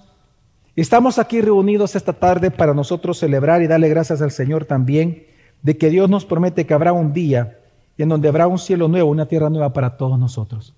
estamos 0.76 1.20
aquí 1.20 1.42
reunidos 1.42 1.96
esta 1.96 2.14
tarde 2.14 2.52
para 2.52 2.74
nosotros 2.74 3.18
celebrar 3.18 3.62
y 3.62 3.68
darle 3.68 3.90
gracias 3.90 4.22
al 4.22 4.32
Señor 4.32 4.66
también 4.66 5.28
de 5.62 5.78
que 5.78 5.90
Dios 5.90 6.10
nos 6.10 6.26
promete 6.26 6.66
que 6.66 6.74
habrá 6.74 6.94
un 6.94 7.14
día 7.14 7.60
en 7.98 8.10
donde 8.10 8.28
habrá 8.28 8.48
un 8.48 8.60
cielo 8.60 8.88
nuevo, 8.88 9.10
una 9.10 9.28
tierra 9.28 9.50
nueva 9.50 9.72
para 9.72 9.98
todos 9.98 10.20
nosotros. 10.20 10.74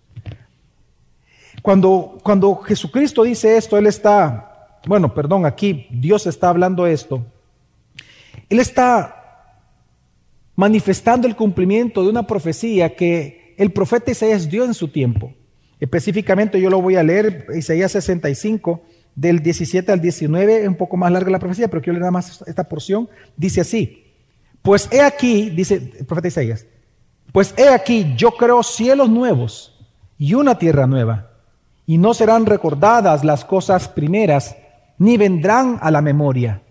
Cuando, 1.61 2.17
cuando 2.21 2.57
Jesucristo 2.57 3.23
dice 3.23 3.57
esto, 3.57 3.77
Él 3.77 3.87
está, 3.87 4.79
bueno, 4.85 5.13
perdón, 5.13 5.45
aquí 5.45 5.87
Dios 5.89 6.27
está 6.27 6.49
hablando 6.49 6.85
esto. 6.85 7.23
Él 8.49 8.59
está 8.59 9.23
manifestando 10.55 11.27
el 11.27 11.35
cumplimiento 11.35 12.03
de 12.03 12.09
una 12.09 12.27
profecía 12.27 12.95
que 12.95 13.44
el 13.57 13.71
profeta 13.71 14.11
Isaías 14.11 14.49
dio 14.49 14.65
en 14.65 14.73
su 14.73 14.87
tiempo. 14.87 15.33
Específicamente 15.79 16.59
yo 16.59 16.69
lo 16.69 16.81
voy 16.81 16.95
a 16.95 17.03
leer, 17.03 17.47
Isaías 17.55 17.91
65, 17.91 18.81
del 19.15 19.41
17 19.41 19.91
al 19.91 20.01
19, 20.01 20.67
un 20.67 20.75
poco 20.75 20.97
más 20.97 21.11
larga 21.11 21.31
la 21.31 21.39
profecía, 21.39 21.67
pero 21.67 21.81
quiero 21.81 21.93
leer 21.93 22.01
nada 22.01 22.11
más 22.11 22.43
esta 22.47 22.67
porción. 22.67 23.09
Dice 23.35 23.61
así, 23.61 24.05
pues 24.61 24.89
he 24.91 25.01
aquí, 25.01 25.49
dice 25.49 25.93
el 25.99 26.05
profeta 26.05 26.27
Isaías, 26.27 26.65
pues 27.31 27.53
he 27.57 27.69
aquí, 27.69 28.13
yo 28.15 28.31
creo 28.31 28.63
cielos 28.63 29.09
nuevos 29.09 29.77
y 30.17 30.33
una 30.33 30.57
tierra 30.57 30.87
nueva, 30.87 31.31
y 31.85 31.97
no 31.97 32.13
serán 32.13 32.45
recordadas 32.45 33.23
las 33.23 33.45
cosas 33.45 33.87
primeras, 33.87 34.55
ni 34.97 35.17
vendrán 35.17 35.77
a 35.81 35.91
la 35.91 36.01
memoria. 36.01 36.61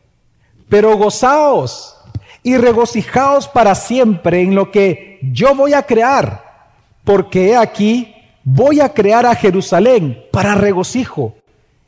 Pero 0.68 0.96
gozaos 0.96 1.96
y 2.42 2.56
regocijaos 2.56 3.48
para 3.48 3.74
siempre 3.74 4.40
en 4.40 4.54
lo 4.54 4.70
que 4.70 5.18
yo 5.22 5.54
voy 5.54 5.74
a 5.74 5.82
crear 5.82 6.43
porque 7.04 7.50
he 7.50 7.56
aquí, 7.56 8.14
voy 8.42 8.80
a 8.80 8.88
crear 8.92 9.26
a 9.26 9.34
Jerusalén 9.34 10.24
para 10.32 10.54
regocijo 10.54 11.34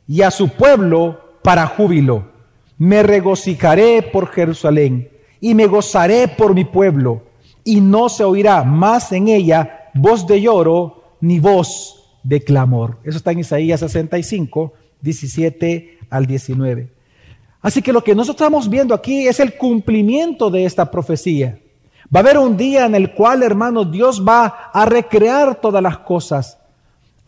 y 0.07 0.22
a 0.22 0.31
su 0.31 0.50
pueblo 0.50 1.20
para 1.42 1.66
júbilo. 1.66 2.31
Me 2.79 3.02
regocijaré 3.02 4.02
por 4.02 4.29
Jerusalén 4.29 5.09
y 5.40 5.55
me 5.55 5.66
gozaré 5.66 6.29
por 6.29 6.55
mi 6.55 6.64
pueblo, 6.64 7.22
y 7.64 7.81
no 7.81 8.09
se 8.09 8.24
oirá 8.24 8.62
más 8.62 9.12
en 9.12 9.29
ella 9.29 9.90
voz 9.92 10.26
de 10.26 10.40
lloro 10.40 11.16
ni 11.20 11.40
voz 11.40 12.18
de 12.22 12.40
clamor. 12.40 12.98
Eso 13.05 13.18
está 13.18 13.33
en 13.33 13.40
Isaías 13.40 13.81
65, 13.81 14.72
17 15.00 15.98
al 16.09 16.26
19. 16.26 16.88
Así 17.61 17.83
que 17.83 17.92
lo 17.92 18.05
que 18.05 18.14
nosotros 18.14 18.37
estamos 18.37 18.70
viendo 18.70 18.94
aquí 18.94 19.26
es 19.26 19.40
el 19.40 19.57
cumplimiento 19.57 20.50
de 20.50 20.64
esta 20.64 20.90
profecía. 20.90 21.59
Va 22.14 22.21
a 22.21 22.23
haber 22.23 22.38
un 22.38 22.57
día 22.57 22.87
en 22.87 22.95
el 22.95 23.12
cual, 23.12 23.42
hermanos, 23.42 23.90
Dios 23.90 24.25
va 24.27 24.71
a 24.73 24.85
recrear 24.85 25.61
todas 25.61 25.83
las 25.83 25.99
cosas. 25.99 26.59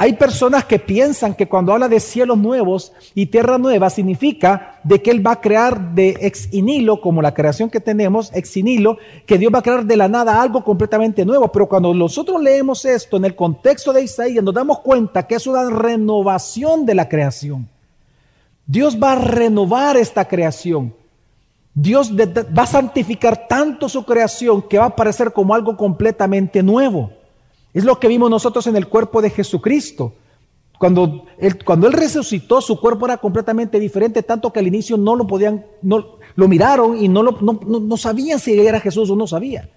Hay 0.01 0.12
personas 0.12 0.64
que 0.64 0.79
piensan 0.79 1.35
que 1.35 1.49
cuando 1.49 1.73
habla 1.73 1.88
de 1.88 1.99
cielos 1.99 2.38
nuevos 2.38 2.93
y 3.17 3.27
tierra 3.27 3.59
nueva 3.59 3.91
significa 3.91 4.79
de 4.85 5.03
que 5.03 5.11
Él 5.11 5.27
va 5.27 5.33
a 5.33 5.41
crear 5.41 5.93
de 5.93 6.17
ex 6.21 6.55
inilo, 6.55 7.01
como 7.01 7.21
la 7.21 7.35
creación 7.35 7.69
que 7.69 7.81
tenemos, 7.81 8.31
ex 8.33 8.57
inilo, 8.57 8.99
que 9.27 9.38
Dios 9.38 9.53
va 9.53 9.59
a 9.59 9.62
crear 9.62 9.85
de 9.85 9.97
la 9.97 10.09
nada 10.09 10.41
algo 10.41 10.62
completamente 10.62 11.25
nuevo. 11.25 11.51
Pero 11.51 11.69
cuando 11.69 11.93
nosotros 11.93 12.41
leemos 12.41 12.85
esto 12.85 13.17
en 13.17 13.25
el 13.25 13.35
contexto 13.35 13.93
de 13.93 14.05
Isaías, 14.05 14.45
nos 14.45 14.55
damos 14.55 14.79
cuenta 14.79 15.27
que 15.27 15.35
es 15.35 15.49
una 15.49 15.69
renovación 15.69 16.87
de 16.87 16.95
la 16.95 17.09
creación. 17.09 17.69
Dios 18.69 18.97
va 19.03 19.12
a 19.12 19.17
renovar 19.17 19.97
esta 19.97 20.29
creación. 20.29 20.95
Dios 21.75 22.13
va 22.13 22.63
a 22.63 22.67
santificar 22.67 23.47
tanto 23.49 23.89
su 23.89 24.05
creación 24.05 24.63
que 24.63 24.79
va 24.79 24.87
a 24.87 24.97
parecer 24.97 25.33
como 25.33 25.55
algo 25.55 25.77
completamente 25.77 26.63
nuevo. 26.63 27.13
Es 27.73 27.85
lo 27.85 28.01
que 28.01 28.09
vimos 28.09 28.31
nosotros 28.31 28.67
en 28.67 28.77
el 28.77 28.89
cuerpo 28.89 29.23
de 29.23 29.31
Jesucristo. 29.31 30.15
Cuando 30.79 31.25
él, 31.39 31.63
cuando 31.65 31.87
él 31.87 31.93
resucitó, 31.93 32.61
su 32.61 32.81
cuerpo 32.81 33.07
era 33.07 33.17
completamente 33.19 33.79
diferente, 33.79 34.23
tanto 34.23 34.53
que 34.53 34.61
al 34.61 34.67
inicio 34.67 34.97
no 34.97 35.17
lo 35.17 35.27
podían, 35.27 35.67
no, 35.83 36.19
lo 36.35 36.49
miraron 36.49 36.97
y 36.97 37.09
no, 37.09 37.23
lo, 37.23 37.39
no, 37.41 37.61
no 37.81 37.97
sabían 37.97 38.39
si 38.39 38.59
era 38.59 38.81
Jesús 38.81 39.11
o 39.11 39.17
no 39.17 39.27
sabía. 39.27 39.69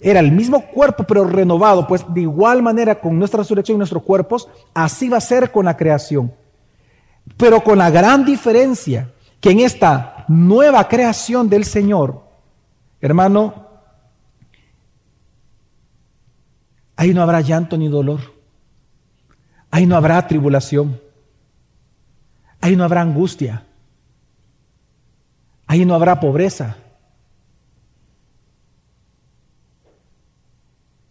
Era 0.00 0.20
el 0.20 0.30
mismo 0.32 0.66
cuerpo, 0.66 1.04
pero 1.04 1.24
renovado. 1.24 1.86
Pues 1.86 2.04
de 2.12 2.22
igual 2.22 2.62
manera, 2.62 3.00
con 3.00 3.18
nuestra 3.18 3.38
resurrección 3.38 3.76
y 3.76 3.78
nuestros 3.78 4.02
cuerpos, 4.02 4.48
así 4.74 5.08
va 5.08 5.16
a 5.18 5.20
ser 5.20 5.50
con 5.50 5.64
la 5.64 5.76
creación. 5.76 6.32
Pero 7.36 7.62
con 7.62 7.78
la 7.78 7.90
gran 7.90 8.24
diferencia 8.24 9.12
que 9.40 9.50
en 9.50 9.60
esta 9.60 10.24
nueva 10.28 10.88
creación 10.88 11.48
del 11.48 11.64
Señor, 11.64 12.24
hermano, 13.00 13.68
ahí 16.96 17.14
no 17.14 17.22
habrá 17.22 17.40
llanto 17.40 17.76
ni 17.76 17.88
dolor, 17.88 18.20
ahí 19.70 19.86
no 19.86 19.96
habrá 19.96 20.26
tribulación, 20.26 21.00
ahí 22.60 22.74
no 22.74 22.84
habrá 22.84 23.02
angustia, 23.02 23.64
ahí 25.66 25.84
no 25.84 25.94
habrá 25.94 26.18
pobreza. 26.18 26.76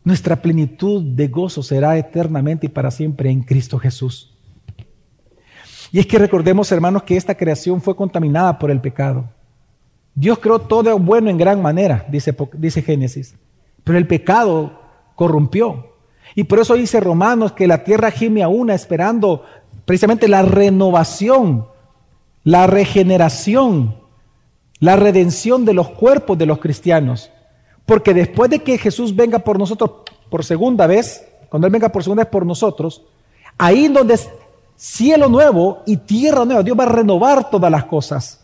Nuestra 0.04 0.42
plenitud 0.42 1.04
de 1.04 1.28
gozo 1.28 1.62
será 1.63 1.98
eternamente 1.98 2.68
y 2.68 2.70
para 2.70 2.92
siempre 2.92 3.30
en 3.30 3.44
Cristo 3.44 3.78
Jesús. 3.78 4.37
Y 5.91 6.00
es 6.00 6.08
que 6.08 6.17
recordemos, 6.17 6.71
hermanos, 6.71 7.04
que 7.04 7.15
esta 7.15 7.36
creación 7.36 7.82
fue 7.82 7.95
contaminada 7.95 8.58
por 8.60 8.71
el 8.71 8.82
pecado. 8.82 9.30
Dios 10.13 10.39
creó 10.39 10.60
todo 10.60 10.97
bueno 10.97 11.30
en 11.30 11.38
gran 11.38 11.62
manera, 11.62 12.06
dice, 12.10 12.36
dice 12.54 12.82
Génesis. 12.82 13.36
Pero 13.84 13.97
el 13.97 14.08
pecado 14.08 14.82
corrompió. 15.15 15.93
Y 16.36 16.43
por 16.43 16.60
eso 16.60 16.73
dice 16.76 17.00
Romanos 17.00 17.54
que 17.54 17.67
la 17.67 17.84
tierra 17.84 18.12
gime 18.12 18.43
a 18.43 18.47
una 18.47 18.73
esperando 18.73 19.43
precisamente 19.86 20.28
la 20.28 20.41
renovación, 20.41 21.67
la 22.43 22.67
regeneración, 22.67 23.95
la 24.80 24.95
redención 24.95 25.65
de 25.65 25.73
los 25.73 25.89
cuerpos 25.89 26.38
de 26.38 26.45
los 26.45 26.60
cristianos. 26.60 27.32
Porque 27.86 28.13
después 28.13 28.50
de 28.50 28.60
que 28.60 28.78
Jesús 28.78 29.15
venga 29.15 29.39
por 29.39 29.58
nosotros 29.58 29.91
por 30.30 30.43
segunda 30.43 30.88
vez, 30.88 31.26
cuando 31.50 31.67
Él 31.67 31.73
venga 31.73 31.89
por 31.89 32.04
segunda 32.04 32.23
vez 32.23 32.32
por 32.32 32.45
nosotros, 32.45 33.04
ahí 33.58 33.88
donde 33.88 34.19
cielo 34.78 35.28
nuevo 35.28 35.84
y 35.86 35.98
tierra 35.98 36.46
nueva. 36.46 36.63
Dios 36.63 36.80
va 36.80 36.84
a 36.84 36.90
renovar 36.90 37.50
todas 37.50 37.70
las 37.70 37.86
cosas. 37.86 38.40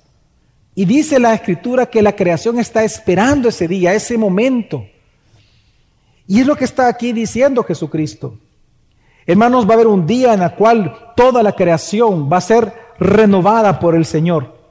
Y 0.76 0.86
dice 0.86 1.20
la 1.20 1.34
escritura 1.34 1.86
que 1.86 2.02
la 2.02 2.16
creación 2.16 2.60
está 2.60 2.84
esperando 2.84 3.50
ese 3.50 3.68
día, 3.68 3.94
ese 3.94 4.18
momento. 4.18 4.86
Y 6.28 6.42
es 6.42 6.48
lo 6.48 6.56
que 6.56 6.66
está 6.66 6.88
aquí 6.88 7.14
diciendo 7.14 7.64
Jesucristo. 7.64 8.40
Hermanos, 9.26 9.68
va 9.68 9.72
a 9.72 9.74
haber 9.76 9.88
un 9.88 10.06
día 10.06 10.34
en 10.34 10.42
el 10.42 10.52
cual 10.56 11.14
toda 11.16 11.44
la 11.44 11.54
creación 11.54 12.30
va 12.32 12.38
a 12.38 12.42
ser 12.42 12.74
renovada 13.00 13.80
por 13.80 13.96
el 13.96 14.06
Señor. 14.06 14.63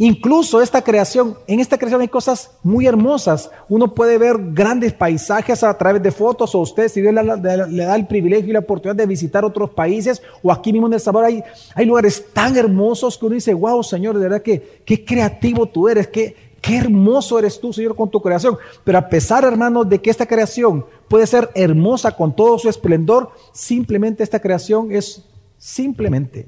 Incluso 0.00 0.62
esta 0.62 0.80
creación, 0.80 1.36
en 1.48 1.58
esta 1.58 1.76
creación 1.76 2.00
hay 2.00 2.06
cosas 2.06 2.52
muy 2.62 2.86
hermosas. 2.86 3.50
Uno 3.68 3.94
puede 3.94 4.16
ver 4.16 4.36
grandes 4.52 4.92
paisajes 4.92 5.64
a 5.64 5.76
través 5.76 6.00
de 6.00 6.12
fotos 6.12 6.54
o 6.54 6.60
usted, 6.60 6.88
si 6.88 7.00
Dios 7.00 7.12
le, 7.12 7.84
da 7.84 7.96
el 7.96 8.06
privilegio 8.06 8.50
y 8.50 8.52
la 8.52 8.60
oportunidad 8.60 8.94
de 8.94 9.06
visitar 9.06 9.44
otros 9.44 9.70
países 9.70 10.22
o 10.40 10.52
aquí 10.52 10.72
mismo 10.72 10.86
en 10.86 10.92
El 10.92 11.00
Salvador 11.00 11.42
hay, 11.74 11.84
lugares 11.84 12.26
tan 12.32 12.56
hermosos 12.56 13.18
que 13.18 13.26
uno 13.26 13.34
dice, 13.34 13.52
wow, 13.52 13.82
Señor, 13.82 14.16
de 14.16 14.22
verdad 14.22 14.40
que 14.40 14.82
qué 14.84 15.04
creativo 15.04 15.66
tú 15.66 15.88
eres, 15.88 16.06
qué, 16.06 16.36
qué 16.60 16.76
hermoso 16.76 17.36
eres 17.36 17.60
tú, 17.60 17.72
Señor, 17.72 17.96
con 17.96 18.08
tu 18.08 18.22
creación. 18.22 18.56
Pero 18.84 18.98
a 18.98 19.08
pesar, 19.08 19.42
hermanos, 19.42 19.88
de 19.88 20.00
que 20.00 20.10
esta 20.10 20.26
creación 20.26 20.86
puede 21.08 21.26
ser 21.26 21.50
hermosa 21.56 22.12
con 22.12 22.36
todo 22.36 22.56
su 22.60 22.68
esplendor, 22.68 23.32
simplemente 23.52 24.22
esta 24.22 24.38
creación 24.38 24.92
es 24.92 25.24
simplemente 25.56 26.46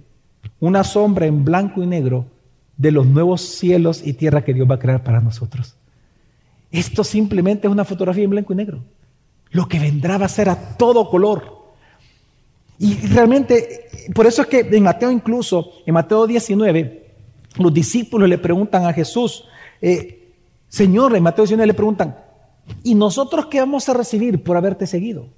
una 0.60 0.84
sombra 0.84 1.26
en 1.26 1.44
blanco 1.44 1.82
y 1.82 1.86
negro 1.88 2.26
de 2.80 2.92
los 2.92 3.06
nuevos 3.06 3.42
cielos 3.42 4.00
y 4.02 4.14
tierra 4.14 4.42
que 4.42 4.54
Dios 4.54 4.68
va 4.68 4.76
a 4.76 4.78
crear 4.78 5.04
para 5.04 5.20
nosotros. 5.20 5.74
Esto 6.72 7.04
simplemente 7.04 7.66
es 7.66 7.70
una 7.70 7.84
fotografía 7.84 8.24
en 8.24 8.30
blanco 8.30 8.54
y 8.54 8.56
negro. 8.56 8.82
Lo 9.50 9.68
que 9.68 9.78
vendrá 9.78 10.16
va 10.16 10.24
a 10.24 10.30
ser 10.30 10.48
a 10.48 10.56
todo 10.78 11.10
color. 11.10 11.74
Y 12.78 12.94
realmente, 13.08 13.90
por 14.14 14.26
eso 14.26 14.40
es 14.40 14.48
que 14.48 14.60
en 14.60 14.82
Mateo 14.82 15.10
incluso, 15.10 15.72
en 15.84 15.92
Mateo 15.92 16.26
19, 16.26 17.10
los 17.58 17.74
discípulos 17.74 18.26
le 18.26 18.38
preguntan 18.38 18.86
a 18.86 18.94
Jesús, 18.94 19.44
eh, 19.82 20.32
Señor, 20.70 21.14
en 21.14 21.22
Mateo 21.22 21.44
19 21.44 21.66
le 21.66 21.74
preguntan, 21.74 22.16
¿y 22.82 22.94
nosotros 22.94 23.46
qué 23.50 23.60
vamos 23.60 23.90
a 23.90 23.92
recibir 23.92 24.42
por 24.42 24.56
haberte 24.56 24.86
seguido? 24.86 25.28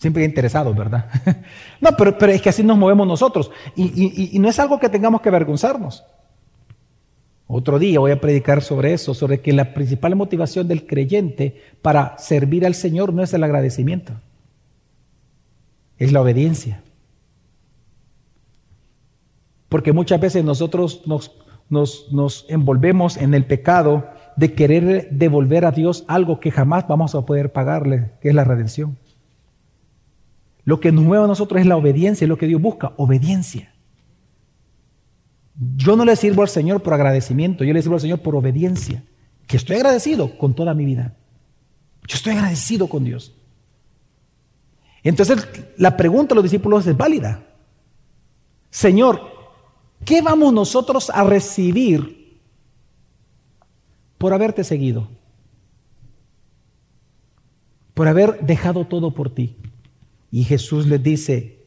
Siempre 0.00 0.24
interesados, 0.24 0.74
¿verdad? 0.74 1.10
no, 1.80 1.90
pero, 1.94 2.32
es 2.32 2.40
que 2.40 2.48
así 2.48 2.62
nos 2.62 2.78
movemos 2.78 3.06
nosotros. 3.06 3.50
Y, 3.76 4.38
no 4.38 4.48
es 4.48 4.58
algo 4.58 4.80
que 4.80 4.88
tengamos 4.88 5.20
que 5.20 5.28
avergonzarnos. 5.28 6.04
Otro 7.46 7.78
día 7.78 8.00
voy 8.00 8.10
a 8.10 8.20
predicar 8.20 8.62
sobre 8.62 8.94
eso, 8.94 9.12
sobre 9.12 9.40
que 9.40 9.52
la 9.52 9.74
principal 9.74 10.16
motivación 10.16 10.68
del 10.68 10.86
creyente 10.86 11.60
para 11.82 12.16
servir 12.16 12.64
al 12.64 12.74
Señor 12.74 13.12
no 13.12 13.22
es 13.22 13.34
el 13.34 13.44
agradecimiento, 13.44 14.14
es 15.98 16.12
la 16.12 16.22
obediencia. 16.22 16.82
Porque 19.68 19.92
muchas 19.92 20.18
veces 20.18 20.44
nosotros 20.44 21.02
nos, 21.04 21.36
nos, 21.68 22.10
nos 22.10 22.46
envolvemos 22.48 23.18
en 23.18 23.34
el 23.34 23.44
pecado 23.44 24.08
de 24.36 24.54
querer 24.54 25.10
devolver 25.10 25.66
a 25.66 25.72
Dios 25.72 26.04
algo 26.08 26.40
que 26.40 26.50
jamás 26.50 26.88
vamos 26.88 27.14
a 27.14 27.26
poder 27.26 27.52
pagarle, 27.52 28.12
que 28.22 28.30
es 28.30 28.34
la 28.34 28.44
redención. 28.44 28.96
Lo 30.70 30.78
que 30.78 30.92
nos 30.92 31.02
mueve 31.02 31.24
a 31.24 31.26
nosotros 31.26 31.60
es 31.60 31.66
la 31.66 31.76
obediencia, 31.76 32.24
es 32.24 32.28
lo 32.28 32.38
que 32.38 32.46
Dios 32.46 32.62
busca, 32.62 32.92
obediencia. 32.96 33.74
Yo 35.74 35.96
no 35.96 36.04
le 36.04 36.14
sirvo 36.14 36.42
al 36.42 36.48
Señor 36.48 36.80
por 36.80 36.94
agradecimiento, 36.94 37.64
yo 37.64 37.72
le 37.72 37.82
sirvo 37.82 37.96
al 37.96 38.00
Señor 38.00 38.20
por 38.20 38.36
obediencia, 38.36 39.02
que 39.48 39.56
estoy 39.56 39.74
agradecido 39.74 40.38
con 40.38 40.54
toda 40.54 40.72
mi 40.72 40.84
vida. 40.84 41.16
Yo 42.06 42.14
estoy 42.14 42.34
agradecido 42.34 42.86
con 42.86 43.02
Dios. 43.02 43.34
Entonces 45.02 45.44
la 45.76 45.96
pregunta 45.96 46.28
de 46.28 46.34
los 46.36 46.44
discípulos 46.44 46.86
es 46.86 46.96
válida. 46.96 47.42
Señor, 48.70 49.22
¿qué 50.04 50.22
vamos 50.22 50.52
nosotros 50.52 51.10
a 51.10 51.24
recibir 51.24 52.40
por 54.18 54.32
haberte 54.32 54.62
seguido? 54.62 55.08
Por 57.92 58.06
haber 58.06 58.38
dejado 58.46 58.86
todo 58.86 59.12
por 59.12 59.34
ti. 59.34 59.56
Y 60.30 60.44
Jesús 60.44 60.86
les 60.86 61.02
dice, 61.02 61.64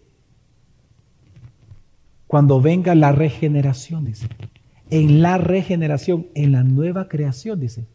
cuando 2.27 2.61
venga 2.61 2.95
la 2.95 3.11
regeneración, 3.11 4.05
dice, 4.05 4.27
en 4.89 5.21
la 5.21 5.37
regeneración, 5.37 6.27
en 6.35 6.51
la 6.51 6.63
nueva 6.63 7.07
creación, 7.09 7.59
dice, 7.59 7.87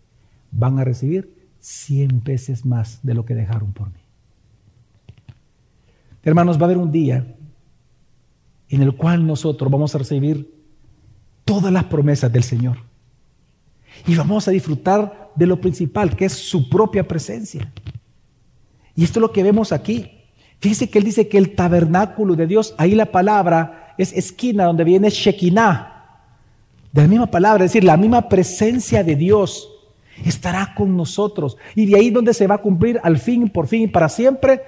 van 0.51 0.79
a 0.79 0.85
recibir 0.85 1.49
cien 1.61 2.23
veces 2.23 2.65
más 2.65 3.01
de 3.03 3.15
lo 3.15 3.25
que 3.25 3.35
dejaron 3.35 3.73
por 3.73 3.89
mí. 3.89 4.01
Hermanos, 6.23 6.59
va 6.59 6.63
a 6.63 6.65
haber 6.65 6.79
un 6.79 6.93
día 6.93 7.35
en 8.69 8.83
el 8.83 8.95
cual 8.95 9.27
nosotros 9.27 9.71
vamos 9.71 9.95
a 9.95 9.99
recibir 9.99 10.55
todas 11.45 11.73
las 11.73 11.85
promesas 11.85 12.31
del 12.31 12.43
Señor. 12.43 12.79
Y 14.07 14.15
vamos 14.15 14.47
a 14.47 14.51
disfrutar 14.51 15.33
de 15.35 15.47
lo 15.47 15.61
principal, 15.61 16.15
que 16.15 16.27
es 16.27 16.33
su 16.33 16.69
propia 16.69 17.09
presencia. 17.09 17.73
Y 18.95 19.05
esto 19.05 19.19
es 19.19 19.23
lo 19.23 19.33
que 19.33 19.43
vemos 19.43 19.73
aquí. 19.73 20.18
Fíjese 20.61 20.91
que 20.91 20.99
él 20.99 21.05
dice 21.05 21.29
que 21.29 21.39
el 21.39 21.55
tabernáculo 21.55 22.35
de 22.35 22.47
Dios, 22.47 22.75
ahí 22.79 22.95
la 22.95 23.07
palabra 23.07 23.95
es 23.97 24.13
esquina, 24.13 24.65
donde 24.65 24.85
viene 24.85 25.11
Shekinah. 25.11 25.95
De 26.93 27.03
la 27.03 27.09
misma 27.09 27.27
palabra, 27.27 27.65
es 27.65 27.73
decir, 27.73 27.85
la 27.85 27.97
misma 27.97 28.29
presencia 28.29 29.05
de 29.05 29.15
Dios 29.15 29.69
estará 30.25 30.75
con 30.75 30.97
nosotros. 30.97 31.57
Y 31.75 31.87
de 31.87 31.97
ahí 31.97 32.11
donde 32.11 32.35
se 32.35 32.47
va 32.47 32.57
a 32.57 32.63
cumplir 32.63 33.01
al 33.03 33.19
fin, 33.19 33.49
por 33.51 33.67
fin 33.67 33.83
y 33.83 33.87
para 33.89 34.09
siempre, 34.09 34.63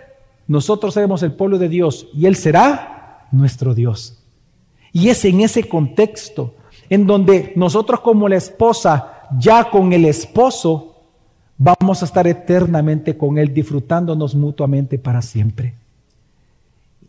nosotros 0.47 0.95
seremos 0.95 1.23
el 1.23 1.33
pueblo 1.33 1.59
de 1.59 1.69
Dios 1.69 2.09
y 2.15 2.27
Él 2.27 2.37
será 2.37 3.27
nuestro 3.33 3.75
Dios. 3.75 4.23
Y 4.93 5.09
es 5.09 5.25
en 5.25 5.41
ese 5.41 5.69
contexto 5.69 6.55
en 6.89 7.07
donde 7.07 7.53
nosotros 7.57 8.01
como 8.01 8.29
la 8.29 8.37
esposa, 8.37 9.29
ya 9.39 9.71
con 9.71 9.93
el 9.93 10.05
esposo, 10.05 10.97
vamos 11.57 12.03
a 12.03 12.05
estar 12.05 12.27
eternamente 12.27 13.17
con 13.17 13.39
Él, 13.39 13.55
disfrutándonos 13.55 14.35
mutuamente 14.35 14.99
para 14.99 15.23
siempre. 15.23 15.80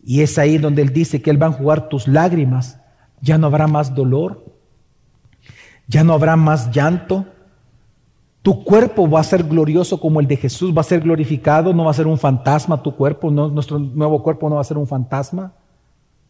Y 0.02 0.22
es 0.22 0.38
ahí 0.38 0.58
donde 0.58 0.82
Él 0.82 0.92
dice 0.92 1.22
que 1.22 1.30
Él 1.30 1.40
va 1.40 1.46
a 1.46 1.52
jugar 1.52 1.88
tus 1.88 2.08
lágrimas, 2.08 2.78
ya 3.20 3.38
no 3.38 3.46
habrá 3.46 3.66
más 3.66 3.94
dolor, 3.94 4.44
ya 5.86 6.02
no 6.04 6.12
habrá 6.12 6.36
más 6.36 6.70
llanto, 6.70 7.26
tu 8.42 8.64
cuerpo 8.64 9.08
va 9.08 9.20
a 9.20 9.24
ser 9.24 9.44
glorioso 9.44 10.00
como 10.00 10.18
el 10.18 10.26
de 10.26 10.36
Jesús, 10.36 10.76
va 10.76 10.80
a 10.80 10.84
ser 10.84 11.00
glorificado, 11.00 11.72
no 11.72 11.84
va 11.84 11.92
a 11.92 11.94
ser 11.94 12.08
un 12.08 12.18
fantasma 12.18 12.82
tu 12.82 12.96
cuerpo, 12.96 13.30
no, 13.30 13.48
nuestro 13.48 13.78
nuevo 13.78 14.22
cuerpo 14.22 14.48
no 14.48 14.56
va 14.56 14.60
a 14.60 14.64
ser 14.64 14.78
un 14.78 14.86
fantasma. 14.86 15.52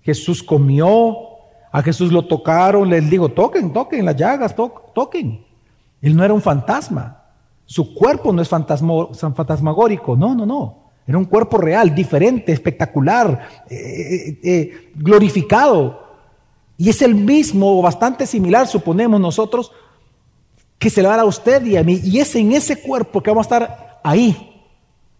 Jesús 0.02 0.42
comió, 0.42 1.16
a 1.70 1.80
Jesús 1.82 2.12
lo 2.12 2.26
tocaron, 2.26 2.90
les 2.90 3.08
digo, 3.08 3.30
toquen, 3.30 3.72
toquen 3.72 4.04
las 4.04 4.16
llagas, 4.16 4.54
toquen. 4.54 5.42
Él 6.02 6.14
no 6.14 6.22
era 6.22 6.34
un 6.34 6.42
fantasma. 6.42 7.22
Su 7.64 7.94
cuerpo 7.94 8.32
no 8.32 8.42
es 8.42 8.48
fantasmagórico, 8.48 10.14
no, 10.14 10.34
no, 10.34 10.44
no. 10.44 10.81
Era 11.06 11.18
un 11.18 11.24
cuerpo 11.24 11.58
real, 11.58 11.94
diferente, 11.94 12.52
espectacular, 12.52 13.48
eh, 13.68 13.76
eh, 13.76 14.40
eh, 14.42 14.90
glorificado. 14.94 16.02
Y 16.76 16.88
es 16.88 17.02
el 17.02 17.14
mismo, 17.14 17.82
bastante 17.82 18.26
similar, 18.26 18.66
suponemos 18.66 19.20
nosotros, 19.20 19.72
que 20.78 20.90
se 20.90 21.02
le 21.02 21.08
va 21.08 21.14
a 21.14 21.16
dar 21.18 21.26
a 21.26 21.28
usted 21.28 21.64
y 21.64 21.76
a 21.76 21.82
mí. 21.82 22.00
Y 22.02 22.20
es 22.20 22.34
en 22.36 22.52
ese 22.52 22.80
cuerpo 22.80 23.22
que 23.22 23.30
vamos 23.30 23.46
a 23.46 23.56
estar 23.56 24.00
ahí, 24.04 24.62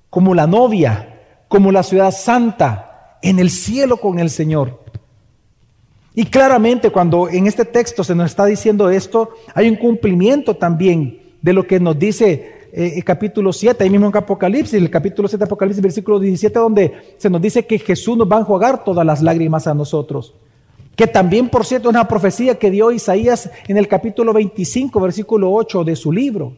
como 0.09 0.35
la 0.35 0.47
novia, 0.47 1.21
como 1.49 1.73
la 1.73 1.83
ciudad 1.83 2.13
santa, 2.13 3.19
en 3.23 3.39
el 3.39 3.51
cielo 3.51 3.97
con 3.97 4.19
el 4.19 4.31
Señor. 4.31 4.83
Y 6.15 6.27
claramente 6.27 6.91
cuando 6.91 7.29
en 7.29 7.47
este 7.47 7.65
texto 7.65 8.05
se 8.05 8.15
nos 8.15 8.27
está 8.27 8.45
diciendo 8.45 8.91
esto, 8.91 9.31
hay 9.55 9.69
un 9.69 9.77
cumplimiento 9.77 10.55
también 10.55 11.37
de 11.41 11.53
lo 11.53 11.67
que 11.67 11.81
nos 11.81 11.99
dice 11.99 12.62
eh, 12.73 12.95
el 12.97 13.05
capítulo 13.05 13.53
7, 13.53 13.85
ahí 13.85 13.91
mismo 13.91 14.09
en 14.09 14.17
Apocalipsis, 14.17 14.75
el 14.75 14.91
capítulo 14.91 15.29
7 15.29 15.39
de 15.39 15.45
Apocalipsis, 15.45 15.83
versículo 15.83 16.19
17, 16.19 16.59
donde 16.59 17.15
se 17.19 17.31
nos 17.31 17.41
dice 17.41 17.67
que 17.67 17.79
Jesús 17.79 18.17
nos 18.17 18.31
va 18.31 18.39
a 18.39 18.41
enjuagar 18.41 18.83
todas 18.83 19.07
las 19.07 19.23
lágrimas 19.23 19.67
a 19.67 19.75
nosotros 19.75 20.35
que 20.97 21.07
también, 21.07 21.49
por 21.49 21.65
cierto, 21.65 21.89
es 21.89 21.95
una 21.95 22.07
profecía 22.07 22.59
que 22.59 22.71
dio 22.71 22.91
Isaías 22.91 23.51
en 23.67 23.77
el 23.79 23.89
capítulo 23.89 24.33
25, 24.33 25.01
versículo 25.01 25.53
8 25.53 25.85
de 25.85 25.97
su 25.97 26.13
libro, 26.13 26.55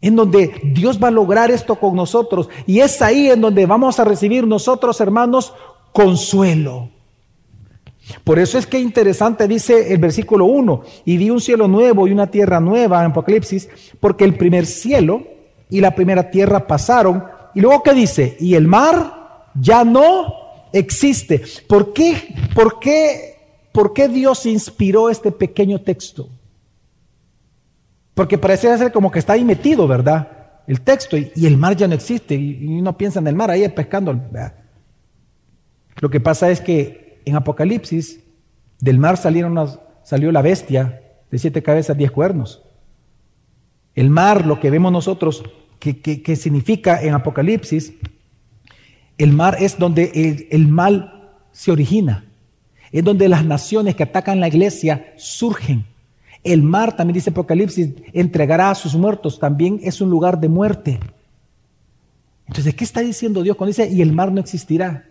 en 0.00 0.16
donde 0.16 0.52
Dios 0.62 1.02
va 1.02 1.08
a 1.08 1.12
lograr 1.12 1.50
esto 1.50 1.74
con 1.76 1.96
nosotros. 1.96 2.48
Y 2.66 2.80
es 2.80 3.02
ahí 3.02 3.30
en 3.30 3.40
donde 3.40 3.66
vamos 3.66 3.98
a 3.98 4.04
recibir 4.04 4.46
nosotros, 4.46 5.00
hermanos, 5.00 5.52
consuelo. 5.92 6.88
Por 8.24 8.38
eso 8.38 8.58
es 8.58 8.66
que 8.66 8.78
interesante 8.78 9.48
dice 9.48 9.92
el 9.92 9.98
versículo 9.98 10.46
1, 10.46 10.82
y 11.04 11.16
vi 11.16 11.30
un 11.30 11.40
cielo 11.40 11.68
nuevo 11.68 12.06
y 12.06 12.12
una 12.12 12.28
tierra 12.28 12.60
nueva 12.60 13.00
en 13.00 13.10
Apocalipsis, 13.10 13.68
porque 14.00 14.24
el 14.24 14.34
primer 14.34 14.66
cielo 14.66 15.22
y 15.68 15.80
la 15.80 15.94
primera 15.94 16.30
tierra 16.30 16.66
pasaron. 16.66 17.24
Y 17.54 17.60
luego 17.60 17.82
¿qué 17.82 17.92
dice? 17.94 18.36
Y 18.40 18.54
el 18.54 18.66
mar 18.66 19.50
ya 19.54 19.84
no 19.84 20.34
existe. 20.72 21.42
¿Por 21.68 21.92
qué? 21.92 22.34
¿Por 22.54 22.78
qué 22.78 23.32
¿Por 23.72 23.94
qué 23.94 24.08
Dios 24.08 24.44
inspiró 24.46 25.08
este 25.08 25.32
pequeño 25.32 25.80
texto? 25.80 26.28
Porque 28.14 28.36
parece 28.36 28.76
ser 28.76 28.92
como 28.92 29.10
que 29.10 29.18
está 29.18 29.32
ahí 29.32 29.44
metido, 29.44 29.88
¿verdad? 29.88 30.60
El 30.66 30.82
texto 30.82 31.16
y, 31.16 31.32
el 31.42 31.56
mar 31.56 31.74
ya 31.74 31.88
no 31.88 31.94
existe 31.94 32.34
y, 32.34 32.78
uno 32.78 32.96
piensa 32.96 33.18
en 33.18 33.26
el 33.26 33.34
mar 33.34 33.50
ahí 33.50 33.66
pescando. 33.70 34.20
Lo 35.96 36.10
que 36.10 36.20
pasa 36.20 36.50
es 36.50 36.60
que 36.60 37.01
en 37.24 37.36
Apocalipsis 37.36 38.20
del 38.80 38.98
mar 38.98 39.16
salieron 39.16 39.56
salió 40.02 40.32
la 40.32 40.42
bestia 40.42 41.02
de 41.30 41.38
siete 41.38 41.62
cabezas, 41.62 41.96
diez 41.96 42.10
cuernos. 42.10 42.62
El 43.94 44.10
mar, 44.10 44.46
lo 44.46 44.58
que 44.58 44.70
vemos 44.70 44.92
nosotros, 44.92 45.44
que, 45.78 46.36
significa 46.36 47.02
en 47.02 47.14
Apocalipsis, 47.14 47.92
el 49.18 49.32
mar 49.32 49.56
es 49.60 49.78
donde 49.78 50.48
el 50.50 50.68
mal 50.68 51.30
se 51.52 51.70
origina 51.70 52.24
es 52.92 53.02
donde 53.02 53.28
las 53.28 53.44
naciones 53.44 53.96
que 53.96 54.02
atacan 54.02 54.38
la 54.38 54.48
iglesia 54.48 55.14
surgen. 55.16 55.86
El 56.44 56.62
mar, 56.62 56.94
también 56.94 57.14
dice 57.14 57.30
Apocalipsis, 57.30 57.90
entregará 58.12 58.70
a 58.70 58.74
sus 58.74 58.94
muertos, 58.94 59.38
también 59.38 59.80
es 59.82 60.00
un 60.00 60.10
lugar 60.10 60.38
de 60.38 60.48
muerte. 60.48 61.00
Entonces, 62.46 62.74
¿qué 62.74 62.84
está 62.84 63.00
diciendo 63.00 63.42
Dios 63.42 63.56
cuando 63.56 63.70
dice, 63.70 63.88
y 63.90 64.02
el 64.02 64.12
mar 64.12 64.30
no 64.30 64.40
existirá? 64.40 65.06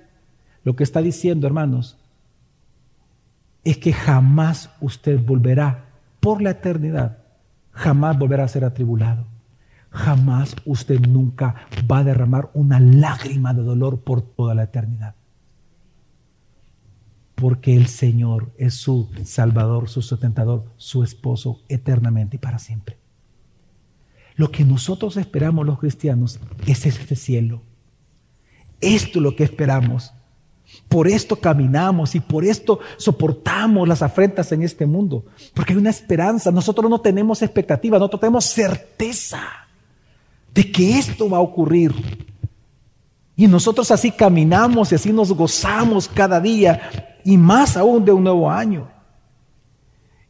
Lo 0.64 0.76
que 0.76 0.84
está 0.84 1.02
diciendo, 1.02 1.48
hermanos, 1.48 1.98
es 3.64 3.78
que 3.78 3.94
jamás 3.94 4.70
usted 4.80 5.20
volverá 5.24 5.86
por 6.20 6.42
la 6.42 6.52
eternidad, 6.52 7.20
jamás 7.72 8.18
volverá 8.18 8.44
a 8.44 8.50
ser 8.50 8.66
atribulado. 8.66 9.28
Jamás 9.90 10.56
usted 10.66 11.02
nunca 11.02 11.68
va 11.92 12.00
a 12.00 12.04
derramar 12.04 12.50
una 12.54 12.80
lágrima 12.80 13.54
de 13.54 13.62
dolor 13.62 14.02
por 14.02 14.22
toda 14.22 14.56
la 14.56 14.64
eternidad 14.64 15.16
porque 17.42 17.76
el 17.76 17.88
Señor 17.88 18.54
es 18.60 18.76
su 18.76 19.10
Salvador, 19.24 19.90
su 19.90 20.04
sustentador, 20.04 20.66
su 20.78 21.04
esposo 21.04 21.64
eternamente 21.70 22.36
y 22.36 22.40
para 22.40 22.60
siempre. 22.60 23.00
Lo 24.36 24.52
que 24.52 24.64
nosotros 24.64 25.18
esperamos 25.18 25.66
los 25.66 25.80
cristianos 25.80 26.40
es 26.68 26.86
este 26.86 27.16
cielo. 27.16 27.64
Esto 28.80 29.18
es 29.18 29.24
lo 29.24 29.36
que 29.36 29.44
esperamos. 29.44 30.14
Por 30.88 31.08
esto 31.08 31.38
caminamos 31.38 32.16
y 32.16 32.20
por 32.20 32.44
esto 32.44 32.80
soportamos 32.98 33.88
las 33.88 34.02
afrentas 34.02 34.52
en 34.52 34.64
este 34.64 34.86
mundo. 34.86 35.26
Porque 35.54 35.74
hay 35.74 35.80
una 35.80 35.90
esperanza. 35.90 36.52
Nosotros 36.52 36.90
no 36.90 37.00
tenemos 37.00 37.42
expectativa, 37.42 37.98
nosotros 37.98 38.22
tenemos 38.22 38.46
certeza 38.46 39.42
de 40.54 40.72
que 40.72 40.98
esto 40.98 41.30
va 41.30 41.38
a 41.38 41.42
ocurrir. 41.42 41.94
Y 43.36 43.48
nosotros 43.48 43.90
así 43.92 44.12
caminamos 44.12 44.92
y 44.92 44.96
así 44.96 45.14
nos 45.14 45.32
gozamos 45.32 46.08
cada 46.08 46.40
día 46.42 46.90
y 47.24 47.38
más 47.38 47.78
aún 47.78 48.04
de 48.04 48.12
un 48.12 48.24
nuevo 48.24 48.52
año. 48.52 48.90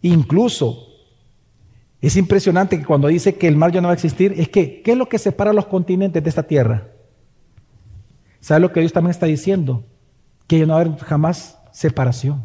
Incluso 0.02 0.88
es 2.02 2.16
impresionante 2.18 2.80
que 2.80 2.86
cuando 2.86 3.08
dice 3.08 3.36
que 3.36 3.48
el 3.48 3.56
mar 3.56 3.72
ya 3.72 3.82
no 3.82 3.88
va 3.88 3.94
a 3.94 3.96
existir, 3.96 4.34
es 4.38 4.50
que, 4.50 4.82
¿qué 4.82 4.92
es 4.92 4.98
lo 4.98 5.08
que 5.08 5.20
separa 5.20 5.54
los 5.54 5.68
continentes 5.68 6.24
de 6.24 6.30
esta 6.30 6.44
tierra? 6.44 6.88
¿Sabe 8.40 8.62
lo 8.62 8.72
que 8.72 8.80
Dios 8.80 8.92
también 8.92 9.12
está 9.12 9.28
diciendo? 9.28 9.84
Que 10.52 10.66
no 10.66 10.74
va 10.74 10.80
a 10.80 10.82
haber 10.82 10.98
jamás 10.98 11.58
separación. 11.72 12.44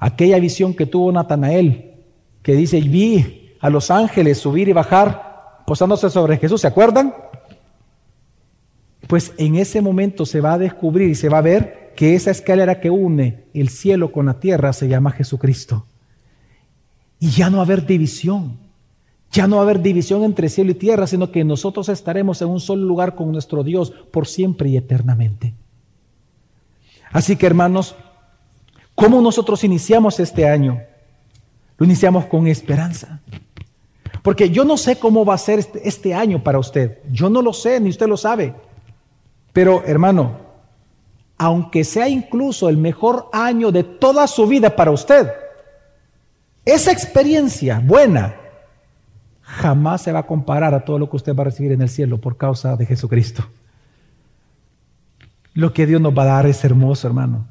Aquella 0.00 0.40
visión 0.40 0.74
que 0.74 0.84
tuvo 0.84 1.12
Natanael, 1.12 1.94
que 2.42 2.56
dice, 2.56 2.80
vi 2.80 3.54
a 3.60 3.70
los 3.70 3.92
ángeles 3.92 4.38
subir 4.38 4.68
y 4.68 4.72
bajar 4.72 5.62
posándose 5.64 6.10
sobre 6.10 6.38
Jesús, 6.38 6.60
¿se 6.60 6.66
acuerdan? 6.66 7.14
Pues 9.06 9.32
en 9.38 9.54
ese 9.54 9.80
momento 9.80 10.26
se 10.26 10.40
va 10.40 10.54
a 10.54 10.58
descubrir 10.58 11.08
y 11.08 11.14
se 11.14 11.28
va 11.28 11.38
a 11.38 11.42
ver 11.42 11.92
que 11.94 12.16
esa 12.16 12.32
escalera 12.32 12.80
que 12.80 12.90
une 12.90 13.44
el 13.54 13.68
cielo 13.68 14.10
con 14.10 14.26
la 14.26 14.40
tierra 14.40 14.72
se 14.72 14.88
llama 14.88 15.12
Jesucristo. 15.12 15.86
Y 17.20 17.30
ya 17.30 17.48
no 17.48 17.58
va 17.58 17.62
a 17.62 17.66
haber 17.66 17.86
división. 17.86 18.58
Ya 19.30 19.46
no 19.46 19.54
va 19.54 19.62
a 19.62 19.66
haber 19.66 19.82
división 19.82 20.24
entre 20.24 20.48
cielo 20.48 20.72
y 20.72 20.74
tierra, 20.74 21.06
sino 21.06 21.30
que 21.30 21.44
nosotros 21.44 21.90
estaremos 21.90 22.42
en 22.42 22.48
un 22.48 22.58
solo 22.58 22.82
lugar 22.82 23.14
con 23.14 23.30
nuestro 23.30 23.62
Dios 23.62 23.92
por 24.10 24.26
siempre 24.26 24.68
y 24.70 24.76
eternamente. 24.76 25.54
Así 27.12 27.36
que 27.36 27.46
hermanos, 27.46 27.96
¿cómo 28.94 29.20
nosotros 29.20 29.64
iniciamos 29.64 30.20
este 30.20 30.48
año? 30.48 30.82
Lo 31.76 31.86
iniciamos 31.86 32.26
con 32.26 32.46
esperanza. 32.46 33.20
Porque 34.22 34.50
yo 34.50 34.64
no 34.64 34.76
sé 34.76 34.98
cómo 34.98 35.24
va 35.24 35.34
a 35.34 35.38
ser 35.38 35.58
este, 35.58 35.88
este 35.88 36.14
año 36.14 36.42
para 36.42 36.58
usted. 36.58 36.98
Yo 37.10 37.30
no 37.30 37.40
lo 37.40 37.52
sé, 37.52 37.80
ni 37.80 37.90
usted 37.90 38.06
lo 38.06 38.16
sabe. 38.16 38.54
Pero 39.52 39.82
hermano, 39.86 40.38
aunque 41.38 41.84
sea 41.84 42.08
incluso 42.08 42.68
el 42.68 42.76
mejor 42.76 43.28
año 43.32 43.70
de 43.70 43.84
toda 43.84 44.26
su 44.26 44.46
vida 44.46 44.74
para 44.74 44.90
usted, 44.90 45.30
esa 46.64 46.92
experiencia 46.92 47.80
buena 47.82 48.34
jamás 49.40 50.02
se 50.02 50.12
va 50.12 50.20
a 50.20 50.26
comparar 50.26 50.74
a 50.74 50.84
todo 50.84 50.98
lo 50.98 51.08
que 51.08 51.16
usted 51.16 51.34
va 51.34 51.42
a 51.42 51.44
recibir 51.46 51.72
en 51.72 51.80
el 51.80 51.88
cielo 51.88 52.18
por 52.18 52.36
causa 52.36 52.76
de 52.76 52.84
Jesucristo. 52.84 53.44
Lo 55.58 55.72
que 55.72 55.86
Dios 55.86 56.00
nos 56.00 56.16
va 56.16 56.22
a 56.22 56.26
dar 56.26 56.46
es 56.46 56.64
hermoso, 56.64 57.08
hermano. 57.08 57.44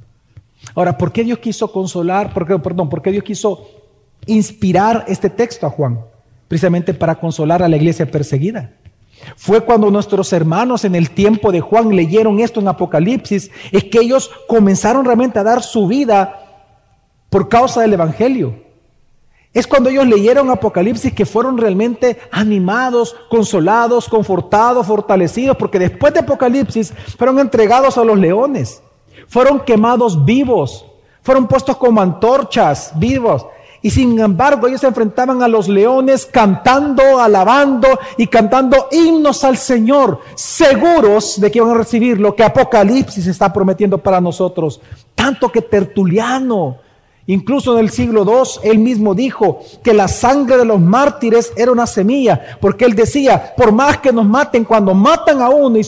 Ahora, 0.76 0.98
¿por 0.98 1.12
qué 1.12 1.26
Dios 1.26 1.40
quiso 1.40 1.70
consolar? 1.70 2.34
Por 2.34 2.48
qué, 2.48 2.58
perdón, 2.58 2.88
¿por 2.88 3.02
qué 3.02 3.12
Dios 3.12 3.26
quiso 3.26 3.68
inspirar 4.26 5.04
este 5.10 5.30
texto 5.30 5.68
a 5.68 5.70
Juan? 5.70 6.00
Precisamente 6.48 6.94
para 6.94 7.16
consolar 7.16 7.62
a 7.62 7.68
la 7.68 7.76
iglesia 7.76 8.10
perseguida. 8.10 8.72
Fue 9.36 9.60
cuando 9.60 9.92
nuestros 9.92 10.32
hermanos 10.32 10.86
en 10.86 10.96
el 10.96 11.10
tiempo 11.10 11.52
de 11.52 11.60
Juan 11.60 11.94
leyeron 11.94 12.40
esto 12.40 12.62
en 12.62 12.70
Apocalipsis, 12.70 13.52
es 13.74 13.84
que 13.84 14.00
ellos 14.00 14.32
comenzaron 14.48 15.04
realmente 15.04 15.40
a 15.40 15.44
dar 15.44 15.62
su 15.62 15.86
vida 15.86 16.64
por 17.30 17.50
causa 17.50 17.82
del 17.82 17.92
Evangelio. 17.92 18.67
Es 19.58 19.66
cuando 19.66 19.90
ellos 19.90 20.06
leyeron 20.06 20.52
Apocalipsis 20.52 21.12
que 21.14 21.26
fueron 21.26 21.58
realmente 21.58 22.20
animados, 22.32 23.16
consolados, 23.28 24.08
confortados, 24.08 24.86
fortalecidos, 24.86 25.58
porque 25.58 25.80
después 25.80 26.14
de 26.14 26.20
Apocalipsis 26.20 26.94
fueron 27.18 27.40
entregados 27.40 27.98
a 27.98 28.04
los 28.04 28.20
leones, 28.20 28.84
fueron 29.28 29.62
quemados 29.62 30.24
vivos, 30.24 30.86
fueron 31.24 31.48
puestos 31.48 31.76
como 31.78 32.00
antorchas 32.00 32.92
vivos. 32.98 33.48
Y 33.82 33.90
sin 33.90 34.20
embargo 34.20 34.68
ellos 34.68 34.82
se 34.82 34.88
enfrentaban 34.90 35.42
a 35.42 35.48
los 35.48 35.68
leones 35.68 36.28
cantando, 36.28 37.20
alabando 37.20 37.88
y 38.16 38.28
cantando 38.28 38.90
himnos 38.92 39.44
al 39.44 39.58
Señor, 39.58 40.20
seguros 40.36 41.42
de 41.42 41.50
que 41.50 41.58
iban 41.58 41.72
a 41.72 41.80
recibir 41.80 42.20
lo 42.20 42.36
que 42.36 42.44
Apocalipsis 42.44 43.26
está 43.26 43.52
prometiendo 43.52 43.98
para 43.98 44.22
nosotros. 44.22 44.80
Tanto 45.16 45.52
que 45.52 45.64
Tertuliano, 45.64 46.78
Incluso 47.30 47.74
en 47.74 47.84
el 47.84 47.92
siglo 47.92 48.24
II, 48.26 48.70
él 48.70 48.80
mismo 48.80 49.14
dijo 49.14 49.60
que 49.84 49.94
la 49.94 50.08
sangre 50.08 50.58
de 50.58 50.64
los 50.64 50.80
mártires 50.80 51.52
era 51.58 51.74
una 51.74 51.86
semilla, 51.86 52.58
porque 52.62 52.86
él 52.86 52.96
decía, 52.96 53.54
por 53.56 53.74
más 53.74 53.98
que 53.98 54.14
nos 54.14 54.26
maten, 54.26 54.64
cuando 54.64 54.94
matan 54.94 55.42
a 55.42 55.50
uno 55.50 55.78
y, 55.78 55.84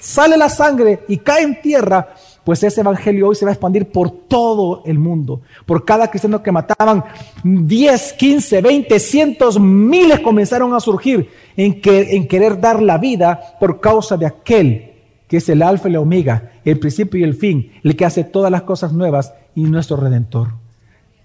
sale 0.00 0.36
la 0.36 0.48
sangre 0.48 1.00
y 1.08 1.18
cae 1.18 1.42
en 1.42 1.60
tierra, 1.60 2.14
pues 2.44 2.62
ese 2.62 2.82
evangelio 2.82 3.28
hoy 3.28 3.34
se 3.34 3.44
va 3.44 3.50
a 3.50 3.54
expandir 3.54 3.90
por 3.90 4.08
todo 4.08 4.82
el 4.86 5.00
mundo. 5.00 5.40
Por 5.66 5.84
cada 5.84 6.08
cristiano 6.08 6.40
que 6.40 6.52
mataban, 6.52 7.04
10, 7.42 8.12
15, 8.12 8.62
20, 8.62 9.00
cientos, 9.00 9.58
miles 9.58 10.20
comenzaron 10.20 10.74
a 10.74 10.80
surgir 10.80 11.28
en, 11.56 11.80
que, 11.80 12.14
en 12.14 12.28
querer 12.28 12.60
dar 12.60 12.80
la 12.80 12.98
vida 12.98 13.56
por 13.58 13.80
causa 13.80 14.16
de 14.16 14.26
aquel 14.26 14.90
que 15.26 15.38
es 15.38 15.48
el 15.48 15.62
alfa 15.62 15.88
y 15.88 15.92
la 15.92 16.00
omega, 16.00 16.52
el 16.64 16.78
principio 16.78 17.18
y 17.18 17.24
el 17.24 17.34
fin, 17.34 17.72
el 17.82 17.96
que 17.96 18.04
hace 18.04 18.22
todas 18.22 18.52
las 18.52 18.62
cosas 18.62 18.92
nuevas 18.92 19.32
y 19.56 19.62
nuestro 19.62 19.96
redentor 19.96 20.63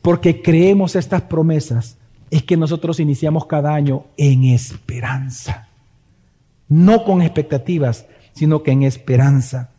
porque 0.02 0.42
creemos 0.42 0.96
estas 0.96 1.24
promesas, 1.24 1.98
es 2.32 2.44
que 2.44 2.58
nosotros 2.58 3.00
iniciamos 3.00 3.46
cada 3.46 3.74
año 3.74 4.06
en 4.18 4.46
esperanza. 4.46 5.68
No 6.68 7.04
con 7.04 7.22
expectativas, 7.22 8.06
sino 8.34 8.62
que 8.64 8.72
en 8.72 8.84
esperanza. 8.84 9.72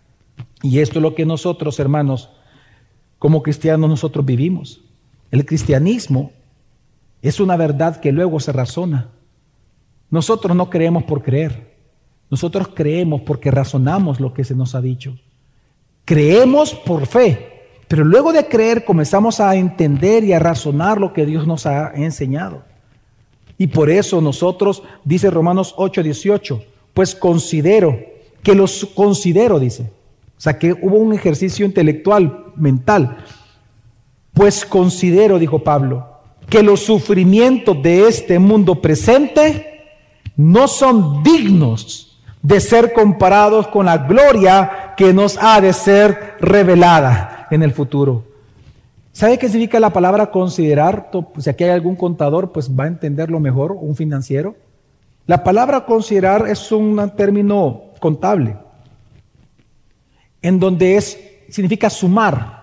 Y 0.63 0.81
esto 0.81 0.99
es 0.99 1.03
lo 1.03 1.15
que 1.15 1.25
nosotros, 1.25 1.79
hermanos, 1.79 2.31
como 3.19 3.43
cristianos 3.43 3.89
nosotros 3.89 4.25
vivimos. 4.25 4.83
El 5.31 5.47
cristianismo 5.47 6.33
es 7.23 7.39
una 7.39 7.57
verdad 7.57 8.01
que 8.01 8.13
luego 8.13 8.41
se 8.41 8.53
razona. 8.53 9.09
Nosotros 10.11 10.57
no 10.57 10.71
creemos 10.71 11.05
por 11.05 11.23
creer. 11.23 11.71
Nosotros 12.31 12.69
creemos 12.75 13.23
porque 13.23 13.51
razonamos 13.51 14.21
lo 14.21 14.33
que 14.33 14.45
se 14.45 14.55
nos 14.55 14.75
ha 14.75 14.81
dicho. 14.81 15.17
Creemos 16.05 16.75
por 16.75 17.07
fe, 17.07 17.50
pero 17.91 18.05
luego 18.05 18.33
de 18.33 18.47
creer 18.47 18.85
comenzamos 18.85 19.41
a 19.41 19.57
entender 19.57 20.23
y 20.23 20.33
a 20.33 20.39
razonar 20.39 21.01
lo 21.01 21.13
que 21.13 21.27
Dios 21.27 21.49
nos 21.49 21.67
ha 21.67 21.91
enseñado. 21.97 22.63
Y 23.59 23.67
por 23.67 23.91
eso 23.91 24.21
nosotros, 24.21 24.85
dice 25.03 25.29
Romanos 25.29 25.75
8, 25.77 26.05
18, 26.05 26.63
pues 26.95 27.17
considero, 27.17 27.99
que 28.45 28.55
los 28.55 28.87
considero, 28.95 29.59
dice. 29.59 29.91
O 30.39 30.41
sea, 30.41 30.57
que 30.57 30.73
hubo 30.73 30.99
un 30.99 31.13
ejercicio 31.15 31.67
intelectual, 31.67 32.53
mental. 32.55 33.25
Pues 34.35 34.65
considero, 34.65 35.41
dijo 35.41 35.65
Pablo, 35.65 36.07
que 36.49 36.63
los 36.63 36.83
sufrimientos 36.83 37.83
de 37.83 38.07
este 38.07 38.39
mundo 38.39 38.81
presente 38.81 39.97
no 40.37 40.69
son 40.69 41.25
dignos 41.25 42.21
de 42.41 42.61
ser 42.61 42.93
comparados 42.93 43.67
con 43.67 43.87
la 43.87 43.99
gloria 43.99 44.95
que 44.97 45.13
nos 45.13 45.37
ha 45.43 45.61
de 45.61 45.73
ser 45.73 46.37
revelada 46.41 47.30
en 47.51 47.63
el 47.63 47.73
futuro. 47.73 48.25
¿Sabe 49.13 49.39
qué 49.39 49.49
significa 49.49 49.81
la 49.81 49.93
palabra 49.93 50.31
considerar? 50.31 51.11
Si 51.39 51.51
aquí 51.51 51.65
hay 51.65 51.71
algún 51.71 51.97
contador, 51.97 52.53
pues 52.53 52.71
va 52.71 52.85
a 52.85 52.89
entenderlo 52.89 53.41
mejor, 53.41 53.73
un 53.73 53.97
financiero. 53.97 54.55
La 55.27 55.43
palabra 55.43 55.85
considerar 55.85 56.47
es 56.49 56.71
un 56.73 57.13
término 57.17 57.83
contable, 57.99 58.57
en 60.41 60.59
donde 60.59 60.97
es, 60.97 61.19
significa 61.49 61.91
sumar. 61.91 62.61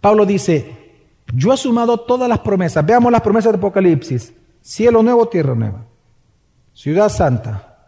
Pablo 0.00 0.26
dice, 0.26 0.76
yo 1.32 1.52
he 1.52 1.56
sumado 1.56 2.00
todas 2.00 2.28
las 2.28 2.40
promesas. 2.40 2.84
Veamos 2.84 3.12
las 3.12 3.20
promesas 3.20 3.52
de 3.52 3.58
Apocalipsis. 3.58 4.32
Cielo 4.60 5.02
nuevo, 5.02 5.28
tierra 5.28 5.54
nueva. 5.54 5.84
Ciudad 6.74 7.08
santa. 7.08 7.78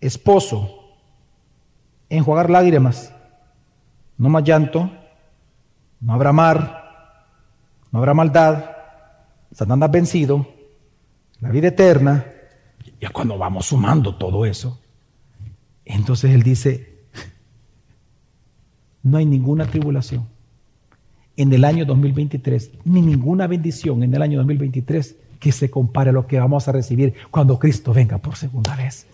Esposo. 0.00 0.68
Enjuagar 2.08 2.50
lágrimas 2.50 3.12
no 4.20 4.28
más 4.28 4.44
llanto, 4.44 4.90
no 5.98 6.12
habrá 6.12 6.30
mar, 6.30 7.26
no 7.90 8.00
habrá 8.00 8.12
maldad, 8.12 8.70
Satanás 9.50 9.90
vencido, 9.90 10.46
la 11.40 11.48
vida 11.48 11.68
eterna. 11.68 12.26
Ya 13.00 13.08
cuando 13.08 13.38
vamos 13.38 13.64
sumando 13.64 14.16
todo 14.16 14.44
eso, 14.44 14.78
entonces 15.86 16.32
él 16.32 16.42
dice, 16.42 17.06
no 19.02 19.16
hay 19.16 19.24
ninguna 19.24 19.64
tribulación 19.64 20.28
en 21.38 21.50
el 21.54 21.64
año 21.64 21.86
2023, 21.86 22.72
ni 22.84 23.00
ninguna 23.00 23.46
bendición 23.46 24.02
en 24.02 24.14
el 24.14 24.20
año 24.20 24.36
2023 24.36 25.16
que 25.38 25.50
se 25.50 25.70
compare 25.70 26.10
a 26.10 26.12
lo 26.12 26.26
que 26.26 26.38
vamos 26.38 26.68
a 26.68 26.72
recibir 26.72 27.14
cuando 27.30 27.58
Cristo 27.58 27.94
venga 27.94 28.18
por 28.18 28.36
segunda 28.36 28.76
vez. 28.76 29.06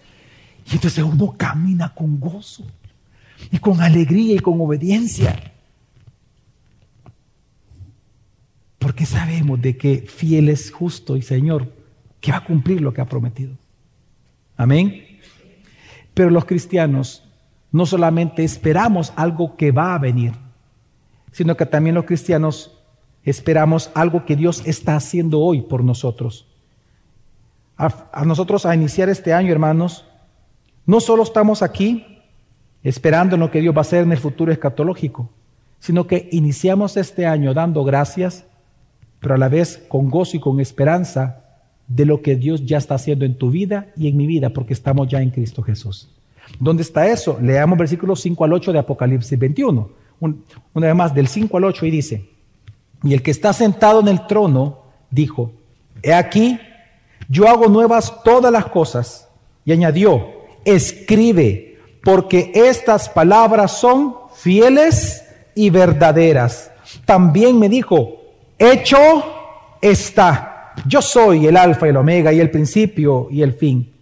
Y 0.68 0.74
entonces 0.74 1.04
uno 1.04 1.36
camina 1.38 1.94
con 1.94 2.18
gozo 2.18 2.64
y 3.50 3.58
con 3.58 3.80
alegría 3.80 4.34
y 4.34 4.38
con 4.38 4.60
obediencia. 4.60 5.52
Porque 8.78 9.06
sabemos 9.06 9.60
de 9.60 9.76
que 9.76 9.98
fiel 10.00 10.48
es 10.48 10.70
justo 10.70 11.16
y 11.16 11.22
Señor 11.22 11.72
que 12.20 12.32
va 12.32 12.38
a 12.38 12.44
cumplir 12.44 12.80
lo 12.80 12.92
que 12.92 13.00
ha 13.00 13.06
prometido. 13.06 13.54
Amén. 14.56 15.20
Pero 16.14 16.30
los 16.30 16.44
cristianos 16.44 17.22
no 17.72 17.84
solamente 17.84 18.42
esperamos 18.42 19.12
algo 19.16 19.56
que 19.56 19.70
va 19.70 19.94
a 19.94 19.98
venir, 19.98 20.32
sino 21.30 21.56
que 21.56 21.66
también 21.66 21.94
los 21.94 22.04
cristianos 22.04 22.72
esperamos 23.22 23.90
algo 23.94 24.24
que 24.24 24.36
Dios 24.36 24.62
está 24.64 24.96
haciendo 24.96 25.40
hoy 25.40 25.62
por 25.62 25.84
nosotros. 25.84 26.46
A, 27.76 28.24
nosotros 28.24 28.64
a 28.64 28.74
iniciar 28.74 29.10
este 29.10 29.34
año, 29.34 29.52
hermanos, 29.52 30.06
no 30.86 31.00
solo 31.00 31.22
estamos 31.22 31.62
aquí 31.62 32.15
esperando 32.88 33.34
en 33.34 33.40
lo 33.40 33.50
que 33.50 33.60
Dios 33.60 33.74
va 33.74 33.78
a 33.78 33.80
hacer 33.80 34.04
en 34.04 34.12
el 34.12 34.18
futuro 34.18 34.52
escatológico, 34.52 35.28
sino 35.80 36.06
que 36.06 36.28
iniciamos 36.30 36.96
este 36.96 37.26
año 37.26 37.52
dando 37.52 37.82
gracias, 37.82 38.44
pero 39.18 39.34
a 39.34 39.38
la 39.38 39.48
vez 39.48 39.84
con 39.88 40.08
gozo 40.08 40.36
y 40.36 40.40
con 40.40 40.60
esperanza 40.60 41.42
de 41.88 42.06
lo 42.06 42.22
que 42.22 42.36
Dios 42.36 42.64
ya 42.64 42.78
está 42.78 42.94
haciendo 42.94 43.24
en 43.24 43.36
tu 43.36 43.50
vida 43.50 43.88
y 43.96 44.06
en 44.06 44.16
mi 44.16 44.28
vida, 44.28 44.50
porque 44.50 44.72
estamos 44.72 45.08
ya 45.08 45.20
en 45.20 45.30
Cristo 45.30 45.62
Jesús. 45.62 46.08
¿Dónde 46.60 46.84
está 46.84 47.08
eso? 47.08 47.36
Leamos 47.42 47.76
versículos 47.76 48.20
5 48.20 48.44
al 48.44 48.52
8 48.52 48.72
de 48.72 48.78
Apocalipsis 48.78 49.36
21. 49.36 49.90
una 50.20 50.86
vez 50.86 50.94
más, 50.94 51.12
del 51.12 51.26
5 51.26 51.56
al 51.56 51.64
8 51.64 51.86
y 51.86 51.90
dice, 51.90 52.30
y 53.02 53.14
el 53.14 53.22
que 53.22 53.32
está 53.32 53.52
sentado 53.52 53.98
en 53.98 54.06
el 54.06 54.28
trono 54.28 54.82
dijo, 55.10 55.50
he 56.04 56.14
aquí, 56.14 56.60
yo 57.28 57.48
hago 57.48 57.66
nuevas 57.66 58.22
todas 58.22 58.52
las 58.52 58.66
cosas. 58.66 59.28
Y 59.64 59.72
añadió, 59.72 60.28
escribe 60.64 61.65
porque 62.06 62.52
estas 62.54 63.08
palabras 63.08 63.80
son 63.80 64.14
fieles 64.32 65.24
y 65.56 65.70
verdaderas. 65.70 66.70
También 67.04 67.58
me 67.58 67.68
dijo, 67.68 68.20
hecho 68.60 68.96
está. 69.80 70.72
Yo 70.86 71.02
soy 71.02 71.48
el 71.48 71.56
alfa 71.56 71.86
y 71.86 71.88
el 71.90 71.96
omega 71.96 72.32
y 72.32 72.38
el 72.38 72.52
principio 72.52 73.26
y 73.28 73.42
el 73.42 73.54
fin. 73.54 73.92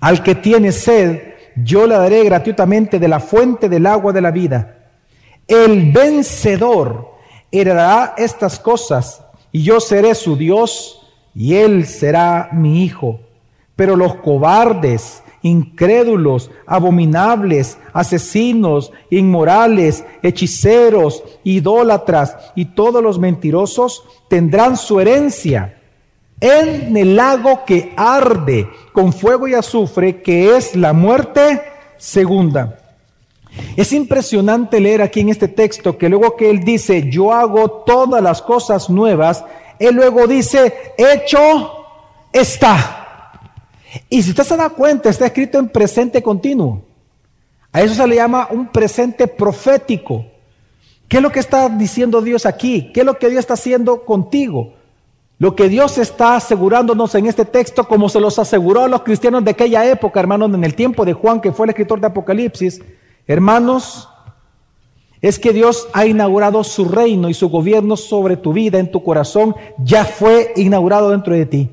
Al 0.00 0.22
que 0.22 0.36
tiene 0.36 0.70
sed, 0.70 1.20
yo 1.56 1.88
le 1.88 1.96
daré 1.96 2.22
gratuitamente 2.22 3.00
de 3.00 3.08
la 3.08 3.18
fuente 3.18 3.68
del 3.68 3.86
agua 3.86 4.12
de 4.12 4.20
la 4.20 4.30
vida. 4.30 4.92
El 5.48 5.90
vencedor 5.90 7.16
heredará 7.50 8.14
estas 8.18 8.60
cosas 8.60 9.24
y 9.50 9.64
yo 9.64 9.80
seré 9.80 10.14
su 10.14 10.36
Dios 10.36 11.04
y 11.34 11.56
él 11.56 11.86
será 11.86 12.50
mi 12.52 12.84
hijo. 12.84 13.18
Pero 13.74 13.96
los 13.96 14.14
cobardes, 14.14 15.24
incrédulos, 15.42 16.50
abominables, 16.66 17.78
asesinos, 17.92 18.92
inmorales, 19.10 20.04
hechiceros, 20.22 21.22
idólatras 21.44 22.36
y 22.54 22.66
todos 22.66 23.02
los 23.02 23.18
mentirosos 23.18 24.04
tendrán 24.28 24.76
su 24.76 25.00
herencia 25.00 25.74
en 26.40 26.96
el 26.96 27.16
lago 27.16 27.64
que 27.64 27.92
arde 27.96 28.68
con 28.92 29.12
fuego 29.12 29.48
y 29.48 29.54
azufre, 29.54 30.22
que 30.22 30.56
es 30.56 30.76
la 30.76 30.92
muerte 30.92 31.62
segunda. 31.96 32.78
Es 33.76 33.92
impresionante 33.92 34.80
leer 34.80 35.02
aquí 35.02 35.20
en 35.20 35.30
este 35.30 35.48
texto 35.48 35.98
que 35.98 36.08
luego 36.08 36.36
que 36.36 36.50
él 36.50 36.60
dice, 36.60 37.10
yo 37.10 37.32
hago 37.32 37.82
todas 37.84 38.22
las 38.22 38.40
cosas 38.42 38.88
nuevas, 38.88 39.44
él 39.78 39.94
luego 39.96 40.26
dice, 40.26 40.92
hecho 40.96 41.72
está. 42.32 42.97
Y 44.08 44.22
si 44.22 44.30
usted 44.30 44.44
se 44.44 44.56
da 44.56 44.70
cuenta, 44.70 45.08
está 45.08 45.26
escrito 45.26 45.58
en 45.58 45.68
presente 45.68 46.22
continuo. 46.22 46.82
A 47.72 47.82
eso 47.82 47.94
se 47.94 48.06
le 48.06 48.16
llama 48.16 48.48
un 48.50 48.68
presente 48.68 49.26
profético. 49.26 50.24
¿Qué 51.06 51.18
es 51.18 51.22
lo 51.22 51.30
que 51.30 51.40
está 51.40 51.68
diciendo 51.68 52.20
Dios 52.20 52.46
aquí? 52.46 52.90
¿Qué 52.92 53.00
es 53.00 53.06
lo 53.06 53.18
que 53.18 53.30
Dios 53.30 53.40
está 53.40 53.54
haciendo 53.54 54.04
contigo? 54.04 54.74
Lo 55.38 55.54
que 55.54 55.68
Dios 55.68 55.98
está 55.98 56.36
asegurándonos 56.36 57.14
en 57.14 57.26
este 57.26 57.44
texto, 57.44 57.84
como 57.84 58.08
se 58.08 58.20
los 58.20 58.38
aseguró 58.38 58.84
a 58.84 58.88
los 58.88 59.02
cristianos 59.02 59.44
de 59.44 59.52
aquella 59.52 59.88
época, 59.88 60.18
hermanos, 60.20 60.52
en 60.52 60.64
el 60.64 60.74
tiempo 60.74 61.04
de 61.04 61.12
Juan, 61.12 61.40
que 61.40 61.52
fue 61.52 61.66
el 61.66 61.70
escritor 61.70 62.00
de 62.00 62.08
Apocalipsis, 62.08 62.82
hermanos, 63.26 64.08
es 65.22 65.38
que 65.38 65.52
Dios 65.52 65.88
ha 65.92 66.06
inaugurado 66.06 66.64
su 66.64 66.86
reino 66.86 67.28
y 67.28 67.34
su 67.34 67.48
gobierno 67.48 67.96
sobre 67.96 68.36
tu 68.36 68.52
vida, 68.52 68.78
en 68.78 68.90
tu 68.90 69.02
corazón, 69.02 69.54
ya 69.78 70.04
fue 70.04 70.52
inaugurado 70.56 71.10
dentro 71.10 71.34
de 71.34 71.46
ti. 71.46 71.70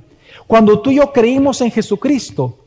Cuando 0.48 0.80
tú 0.80 0.92
y 0.92 0.96
yo 0.96 1.12
creímos 1.12 1.62
en 1.62 1.72
Jesucristo, 1.72 2.58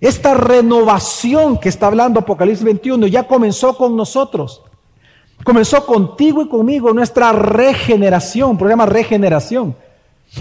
esta 0.00 0.34
renovación 0.34 1.58
que 1.58 1.68
está 1.68 1.86
hablando 1.86 2.20
Apocalipsis 2.20 2.64
21 2.64 3.06
ya 3.06 3.26
comenzó 3.26 3.76
con 3.76 3.96
nosotros. 3.96 4.62
Comenzó 5.44 5.84
contigo 5.86 6.42
y 6.42 6.48
conmigo 6.48 6.92
nuestra 6.92 7.32
regeneración, 7.32 8.58
programa 8.58 8.86
regeneración. 8.86 9.76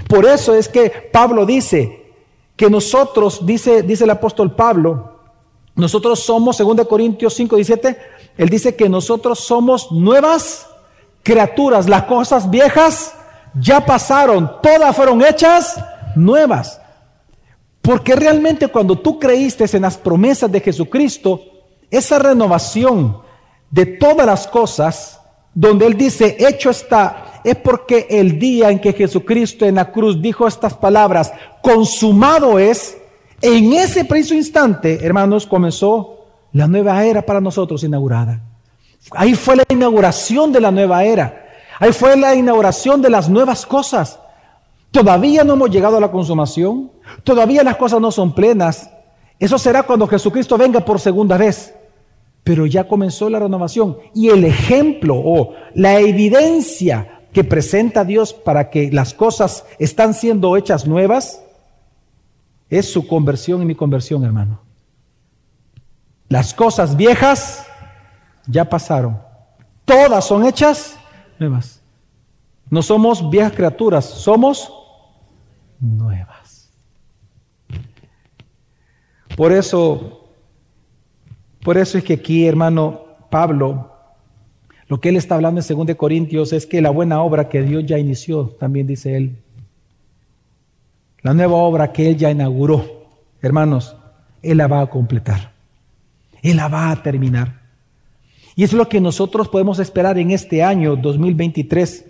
Por 0.07 0.25
eso 0.25 0.55
es 0.55 0.67
que 0.67 0.89
Pablo 0.89 1.45
dice 1.45 2.13
que 2.55 2.69
nosotros, 2.69 3.45
dice, 3.45 3.83
dice 3.83 4.05
el 4.05 4.09
apóstol 4.09 4.55
Pablo, 4.55 5.13
nosotros 5.75 6.19
somos, 6.19 6.57
2 6.57 6.87
Corintios 6.87 7.33
5, 7.33 7.55
17, 7.55 7.97
él 8.37 8.49
dice 8.49 8.75
que 8.75 8.89
nosotros 8.89 9.39
somos 9.39 9.91
nuevas 9.91 10.67
criaturas. 11.23 11.89
Las 11.89 12.03
cosas 12.03 12.49
viejas 12.49 13.15
ya 13.59 13.85
pasaron, 13.85 14.51
todas 14.61 14.95
fueron 14.95 15.23
hechas 15.23 15.83
nuevas. 16.15 16.79
Porque 17.81 18.15
realmente 18.15 18.67
cuando 18.67 18.97
tú 18.97 19.19
creíste 19.19 19.65
en 19.73 19.81
las 19.81 19.97
promesas 19.97 20.51
de 20.51 20.61
Jesucristo, 20.61 21.41
esa 21.91 22.17
renovación 22.19 23.17
de 23.69 23.85
todas 23.85 24.25
las 24.25 24.47
cosas, 24.47 25.19
donde 25.53 25.85
Él 25.85 25.97
dice, 25.97 26.37
hecho 26.39 26.69
está, 26.69 27.41
es 27.43 27.55
porque 27.57 28.07
el 28.09 28.39
día 28.39 28.69
en 28.69 28.79
que 28.79 28.93
Jesucristo 28.93 29.65
en 29.65 29.75
la 29.75 29.91
cruz 29.91 30.21
dijo 30.21 30.47
estas 30.47 30.73
palabras, 30.73 31.33
consumado 31.61 32.57
es, 32.57 32.97
en 33.41 33.73
ese 33.73 34.05
preciso 34.05 34.35
instante, 34.35 35.05
hermanos, 35.05 35.45
comenzó 35.45 36.25
la 36.53 36.67
nueva 36.67 37.03
era 37.03 37.21
para 37.21 37.41
nosotros 37.41 37.83
inaugurada. 37.83 38.41
Ahí 39.11 39.35
fue 39.35 39.57
la 39.57 39.65
inauguración 39.69 40.51
de 40.51 40.61
la 40.61 40.71
nueva 40.71 41.03
era. 41.03 41.43
Ahí 41.79 41.91
fue 41.91 42.15
la 42.15 42.35
inauguración 42.35 43.01
de 43.01 43.09
las 43.09 43.27
nuevas 43.27 43.65
cosas. 43.65 44.19
Todavía 44.93 45.43
no 45.43 45.53
hemos 45.53 45.71
llegado 45.71 45.97
a 45.97 45.99
la 45.99 46.11
consumación. 46.11 46.91
Todavía 47.23 47.63
las 47.63 47.77
cosas 47.77 47.99
no 47.99 48.11
son 48.11 48.35
plenas. 48.35 48.91
Eso 49.39 49.57
será 49.57 49.81
cuando 49.81 50.05
Jesucristo 50.05 50.55
venga 50.55 50.81
por 50.81 50.99
segunda 50.99 51.35
vez. 51.35 51.73
Pero 52.43 52.67
ya 52.67 52.87
comenzó 52.87 53.27
la 53.27 53.39
renovación. 53.39 53.97
Y 54.13 54.29
el 54.29 54.43
ejemplo 54.43 55.15
o 55.15 55.55
la 55.73 55.99
evidencia 55.99 57.21
que 57.33 57.43
presenta 57.43 58.05
Dios 58.05 58.33
para 58.33 58.69
que 58.69 58.91
las 58.91 59.15
cosas 59.15 59.65
están 59.79 60.13
siendo 60.13 60.55
hechas 60.57 60.85
nuevas 60.85 61.41
es 62.69 62.93
su 62.93 63.07
conversión 63.07 63.63
y 63.63 63.65
mi 63.65 63.73
conversión, 63.73 64.23
hermano. 64.23 64.59
Las 66.29 66.53
cosas 66.53 66.95
viejas 66.95 67.65
ya 68.45 68.69
pasaron. 68.69 69.19
Todas 69.85 70.23
son 70.23 70.45
hechas 70.45 70.99
nuevas. 71.39 71.81
No 72.69 72.83
somos 72.83 73.27
viejas 73.31 73.53
criaturas, 73.53 74.05
somos 74.05 74.82
nuevas. 75.83 76.71
Por 79.35 79.51
eso, 79.51 80.29
por 81.63 81.77
eso 81.77 81.97
es 81.97 82.03
que 82.03 82.13
aquí, 82.13 82.45
hermano 82.45 83.01
Pablo, 83.29 83.91
lo 84.87 84.99
que 84.99 85.09
él 85.09 85.17
está 85.17 85.35
hablando 85.35 85.61
en 85.61 85.85
2 85.85 85.95
Corintios 85.95 86.53
es 86.53 86.65
que 86.65 86.81
la 86.81 86.89
buena 86.89 87.21
obra 87.21 87.49
que 87.49 87.61
Dios 87.61 87.85
ya 87.85 87.97
inició, 87.97 88.47
también 88.59 88.87
dice 88.87 89.17
él, 89.17 89.37
la 91.21 91.33
nueva 91.33 91.55
obra 91.55 91.91
que 91.91 92.09
él 92.09 92.17
ya 92.17 92.29
inauguró, 92.29 93.07
hermanos, 93.41 93.95
él 94.41 94.57
la 94.57 94.67
va 94.67 94.81
a 94.81 94.87
completar. 94.87 95.53
Él 96.41 96.57
la 96.57 96.67
va 96.67 96.91
a 96.91 97.01
terminar. 97.01 97.61
Y 98.55 98.63
es 98.63 98.73
lo 98.73 98.87
que 98.87 98.99
nosotros 98.99 99.47
podemos 99.47 99.79
esperar 99.79 100.19
en 100.19 100.31
este 100.31 100.61
año 100.61 100.95
2023. 100.95 102.05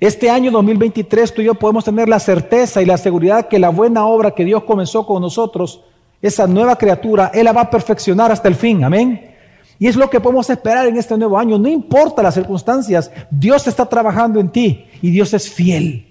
Este 0.00 0.30
año 0.30 0.50
2023 0.52 1.34
tú 1.34 1.42
y 1.42 1.46
yo 1.46 1.54
podemos 1.54 1.84
tener 1.84 2.08
la 2.08 2.20
certeza 2.20 2.80
y 2.80 2.86
la 2.86 2.96
seguridad 2.96 3.48
que 3.48 3.58
la 3.58 3.70
buena 3.70 4.06
obra 4.06 4.30
que 4.30 4.44
Dios 4.44 4.62
comenzó 4.64 5.04
con 5.04 5.22
nosotros, 5.22 5.82
esa 6.22 6.46
nueva 6.46 6.76
criatura, 6.76 7.30
Él 7.34 7.44
la 7.44 7.52
va 7.52 7.62
a 7.62 7.70
perfeccionar 7.70 8.30
hasta 8.30 8.48
el 8.48 8.54
fin. 8.54 8.84
Amén. 8.84 9.34
Y 9.78 9.86
es 9.86 9.96
lo 9.96 10.10
que 10.10 10.20
podemos 10.20 10.50
esperar 10.50 10.86
en 10.86 10.96
este 10.96 11.16
nuevo 11.16 11.38
año. 11.38 11.58
No 11.58 11.68
importa 11.68 12.22
las 12.22 12.34
circunstancias, 12.34 13.10
Dios 13.30 13.66
está 13.66 13.86
trabajando 13.86 14.40
en 14.40 14.50
ti 14.50 14.86
y 15.02 15.10
Dios 15.10 15.34
es 15.34 15.50
fiel. 15.50 16.06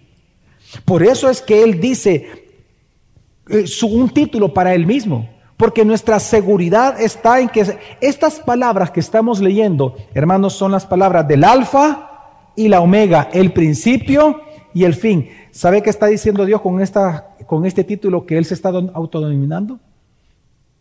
Por 0.86 1.04
eso 1.04 1.30
es 1.30 1.42
que 1.42 1.64
Él 1.64 1.80
dice 1.80 2.28
eh, 3.50 3.66
un 3.84 4.10
título 4.10 4.54
para 4.54 4.74
Él 4.74 4.86
mismo. 4.86 5.30
Porque 5.58 5.84
nuestra 5.84 6.20
seguridad 6.20 7.02
está 7.02 7.40
en 7.40 7.50
que 7.50 7.80
estas 8.00 8.40
palabras 8.40 8.92
que 8.92 9.00
estamos 9.00 9.40
leyendo, 9.40 9.98
hermanos, 10.14 10.54
son 10.54 10.72
las 10.72 10.86
palabras 10.86 11.28
del 11.28 11.44
alfa 11.44 12.17
y 12.58 12.68
la 12.68 12.82
omega, 12.82 13.30
el 13.32 13.54
principio 13.54 14.42
y 14.74 14.84
el 14.84 14.96
fin. 14.96 15.30
¿Sabe 15.52 15.82
qué 15.82 15.90
está 15.90 16.08
diciendo 16.08 16.46
Dios 16.46 16.60
con, 16.60 16.82
esta, 16.82 17.38
con 17.46 17.66
este 17.66 17.84
título 17.86 18.26
que 18.26 18.38
Él 18.38 18.46
se 18.46 18.56
está 18.56 18.70
autodenominando? 18.70 19.80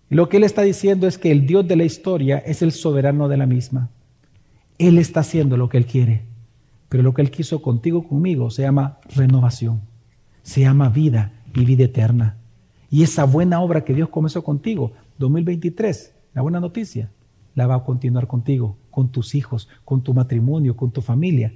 Lo 0.08 0.28
que 0.28 0.38
Él 0.38 0.44
está 0.44 0.62
diciendo 0.62 1.06
es 1.06 1.18
que 1.18 1.30
el 1.30 1.46
Dios 1.46 1.68
de 1.68 1.76
la 1.76 1.84
historia 1.84 2.38
es 2.38 2.62
el 2.62 2.72
soberano 2.72 3.28
de 3.28 3.36
la 3.36 3.46
misma. 3.46 3.90
Él 4.78 4.98
está 4.98 5.20
haciendo 5.20 5.58
lo 5.58 5.68
que 5.68 5.76
Él 5.76 5.86
quiere, 5.86 6.22
pero 6.88 7.02
lo 7.02 7.12
que 7.12 7.20
Él 7.20 7.30
quiso 7.30 7.60
contigo, 7.60 8.08
conmigo, 8.08 8.50
se 8.50 8.62
llama 8.62 8.98
renovación, 9.14 9.82
se 10.42 10.62
llama 10.62 10.88
vida 10.88 11.32
y 11.54 11.66
vida 11.66 11.84
eterna. 11.84 12.38
Y 12.90 13.02
esa 13.02 13.24
buena 13.24 13.60
obra 13.60 13.84
que 13.84 13.92
Dios 13.92 14.08
comenzó 14.08 14.42
contigo, 14.42 14.92
2023, 15.18 16.14
la 16.32 16.40
buena 16.40 16.60
noticia, 16.60 17.10
la 17.54 17.66
va 17.66 17.74
a 17.74 17.84
continuar 17.84 18.26
contigo, 18.26 18.76
con 18.90 19.10
tus 19.10 19.34
hijos, 19.34 19.68
con 19.84 20.02
tu 20.02 20.14
matrimonio, 20.14 20.74
con 20.74 20.90
tu 20.90 21.02
familia 21.02 21.52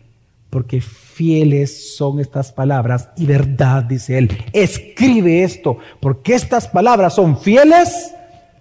porque 0.50 0.80
fieles 0.80 1.96
son 1.96 2.18
estas 2.18 2.52
palabras 2.52 3.08
y 3.16 3.24
verdad, 3.24 3.84
dice 3.84 4.18
él. 4.18 4.30
Escribe 4.52 5.44
esto, 5.44 5.78
porque 6.00 6.34
estas 6.34 6.66
palabras 6.66 7.14
son 7.14 7.38
fieles 7.38 8.12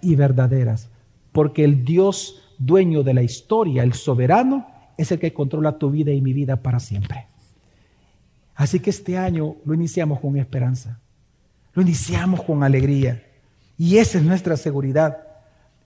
y 0.01 0.15
verdaderas, 0.15 0.89
porque 1.31 1.63
el 1.63 1.83
Dios 1.83 2.43
dueño 2.59 3.01
de 3.01 3.15
la 3.15 3.23
historia, 3.23 3.83
el 3.83 3.93
soberano, 3.93 4.67
es 4.97 5.11
el 5.11 5.19
que 5.19 5.33
controla 5.33 5.77
tu 5.77 5.89
vida 5.89 6.11
y 6.11 6.21
mi 6.21 6.33
vida 6.33 6.57
para 6.57 6.79
siempre. 6.79 7.25
Así 8.53 8.79
que 8.79 8.91
este 8.91 9.17
año 9.17 9.55
lo 9.65 9.73
iniciamos 9.73 10.19
con 10.19 10.37
esperanza, 10.37 10.99
lo 11.73 11.81
iniciamos 11.81 12.43
con 12.43 12.63
alegría 12.63 13.23
y 13.77 13.97
esa 13.97 14.17
es 14.17 14.23
nuestra 14.23 14.57
seguridad. 14.57 15.17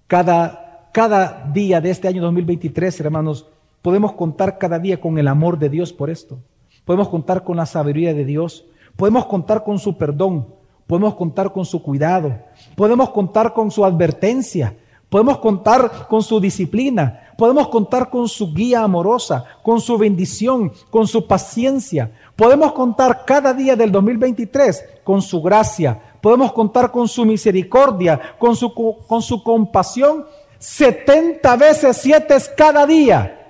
Cada, 0.07 0.89
cada 0.91 1.49
día 1.53 1.79
de 1.79 1.91
este 1.91 2.07
año 2.07 2.23
2023, 2.23 2.99
hermanos, 3.01 3.45
Podemos 3.83 4.13
contar 4.13 4.57
cada 4.57 4.79
día 4.79 5.01
con 5.01 5.19
el 5.19 5.27
amor 5.27 5.59
de 5.59 5.67
Dios 5.67 5.91
por 5.91 6.09
esto. 6.09 6.39
Podemos 6.85 7.09
contar 7.09 7.43
con 7.43 7.57
la 7.57 7.65
sabiduría 7.65 8.13
de 8.13 8.23
Dios. 8.23 8.65
Podemos 8.95 9.25
contar 9.25 9.65
con 9.65 9.77
su 9.77 9.97
perdón. 9.97 10.47
Podemos 10.87 11.15
contar 11.15 11.51
con 11.51 11.65
su 11.65 11.83
cuidado. 11.83 12.33
Podemos 12.77 13.09
contar 13.09 13.53
con 13.53 13.69
su 13.71 13.83
advertencia. 13.83 14.77
Podemos 15.09 15.37
contar 15.39 16.07
con 16.07 16.23
su 16.23 16.39
disciplina. 16.39 17.33
Podemos 17.37 17.67
contar 17.67 18.09
con 18.09 18.29
su 18.29 18.53
guía 18.53 18.83
amorosa, 18.83 19.43
con 19.61 19.81
su 19.81 19.97
bendición, 19.97 20.71
con 20.89 21.05
su 21.05 21.27
paciencia. 21.27 22.09
Podemos 22.37 22.71
contar 22.71 23.25
cada 23.25 23.53
día 23.53 23.75
del 23.75 23.91
2023 23.91 25.01
con 25.03 25.21
su 25.21 25.41
gracia. 25.41 25.99
Podemos 26.21 26.53
contar 26.53 26.89
con 26.89 27.09
su 27.09 27.25
misericordia, 27.25 28.17
con 28.39 28.55
su, 28.55 28.73
con 28.73 29.21
su 29.21 29.43
compasión. 29.43 30.23
70 30.57 31.57
veces 31.57 31.97
7 31.97 32.37
cada 32.55 32.87
día 32.87 33.41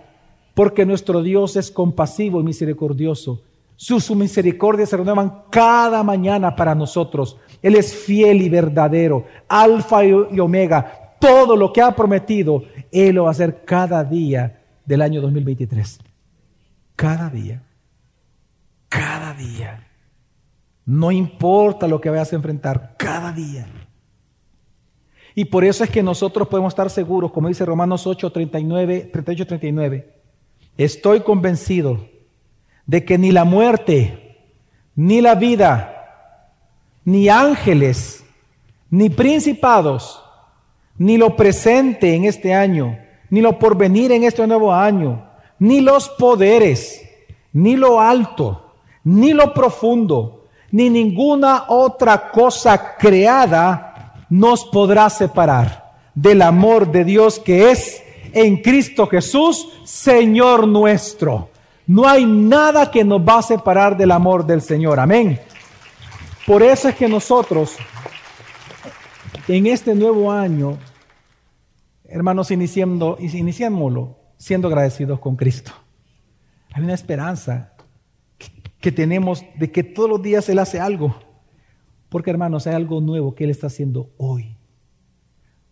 porque 0.53 0.85
nuestro 0.85 1.21
Dios 1.21 1.55
es 1.55 1.71
compasivo 1.71 2.39
y 2.39 2.43
misericordioso. 2.43 3.41
Sus 3.75 4.11
misericordias 4.15 4.89
se 4.89 4.97
renuevan 4.97 5.43
cada 5.49 6.03
mañana 6.03 6.55
para 6.55 6.75
nosotros. 6.75 7.37
Él 7.61 7.75
es 7.75 7.93
fiel 7.93 8.41
y 8.41 8.49
verdadero, 8.49 9.25
alfa 9.47 10.05
y 10.05 10.39
omega. 10.39 11.15
Todo 11.19 11.55
lo 11.55 11.73
que 11.73 11.81
ha 11.81 11.95
prometido, 11.95 12.63
Él 12.91 13.15
lo 13.15 13.23
va 13.23 13.29
a 13.29 13.31
hacer 13.31 13.63
cada 13.65 14.03
día 14.03 14.61
del 14.85 15.01
año 15.01 15.21
2023. 15.21 15.99
Cada 16.95 17.29
día. 17.29 17.63
Cada 18.89 19.33
día. 19.33 19.87
No 20.85 21.11
importa 21.11 21.87
lo 21.87 21.99
que 21.99 22.09
vayas 22.09 22.31
a 22.33 22.35
enfrentar, 22.35 22.95
cada 22.97 23.31
día. 23.31 23.65
Y 25.33 25.45
por 25.45 25.63
eso 25.63 25.83
es 25.83 25.89
que 25.89 26.03
nosotros 26.03 26.47
podemos 26.47 26.73
estar 26.73 26.89
seguros, 26.91 27.31
como 27.31 27.47
dice 27.47 27.65
Romanos 27.65 28.05
8, 28.05 28.31
39, 28.31 29.09
38, 29.11 29.47
39 29.47 30.22
Estoy 30.77 31.21
convencido 31.21 32.09
de 32.85 33.05
que 33.05 33.17
ni 33.17 33.31
la 33.31 33.43
muerte, 33.43 34.37
ni 34.95 35.21
la 35.21 35.35
vida, 35.35 35.93
ni 37.05 37.29
ángeles, 37.29 38.23
ni 38.89 39.09
principados, 39.09 40.23
ni 40.97 41.17
lo 41.17 41.35
presente 41.35 42.15
en 42.15 42.25
este 42.25 42.53
año, 42.53 42.97
ni 43.29 43.41
lo 43.41 43.57
porvenir 43.59 44.11
en 44.11 44.23
este 44.23 44.45
nuevo 44.47 44.73
año, 44.73 45.27
ni 45.59 45.81
los 45.81 46.09
poderes, 46.09 47.01
ni 47.51 47.75
lo 47.75 47.99
alto, 47.99 48.73
ni 49.03 49.33
lo 49.33 49.53
profundo, 49.53 50.45
ni 50.71 50.89
ninguna 50.89 51.65
otra 51.67 52.31
cosa 52.31 52.95
creada 52.97 54.25
nos 54.29 54.65
podrá 54.65 55.09
separar 55.09 55.93
del 56.15 56.41
amor 56.41 56.91
de 56.91 57.03
Dios 57.03 57.39
que 57.39 57.71
es 57.71 58.03
en 58.33 58.57
Cristo 58.61 59.07
Jesús, 59.07 59.69
Señor 59.83 60.67
nuestro. 60.67 61.49
No 61.85 62.07
hay 62.07 62.25
nada 62.25 62.89
que 62.89 63.03
nos 63.03 63.21
va 63.21 63.39
a 63.39 63.43
separar 63.43 63.95
del 63.95 64.11
amor 64.11 64.45
del 64.45 64.61
Señor. 64.61 64.99
Amén. 64.99 65.39
Por 66.47 66.63
eso 66.63 66.89
es 66.89 66.95
que 66.95 67.07
nosotros, 67.07 67.75
en 69.47 69.67
este 69.67 69.93
nuevo 69.93 70.31
año, 70.31 70.77
hermanos, 72.05 72.51
iniciando, 72.51 73.17
iniciémoslo 73.19 74.17
siendo 74.37 74.67
agradecidos 74.67 75.19
con 75.19 75.35
Cristo. 75.35 75.71
Hay 76.73 76.83
una 76.83 76.93
esperanza 76.93 77.73
que 78.81 78.91
tenemos 78.91 79.45
de 79.55 79.71
que 79.71 79.83
todos 79.83 80.09
los 80.09 80.21
días 80.21 80.49
Él 80.49 80.59
hace 80.59 80.79
algo. 80.79 81.15
Porque 82.09 82.29
hermanos, 82.29 82.67
hay 82.67 82.75
algo 82.75 82.99
nuevo 82.99 83.33
que 83.33 83.45
Él 83.45 83.49
está 83.49 83.67
haciendo 83.67 84.11
hoy. 84.17 84.57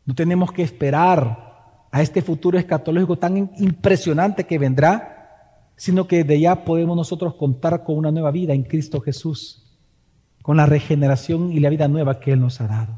No 0.06 0.16
tenemos 0.16 0.52
que 0.52 0.64
esperar 0.64 1.51
a 1.92 2.02
este 2.02 2.22
futuro 2.22 2.58
escatológico 2.58 3.18
tan 3.18 3.52
impresionante 3.58 4.46
que 4.46 4.58
vendrá, 4.58 5.72
sino 5.76 6.08
que 6.08 6.24
de 6.24 6.40
ya 6.40 6.64
podemos 6.64 6.96
nosotros 6.96 7.36
contar 7.36 7.84
con 7.84 7.98
una 7.98 8.12
nueva 8.12 8.32
vida 8.32 8.54
en 8.54 8.64
Cristo 8.64 9.02
Jesús, 9.02 9.78
con 10.42 10.58
la 10.58 10.66
regeneración 10.66 11.52
y 11.52 11.60
la 11.60 11.70
vida 11.70 11.88
nueva 11.88 12.20
que 12.20 12.32
Él 12.32 12.40
nos 12.40 12.62
ha 12.62 12.68
dado. 12.68 12.98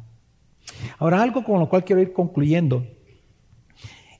Ahora, 0.99 1.21
algo 1.21 1.43
con 1.43 1.59
lo 1.59 1.67
cual 1.67 1.83
quiero 1.83 2.01
ir 2.01 2.13
concluyendo, 2.13 2.85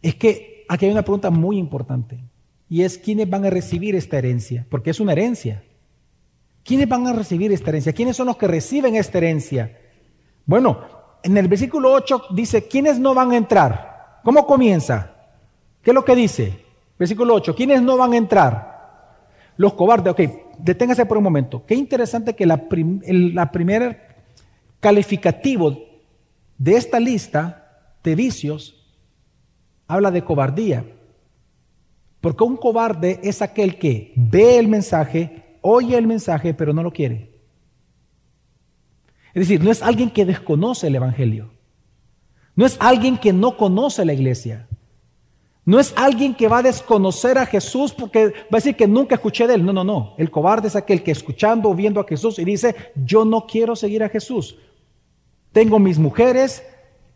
es 0.02 0.16
que 0.16 0.66
aquí 0.68 0.86
hay 0.86 0.92
una 0.92 1.04
pregunta 1.04 1.30
muy 1.30 1.58
importante, 1.58 2.20
y 2.70 2.82
es 2.82 2.98
quiénes 2.98 3.30
van 3.30 3.46
a 3.46 3.50
recibir 3.50 3.96
esta 3.96 4.18
herencia, 4.18 4.66
porque 4.70 4.90
es 4.90 5.00
una 5.00 5.12
herencia. 5.12 5.64
¿Quiénes 6.64 6.88
van 6.88 7.06
a 7.06 7.14
recibir 7.14 7.52
esta 7.52 7.70
herencia? 7.70 7.94
¿Quiénes 7.94 8.16
son 8.16 8.28
los 8.28 8.38
que 8.38 8.48
reciben 8.48 8.96
esta 8.96 9.20
herencia? 9.20 9.78
Bueno, 10.46 10.80
en 11.22 11.38
el 11.38 11.48
versículo 11.48 11.92
8 11.92 12.24
dice, 12.34 12.68
¿quiénes 12.68 13.00
no 13.00 13.14
van 13.14 13.32
a 13.32 13.38
entrar? 13.38 13.93
¿Cómo 14.24 14.48
comienza? 14.48 15.14
¿Qué 15.82 15.92
es 15.92 15.96
lo 15.96 16.06
que 16.06 16.16
dice? 16.16 16.64
Versículo 16.98 17.36
8, 17.36 17.56
¿quiénes 17.56 17.82
no 17.82 17.98
van 17.98 18.14
a 18.14 18.18
entrar? 18.18 18.74
Los 19.58 19.74
cobardes. 19.74 20.14
Ok, 20.14 20.22
deténgase 20.58 21.06
por 21.06 21.18
un 21.18 21.24
momento. 21.24 21.66
Qué 21.66 21.76
interesante 21.76 22.36
que 22.36 22.46
la, 22.46 22.64
la 23.06 23.52
primer 23.52 24.14
calificativo 24.80 25.78
de 26.58 26.76
esta 26.76 27.00
lista 27.00 27.96
de 28.04 28.16
vicios 28.16 28.84
habla 29.88 30.12
de 30.12 30.24
cobardía. 30.24 30.86
Porque 32.22 32.44
un 32.44 32.56
cobarde 32.56 33.20
es 33.24 33.42
aquel 33.42 33.78
que 33.78 34.14
ve 34.16 34.58
el 34.58 34.70
mensaje, 34.70 35.58
oye 35.62 35.98
el 35.98 36.08
mensaje, 36.08 36.54
pero 36.54 36.72
no 36.74 36.82
lo 36.82 36.92
quiere. 36.92 37.34
Es 39.34 39.48
decir, 39.48 39.64
no 39.64 39.72
es 39.72 39.82
alguien 39.82 40.10
que 40.10 40.26
desconoce 40.26 40.88
el 40.88 40.96
Evangelio. 40.96 41.52
No 42.56 42.66
es 42.66 42.78
alguien 42.80 43.18
que 43.18 43.34
no 43.34 43.58
conoce 43.58 44.06
la 44.06 44.14
iglesia. 44.14 44.68
No 45.66 45.80
es 45.80 45.94
alguien 45.96 46.36
que 46.36 46.48
va 46.48 46.58
a 46.58 46.64
desconocer 46.64 47.38
a 47.38 47.46
Jesús 47.46 47.94
porque 47.94 48.28
va 48.28 48.32
a 48.52 48.58
decir 48.58 48.76
que 48.76 48.88
nunca 48.88 49.16
escuché 49.16 49.48
de 49.48 49.56
él. 49.56 49.66
No, 49.66 49.72
no, 49.72 49.84
no. 49.84 50.14
El 50.18 50.30
cobarde 50.30 50.68
es 50.68 50.76
aquel 50.76 51.04
que 51.04 51.12
escuchando 51.12 51.70
o 51.70 51.76
viendo 51.76 52.02
a 52.02 52.08
Jesús 52.08 52.38
y 52.38 52.44
dice, 52.44 52.76
yo 52.96 53.24
no 53.24 53.48
quiero 53.48 53.76
seguir 53.76 54.04
a 54.04 54.10
Jesús. 54.10 54.58
Tengo 55.54 55.80
mis 55.80 56.00
mujeres, 56.00 56.64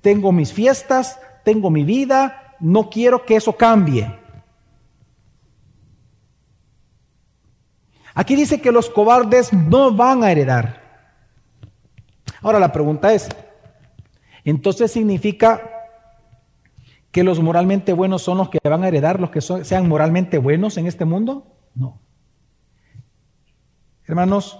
tengo 0.01 0.31
mis 0.31 0.53
fiestas, 0.53 1.19
tengo 1.43 1.69
mi 1.69 1.83
vida, 1.83 2.55
no 2.59 2.89
quiero 2.89 3.25
que 3.25 3.35
eso 3.35 3.53
cambie. 3.53 4.15
Aquí 8.13 8.35
dice 8.35 8.61
que 8.61 8.71
los 8.71 8.89
cobardes 8.89 9.51
no 9.53 9.91
van 9.93 10.23
a 10.23 10.31
heredar. 10.31 10.81
Ahora 12.41 12.59
la 12.59 12.71
pregunta 12.71 13.13
es, 13.13 13.27
¿entonces 14.47 14.91
significa 14.93 15.61
que 17.11 17.23
los 17.23 17.41
moralmente 17.41 17.91
buenos 17.91 18.21
son 18.21 18.37
los 18.37 18.49
que 18.49 18.59
van 18.63 18.83
a 18.83 18.87
heredar, 18.87 19.19
los 19.19 19.29
que 19.29 19.41
sean 19.41 19.89
moralmente 19.89 20.37
buenos 20.37 20.77
en 20.77 20.87
este 20.87 21.03
mundo? 21.03 21.53
No. 21.75 21.99
Hermanos, 24.05 24.57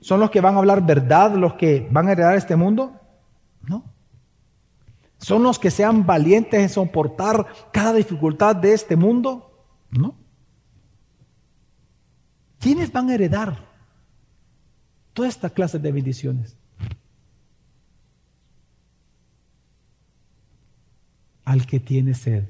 ¿son 0.00 0.18
los 0.18 0.30
que 0.30 0.40
van 0.40 0.56
a 0.56 0.58
hablar 0.58 0.84
verdad 0.84 1.34
los 1.34 1.54
que 1.54 1.88
van 1.92 2.08
a 2.08 2.12
heredar 2.12 2.34
este 2.34 2.56
mundo? 2.56 3.00
No. 3.62 3.84
¿Son 5.18 5.44
los 5.44 5.60
que 5.60 5.70
sean 5.70 6.04
valientes 6.04 6.60
en 6.60 6.68
soportar 6.68 7.46
cada 7.72 7.92
dificultad 7.92 8.56
de 8.56 8.72
este 8.72 8.96
mundo? 8.96 9.64
No. 9.90 10.16
¿Quiénes 12.58 12.90
van 12.90 13.10
a 13.10 13.14
heredar 13.14 13.58
toda 15.12 15.28
esta 15.28 15.50
clase 15.50 15.78
de 15.78 15.92
bendiciones? 15.92 16.59
Al 21.50 21.66
que 21.66 21.80
tiene 21.80 22.14
sed, 22.14 22.44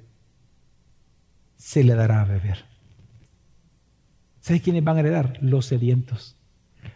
se 1.56 1.82
le 1.82 1.94
dará 1.94 2.20
a 2.20 2.26
beber. 2.26 2.66
¿Sabes 4.42 4.60
quiénes 4.60 4.84
van 4.84 4.98
a 4.98 5.00
heredar? 5.00 5.38
Los 5.40 5.64
sedientos, 5.64 6.36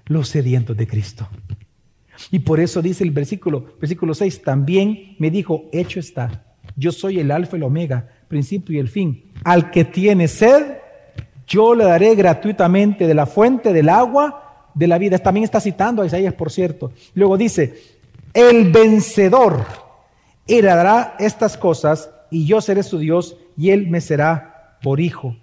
los 0.05 0.29
sedientos 0.29 0.77
de 0.77 0.87
Cristo. 0.87 1.27
Y 2.31 2.41
por 2.41 2.61
eso 2.61 2.83
dice 2.83 3.05
el 3.05 3.11
versículo, 3.11 3.79
versículo 3.81 4.13
6, 4.13 4.43
también 4.43 5.17
me 5.19 5.31
dijo, 5.31 5.71
hecho 5.73 5.99
está, 5.99 6.45
yo 6.77 6.93
soy 6.93 7.21
el 7.21 7.31
alfa 7.31 7.57
y 7.57 7.61
el 7.61 7.63
omega, 7.63 8.07
principio 8.29 8.77
y 8.77 8.81
el 8.81 8.89
fin. 8.89 9.33
Al 9.43 9.71
que 9.71 9.87
tiene 9.87 10.29
sed, 10.29 10.77
yo 11.47 11.75
le 11.75 11.85
daré 11.85 12.15
gratuitamente 12.15 13.07
de 13.07 13.15
la 13.15 13.25
fuente 13.25 13.73
del 13.73 13.89
agua 13.89 14.69
de 14.75 14.89
la 14.89 14.99
vida. 14.99 15.17
También 15.17 15.45
está 15.45 15.59
citando 15.59 16.03
a 16.03 16.07
Isaías, 16.07 16.35
por 16.35 16.53
cierto. 16.53 16.93
Luego 17.15 17.39
dice, 17.39 17.79
el 18.35 18.71
vencedor 18.71 19.84
heredará 20.47 21.17
estas 21.19 21.57
cosas 21.57 22.11
y 22.31 22.47
yo 22.47 22.61
seré 22.61 22.83
su 22.83 22.99
Dios 22.99 23.37
y 23.57 23.71
él 23.71 23.87
me 23.89 24.01
será 24.01 24.79
por 24.83 25.01
hijo. 25.01 25.37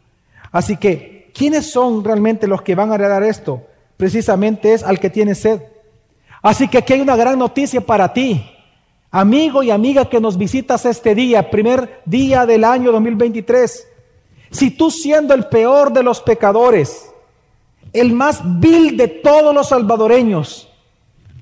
Así 0.52 0.78
que, 0.78 1.32
¿quiénes 1.34 1.72
son 1.72 2.04
realmente 2.04 2.48
los 2.48 2.62
que 2.62 2.76
van 2.76 2.92
a 2.92 2.96
heredar 2.96 3.24
esto? 3.24 3.64
Precisamente 3.98 4.74
es 4.74 4.84
al 4.84 5.00
que 5.00 5.10
tiene 5.10 5.36
sed. 5.36 5.62
Así 6.42 6.68
que 6.68 6.80
aquí 6.80 6.94
hay 6.94 7.02
una 7.02 7.16
gran 7.16 7.38
noticia 7.38 7.82
para 7.82 8.14
ti, 8.14 8.44
amigo 9.12 9.64
y 9.64 9.72
amiga 9.72 10.10
que 10.10 10.20
nos 10.20 10.38
visitas 10.38 10.86
este 10.86 11.14
día, 11.16 11.50
primer 11.50 12.02
día 12.06 12.46
del 12.46 12.64
año 12.64 12.92
2023. 12.92 13.88
Si 14.50 14.72
tú 14.72 14.92
siendo 14.92 15.34
el 15.34 15.46
peor 15.46 15.94
de 15.94 16.04
los 16.04 16.22
pecadores, 16.22 17.10
el 17.94 18.12
más 18.12 18.42
vil 18.60 18.98
de 18.98 19.08
todos 19.08 19.54
los 19.54 19.70
salvadoreños, 19.70 20.68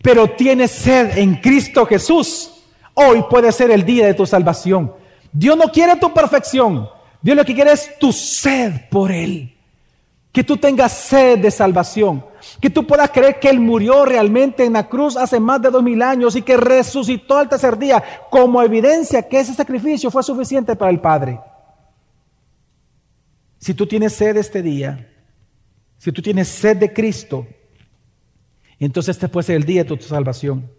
pero 0.01 0.30
tienes 0.30 0.72
sed 0.72 1.18
en 1.18 1.36
Cristo 1.36 1.86
Jesús, 1.86 2.59
hoy 3.00 3.24
puede 3.30 3.52
ser 3.52 3.72
el 3.72 3.86
día 3.86 4.06
de 4.06 4.14
tu 4.14 4.26
salvación. 4.26 4.93
Dios 5.32 5.56
no 5.56 5.72
quiere 5.72 5.95
tu 5.95 6.14
perfección, 6.14 6.89
Dios 7.22 7.38
lo 7.38 7.45
que 7.45 7.56
quiere 7.56 7.72
es 7.72 7.97
tu 8.00 8.12
sed 8.12 8.89
por 8.89 9.12
Él. 9.12 9.56
Que 10.32 10.43
tú 10.43 10.58
tengas 10.58 10.91
sed 10.91 11.39
de 11.39 11.50
salvación, 11.50 12.24
que 12.62 12.70
tú 12.70 12.86
puedas 12.86 13.10
creer 13.10 13.39
que 13.39 13.50
Él 13.50 13.60
murió 13.60 14.06
realmente 14.06 14.64
en 14.64 14.74
la 14.74 14.88
cruz 14.88 15.18
hace 15.18 15.39
más 15.39 15.62
de 15.62 15.72
dos 15.72 15.82
mil 15.82 16.02
años 16.02 16.36
y 16.36 16.43
que 16.43 16.56
resucitó 16.56 17.38
al 17.38 17.50
tercer 17.50 17.78
día 17.78 18.04
como 18.30 18.62
evidencia 18.62 19.28
que 19.28 19.39
ese 19.39 19.56
sacrificio 19.56 20.12
fue 20.12 20.22
suficiente 20.22 20.76
para 20.76 20.91
el 20.91 21.00
Padre. 21.00 21.39
Si 23.58 23.74
tú 23.74 23.88
tienes 23.88 24.14
sed 24.14 24.38
este 24.38 24.62
día, 24.62 25.10
si 25.97 26.12
tú 26.12 26.22
tienes 26.22 26.47
sed 26.47 26.78
de 26.78 26.93
Cristo, 26.93 27.47
entonces 28.80 29.16
este 29.16 29.28
puede 29.28 29.47
ser 29.47 29.56
el 29.58 29.66
día 29.66 29.84
de 29.84 29.97
tu 29.97 30.04
salvación. 30.04 30.79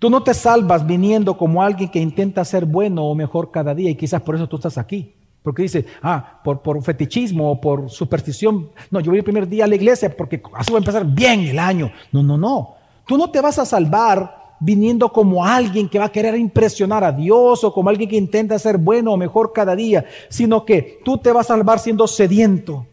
Tú 0.00 0.08
no 0.08 0.22
te 0.22 0.32
salvas 0.32 0.86
viniendo 0.86 1.36
como 1.36 1.62
alguien 1.62 1.90
que 1.90 2.00
intenta 2.00 2.42
ser 2.42 2.64
bueno 2.64 3.04
o 3.04 3.14
mejor 3.14 3.50
cada 3.50 3.74
día 3.74 3.90
y 3.90 3.94
quizás 3.94 4.22
por 4.22 4.34
eso 4.34 4.48
tú 4.48 4.56
estás 4.56 4.78
aquí. 4.78 5.14
Porque 5.42 5.62
dice, 5.62 5.84
ah, 6.02 6.40
por, 6.42 6.62
por 6.62 6.82
fetichismo 6.82 7.52
o 7.52 7.60
por 7.60 7.90
superstición. 7.90 8.70
No, 8.90 9.00
yo 9.00 9.10
voy 9.10 9.18
el 9.18 9.24
primer 9.24 9.46
día 9.46 9.64
a 9.64 9.68
la 9.68 9.74
iglesia 9.74 10.16
porque 10.16 10.42
así 10.54 10.70
voy 10.70 10.78
a 10.78 10.84
empezar 10.84 11.04
bien 11.04 11.40
el 11.40 11.58
año. 11.58 11.92
No, 12.12 12.22
no, 12.22 12.38
no. 12.38 12.76
Tú 13.06 13.18
no 13.18 13.30
te 13.30 13.42
vas 13.42 13.58
a 13.58 13.66
salvar 13.66 14.56
viniendo 14.58 15.12
como 15.12 15.44
alguien 15.44 15.86
que 15.86 15.98
va 15.98 16.06
a 16.06 16.12
querer 16.12 16.34
impresionar 16.34 17.04
a 17.04 17.12
Dios 17.12 17.62
o 17.62 17.70
como 17.70 17.90
alguien 17.90 18.08
que 18.08 18.16
intenta 18.16 18.58
ser 18.58 18.78
bueno 18.78 19.12
o 19.12 19.18
mejor 19.18 19.52
cada 19.52 19.76
día, 19.76 20.06
sino 20.30 20.64
que 20.64 21.00
tú 21.04 21.18
te 21.18 21.30
vas 21.30 21.50
a 21.50 21.54
salvar 21.56 21.78
siendo 21.78 22.06
sediento, 22.06 22.86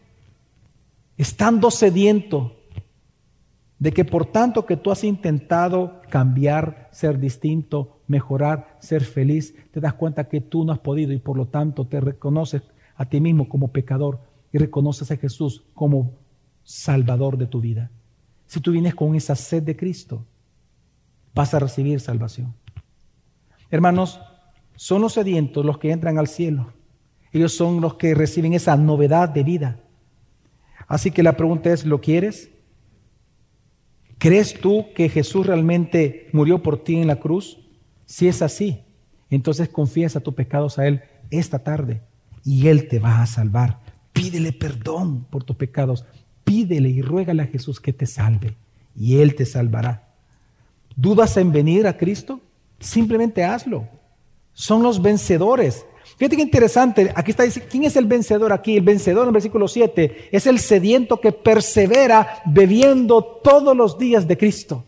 estando 1.18 1.72
sediento 1.72 2.57
de 3.80 3.92
que 3.92 4.06
por 4.06 4.26
tanto 4.26 4.66
que 4.66 4.78
tú 4.78 4.92
has 4.92 5.04
intentado 5.04 6.02
cambiar, 6.10 6.90
ser 6.92 7.20
distinto, 7.20 8.00
mejorar, 8.08 8.78
ser 8.80 9.04
feliz, 9.04 9.56
te 9.72 9.80
das 9.80 9.94
cuenta 9.94 10.28
que 10.28 10.42
tú 10.42 10.66
no 10.66 10.72
has 10.72 10.80
podido 10.80 11.14
y 11.14 11.20
por 11.20 11.38
lo 11.38 11.48
tanto 11.48 11.86
te 11.86 12.00
reconoces 12.00 12.64
a 12.96 13.06
ti 13.06 13.22
mismo 13.22 13.48
como 13.48 13.72
pecador 13.72 14.20
y 14.52 14.58
reconoces 14.58 15.12
a 15.12 15.18
Jesús 15.18 15.64
como 15.74 16.14
salvador 16.64 17.38
de 17.38 17.46
tu 17.46 17.62
vida. 17.62 17.92
Si 18.48 18.60
tú 18.60 18.72
vienes 18.72 18.96
con 18.96 19.14
esa 19.16 19.36
sed 19.36 19.62
de 19.64 19.76
Cristo, 19.76 20.26
vas 21.36 21.54
a 21.54 21.60
recibir 21.60 22.00
salvación. 22.00 22.56
Hermanos, 23.70 24.20
son 24.76 25.02
los 25.02 25.14
sedientos 25.14 25.66
los 25.66 25.78
que 25.78 25.92
entran 25.92 26.18
al 26.18 26.28
cielo. 26.28 26.74
Ellos 27.32 27.54
son 27.54 27.82
los 27.82 27.96
que 27.96 28.16
reciben 28.16 28.54
esa 28.54 28.76
novedad 28.78 29.30
de 29.30 29.44
vida. 29.44 29.80
Así 30.88 31.12
que 31.12 31.24
la 31.24 31.34
pregunta 31.34 31.72
es, 31.72 31.86
¿lo 31.86 32.00
quieres? 32.00 32.50
¿Crees 34.18 34.60
tú 34.60 34.88
que 34.96 35.10
Jesús 35.10 35.46
realmente 35.46 36.28
murió 36.34 36.64
por 36.64 36.84
ti 36.84 36.96
en 36.96 37.08
la 37.08 37.18
cruz? 37.18 37.60
Si 38.06 38.28
es 38.28 38.42
así, 38.42 38.82
entonces 39.30 39.70
confiesa 39.70 40.20
tus 40.20 40.34
pecados 40.34 40.80
a 40.80 40.88
Él 40.88 41.02
esta 41.30 41.60
tarde 41.60 42.02
y 42.44 42.68
Él 42.68 42.88
te 42.88 43.00
va 43.00 43.22
a 43.22 43.28
salvar. 43.28 43.80
Pídele 44.14 44.54
perdón 44.54 45.26
por 45.30 45.44
tus 45.44 45.56
pecados. 45.56 46.06
Pídele 46.44 46.90
y 46.90 47.02
ruégale 47.02 47.44
a 47.44 47.48
Jesús 47.48 47.80
que 47.80 47.94
te 47.94 48.08
salve 48.08 48.56
y 48.96 49.18
Él 49.18 49.36
te 49.36 49.46
salvará. 49.46 50.08
¿Dudas 50.96 51.38
en 51.38 51.52
venir 51.52 51.86
a 51.86 51.98
Cristo? 51.98 52.42
Simplemente 52.80 53.44
hazlo. 53.44 53.88
Son 54.54 54.82
los 54.82 55.02
vencedores. 55.02 55.86
Fíjate 56.16 56.36
qué 56.36 56.42
interesante, 56.42 57.12
aquí 57.16 57.32
está 57.32 57.44
dice, 57.44 57.68
¿quién 57.68 57.84
es 57.84 57.96
el 57.96 58.06
vencedor 58.06 58.54
aquí? 58.54 58.78
El 58.78 58.84
vencedor 58.84 59.24
en 59.24 59.28
el 59.30 59.34
versículo 59.34 59.68
7 59.68 60.30
es 60.32 60.48
el 60.48 60.60
sediento 60.60 61.20
que 61.20 61.32
persevera 61.32 62.42
bebiendo 62.46 63.24
todos 63.24 63.76
los 63.76 63.98
días 63.98 64.28
de 64.28 64.38
Cristo, 64.38 64.86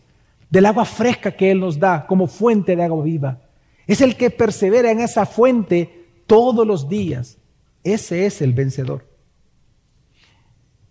del 0.48 0.66
agua 0.66 0.84
fresca 0.84 1.30
que 1.30 1.50
Él 1.50 1.60
nos 1.60 1.78
da 1.78 2.06
como 2.06 2.26
fuente 2.26 2.74
de 2.74 2.82
agua 2.82 3.04
viva. 3.04 3.40
Es 3.86 4.00
el 4.00 4.16
que 4.16 4.30
persevera 4.30 4.90
en 4.90 5.00
esa 5.00 5.26
fuente 5.26 6.06
todos 6.26 6.66
los 6.66 6.88
días. 6.88 7.38
Ese 7.84 8.26
es 8.26 8.42
el 8.42 8.52
vencedor. 8.52 9.06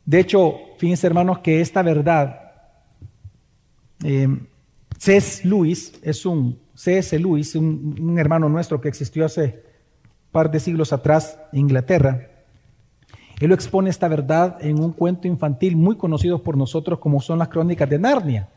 De 0.06 0.20
hecho, 0.20 0.56
fíjense 0.78 1.06
hermanos 1.06 1.40
que 1.40 1.60
esta 1.60 1.82
verdad, 1.82 2.54
eh, 4.04 4.28
C.S. 4.98 5.48
Lewis 5.48 5.94
es 6.02 6.26
un 6.26 6.60
C.S. 6.76 7.18
Lewis, 7.20 7.56
un 7.56 8.18
hermano 8.18 8.48
nuestro 8.48 8.80
que 8.80 8.88
existió 8.88 9.26
hace 9.26 9.69
par 10.32 10.52
de 10.52 10.60
siglos 10.60 10.94
atrás 10.94 11.40
en 11.52 11.60
Inglaterra. 11.60 12.28
Él 13.40 13.52
expone 13.52 13.90
esta 13.90 14.08
verdad 14.08 14.58
en 14.60 14.80
un 14.80 14.92
cuento 14.92 15.28
infantil 15.28 15.76
muy 15.76 15.96
conocido 15.96 16.44
por 16.44 16.58
nosotros 16.58 17.00
como 17.00 17.22
son 17.22 17.40
las 17.40 17.48
crónicas 17.48 17.90
de 17.90 18.00
Narnia. 18.00 18.50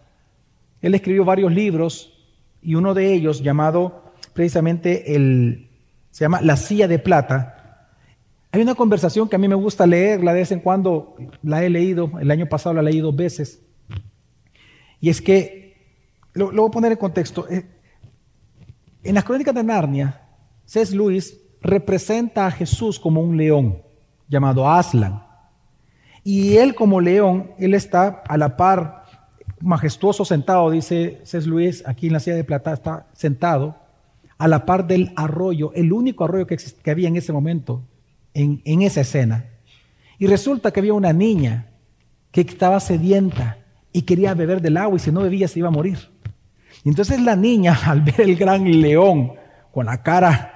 Él 0.81 0.95
escribió 0.95 1.25
varios 1.25 1.53
libros 1.53 2.13
y 2.61 2.75
uno 2.75 2.93
de 2.93 3.13
ellos 3.13 3.43
llamado 3.43 4.13
precisamente 4.35 5.15
el 5.15 5.69
se 6.11 6.25
llama 6.25 6.43
La 6.43 6.57
silla 6.57 6.87
de 6.89 6.99
plata. 6.99 7.89
Hay 8.51 8.61
una 8.61 8.75
conversación 8.75 9.29
que 9.29 9.37
a 9.37 9.39
mí 9.39 9.49
me 9.49 9.55
gusta 9.55 9.87
leerla 9.87 10.35
de 10.35 10.41
vez 10.41 10.53
en 10.53 10.61
cuando, 10.61 11.17
la 11.43 11.65
he 11.65 11.71
leído, 11.71 12.13
el 12.21 12.31
año 12.31 12.47
pasado 12.47 12.75
la 12.75 12.83
leí 12.83 13.01
dos 13.01 13.17
veces. 13.17 13.63
Y 15.01 15.09
es 15.09 15.23
que, 15.23 15.75
lo, 16.35 16.53
lo 16.53 16.63
voy 16.63 16.69
a 16.69 16.73
poner 16.73 16.93
en 16.93 16.99
contexto, 16.99 17.49
eh, 17.49 17.65
en 19.03 19.15
las 19.15 19.25
crónicas 19.25 19.55
de 19.55 19.65
Narnia, 19.65 20.21
C.S. 20.67 20.95
Lewis 20.95 21.42
representa 21.63 22.47
a 22.47 22.51
Jesús 22.51 22.99
como 22.99 23.21
un 23.21 23.37
león 23.37 23.83
llamado 24.29 24.69
Aslan. 24.69 25.23
Y 26.25 26.57
él 26.57 26.75
como 26.75 27.01
león, 27.01 27.53
él 27.59 27.75
está 27.75 28.23
a 28.29 28.37
la 28.37 28.57
par, 28.57 29.05
majestuoso 29.61 30.25
sentado, 30.25 30.71
dice 30.71 31.21
Cés 31.25 31.47
Luis, 31.47 31.83
aquí 31.87 32.09
en 32.09 32.15
la 32.15 32.21
silla 32.21 32.37
de 32.37 32.45
plata, 32.45 32.73
está 32.73 33.07
sentado 33.13 33.77
a 34.39 34.49
la 34.49 34.67
par 34.67 34.87
del 34.87 35.13
arroyo, 35.17 35.73
el 35.75 35.93
único 35.93 36.25
arroyo 36.25 36.47
que, 36.47 36.57
que 36.57 36.91
había 36.91 37.09
en 37.09 37.17
ese 37.17 37.33
momento, 37.33 37.83
en, 38.35 38.61
en 38.65 38.83
esa 38.83 39.03
escena. 39.03 39.47
Y 40.19 40.27
resulta 40.27 40.73
que 40.73 40.81
había 40.81 40.95
una 40.95 41.13
niña 41.13 41.69
que 42.31 42.41
estaba 42.41 42.81
sedienta 42.81 43.59
y 43.93 44.03
quería 44.03 44.35
beber 44.35 44.61
del 44.61 44.79
agua 44.79 44.97
y 44.97 45.01
si 45.01 45.13
no 45.13 45.21
bebía 45.21 45.49
se 45.49 45.61
iba 45.61 45.69
a 45.69 45.73
morir. 45.73 45.99
Entonces 46.85 47.21
la 47.21 47.37
niña, 47.37 47.79
al 47.87 48.01
ver 48.01 48.21
el 48.23 48.37
gran 48.37 48.65
león 48.65 49.35
con 49.73 49.87
la 49.87 50.03
cara 50.03 50.52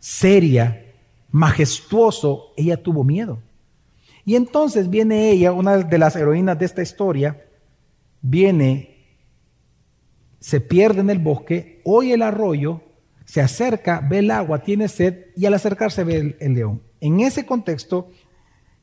seria, 0.00 0.84
majestuoso, 1.30 2.52
ella 2.56 2.82
tuvo 2.82 3.04
miedo. 3.04 3.40
Y 4.24 4.36
entonces 4.36 4.90
viene 4.90 5.30
ella, 5.30 5.52
una 5.52 5.78
de 5.78 5.98
las 5.98 6.14
heroínas 6.16 6.58
de 6.58 6.66
esta 6.66 6.82
historia, 6.82 7.44
viene, 8.20 8.96
se 10.40 10.60
pierde 10.60 11.00
en 11.00 11.10
el 11.10 11.18
bosque, 11.18 11.80
oye 11.84 12.14
el 12.14 12.22
arroyo, 12.22 12.82
se 13.24 13.40
acerca, 13.40 14.00
ve 14.00 14.18
el 14.20 14.30
agua, 14.30 14.62
tiene 14.62 14.88
sed 14.88 15.26
y 15.36 15.46
al 15.46 15.54
acercarse 15.54 16.04
ve 16.04 16.36
el, 16.40 16.54
león. 16.54 16.82
En 17.00 17.20
ese 17.20 17.44
contexto, 17.44 18.10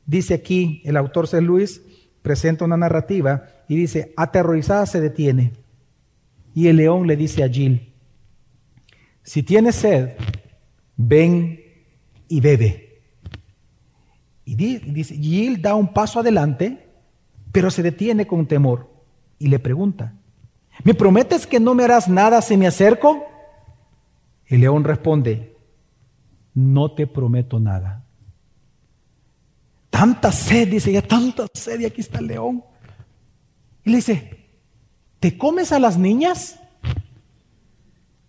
dice 0.04 0.34
aquí 0.34 0.82
el 0.84 0.96
autor 0.96 1.26
C. 1.28 1.40
Luis, 1.40 1.82
presenta 2.22 2.64
una 2.64 2.76
narrativa 2.76 3.46
y 3.68 3.76
dice, 3.76 4.12
aterrorizada 4.16 4.86
se 4.86 5.00
detiene. 5.00 5.52
Y 6.54 6.68
el 6.68 6.76
león 6.76 7.06
le 7.06 7.16
dice 7.16 7.44
a 7.44 7.48
Jill, 7.48 7.92
si 9.22 9.42
tienes 9.42 9.76
sed, 9.76 10.16
ven 10.96 11.60
y 12.28 12.40
bebe. 12.40 13.02
Y 14.44 14.54
dice, 14.54 15.16
Gil 15.16 15.60
da 15.60 15.74
un 15.74 15.92
paso 15.92 16.20
adelante, 16.20 16.88
pero 17.52 17.70
se 17.70 17.82
detiene 17.82 18.26
con 18.26 18.46
temor 18.46 18.90
y 19.38 19.48
le 19.48 19.58
pregunta, 19.58 20.14
¿me 20.84 20.94
prometes 20.94 21.46
que 21.46 21.60
no 21.60 21.74
me 21.74 21.84
harás 21.84 22.08
nada 22.08 22.40
si 22.40 22.56
me 22.56 22.66
acerco? 22.66 23.24
El 24.46 24.60
león 24.60 24.84
responde, 24.84 25.56
no 26.54 26.92
te 26.92 27.06
prometo 27.06 27.58
nada. 27.58 28.04
Tanta 29.90 30.30
sed, 30.30 30.68
dice 30.68 30.90
ella, 30.90 31.02
tanta 31.02 31.46
sed 31.52 31.80
y 31.80 31.86
aquí 31.86 32.00
está 32.00 32.20
el 32.20 32.28
león. 32.28 32.62
Y 33.84 33.90
le 33.90 33.96
dice, 33.96 34.46
¿te 35.18 35.36
comes 35.36 35.72
a 35.72 35.78
las 35.78 35.98
niñas? 35.98 36.60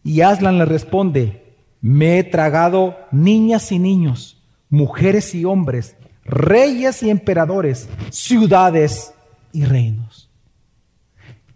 Y 0.04 0.22
Aslan 0.22 0.58
le 0.58 0.66
responde, 0.66 1.47
me 1.82 2.20
he 2.20 2.24
tragado 2.24 2.98
niñas 3.12 3.72
y 3.72 3.80
niños, 3.80 4.42
mujeres 4.70 5.34
y 5.36 5.46
hombres, 5.46 5.96
reyes 6.26 7.04
y 7.04 7.10
emperadores, 7.10 7.90
ciudades 8.10 9.14
y 9.54 9.66
reinos. 9.66 10.30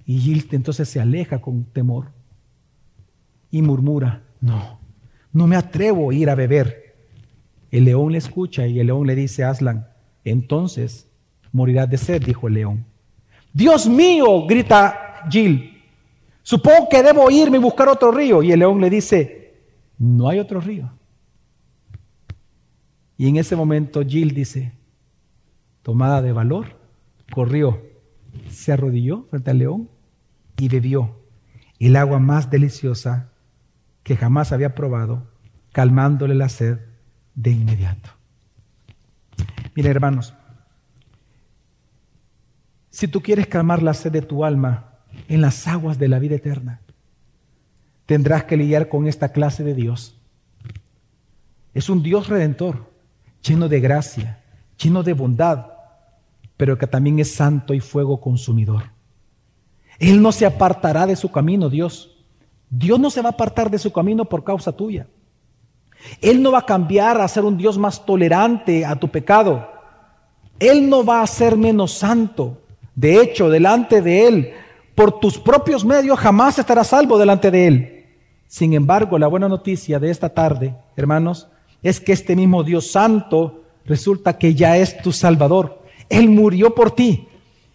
Y 0.05 0.19
Gil 0.19 0.47
entonces 0.51 0.89
se 0.89 0.99
aleja 0.99 1.39
con 1.39 1.63
temor 1.65 2.07
y 3.49 3.61
murmura, 3.61 4.24
no, 4.39 4.80
no 5.32 5.47
me 5.47 5.55
atrevo 5.55 6.11
a 6.11 6.13
ir 6.13 6.30
a 6.30 6.36
beber. 6.36 6.95
El 7.69 7.86
león 7.86 8.11
le 8.11 8.17
escucha 8.17 8.67
y 8.67 8.80
el 8.80 8.88
león 8.88 9.07
le 9.07 9.15
dice 9.15 9.43
a 9.43 9.49
Aslan, 9.49 9.88
entonces 10.24 11.07
morirás 11.51 11.89
de 11.89 11.97
sed, 11.97 12.22
dijo 12.24 12.47
el 12.47 12.55
león. 12.55 12.86
Dios 13.53 13.88
mío, 13.88 14.45
grita 14.47 15.26
Gil, 15.30 15.82
supongo 16.41 16.88
que 16.89 17.03
debo 17.03 17.30
irme 17.30 17.57
y 17.57 17.61
buscar 17.61 17.89
otro 17.89 18.11
río. 18.11 18.41
Y 18.41 18.51
el 18.51 18.59
león 18.59 18.80
le 18.82 18.89
dice, 18.89 19.40
no 20.02 20.30
hay 20.30 20.39
otro 20.39 20.60
río. 20.60 20.91
Y 23.18 23.28
en 23.28 23.36
ese 23.38 23.56
momento 23.56 24.02
Jill 24.02 24.34
dice, 24.34 24.74
tomada 25.84 26.24
de 26.24 26.32
valor, 26.32 26.80
corrió, 27.32 27.80
se 28.49 28.72
arrodilló 28.72 29.28
frente 29.30 29.52
al 29.52 29.60
león 29.60 29.91
y 30.58 30.70
bebió 30.70 31.20
el 31.78 31.95
agua 31.95 32.18
más 32.18 32.49
deliciosa 32.49 33.30
que 34.02 34.18
jamás 34.18 34.52
había 34.52 34.74
probado, 34.74 35.28
calmándole 35.72 36.34
la 36.34 36.49
sed 36.49 36.80
de 37.36 37.52
inmediato. 37.52 38.10
Mira, 39.76 39.91
hermanos, 39.91 40.34
si 42.89 43.08
tú 43.08 43.22
quieres 43.22 43.45
calmar 43.45 43.84
la 43.84 43.93
sed 43.93 44.12
de 44.12 44.24
tu 44.24 44.45
alma 44.45 44.95
en 45.28 45.41
las 45.41 45.68
aguas 45.68 45.99
de 45.99 46.08
la 46.08 46.18
vida 46.18 46.38
eterna, 46.38 46.82
tendrás 48.12 48.43
que 48.43 48.57
lidiar 48.57 48.89
con 48.89 49.07
esta 49.07 49.30
clase 49.30 49.64
de 49.64 49.74
Dios. 49.74 50.18
Es 51.74 51.89
un 51.89 52.03
Dios 52.03 52.28
redentor, 52.28 52.91
lleno 53.41 53.70
de 53.70 53.80
gracia, 53.80 54.43
lleno 54.78 55.01
de 55.01 55.14
bondad, 55.14 55.68
pero 56.57 56.78
que 56.78 56.88
también 56.88 57.20
es 57.20 57.34
santo 57.34 57.74
y 57.74 57.80
fuego 57.80 58.20
consumidor. 58.20 58.84
Él 59.97 60.22
no 60.22 60.34
se 60.34 60.45
apartará 60.45 61.07
de 61.07 61.16
su 61.16 61.32
camino, 61.32 61.70
Dios. 61.70 62.26
Dios 62.70 62.99
no 62.99 63.09
se 63.09 63.22
va 63.22 63.30
a 63.30 63.32
apartar 63.32 63.72
de 63.72 63.80
su 63.80 63.93
camino 63.93 64.26
por 64.26 64.43
causa 64.43 64.74
tuya. 64.74 65.07
Él 66.20 66.43
no 66.43 66.51
va 66.51 66.59
a 66.59 66.66
cambiar 66.66 67.22
a 67.22 67.30
ser 67.30 67.45
un 67.45 67.55
Dios 67.55 67.78
más 67.78 68.05
tolerante 68.05 68.86
a 68.86 68.97
tu 68.97 69.07
pecado. 69.07 69.72
Él 70.59 70.89
no 70.89 71.05
va 71.05 71.22
a 71.22 71.28
ser 71.28 71.55
menos 71.55 71.93
santo. 71.93 72.62
De 72.93 73.22
hecho, 73.22 73.49
delante 73.49 74.01
de 74.01 74.28
Él, 74.28 74.53
por 74.95 75.18
tus 75.22 75.39
propios 75.39 75.86
medios, 75.86 76.20
jamás 76.20 76.59
estarás 76.59 76.88
salvo 76.88 77.18
delante 77.18 77.49
de 77.49 77.68
Él. 77.68 77.97
Sin 78.52 78.74
embargo, 78.74 79.18
la 79.18 79.28
buena 79.28 79.47
noticia 79.47 79.97
de 79.97 80.12
esta 80.12 80.28
tarde, 80.28 80.76
hermanos, 80.97 81.47
es 81.82 82.02
que 82.02 82.12
este 82.12 82.36
mismo 82.36 82.64
Dios 82.64 82.91
Santo 82.91 83.64
resulta 83.86 84.38
que 84.38 84.54
ya 84.54 84.76
es 84.76 85.02
tu 85.02 85.14
Salvador. 85.14 85.80
Él 86.10 86.28
murió 86.28 86.76
por 86.76 86.91
ti 86.91 87.30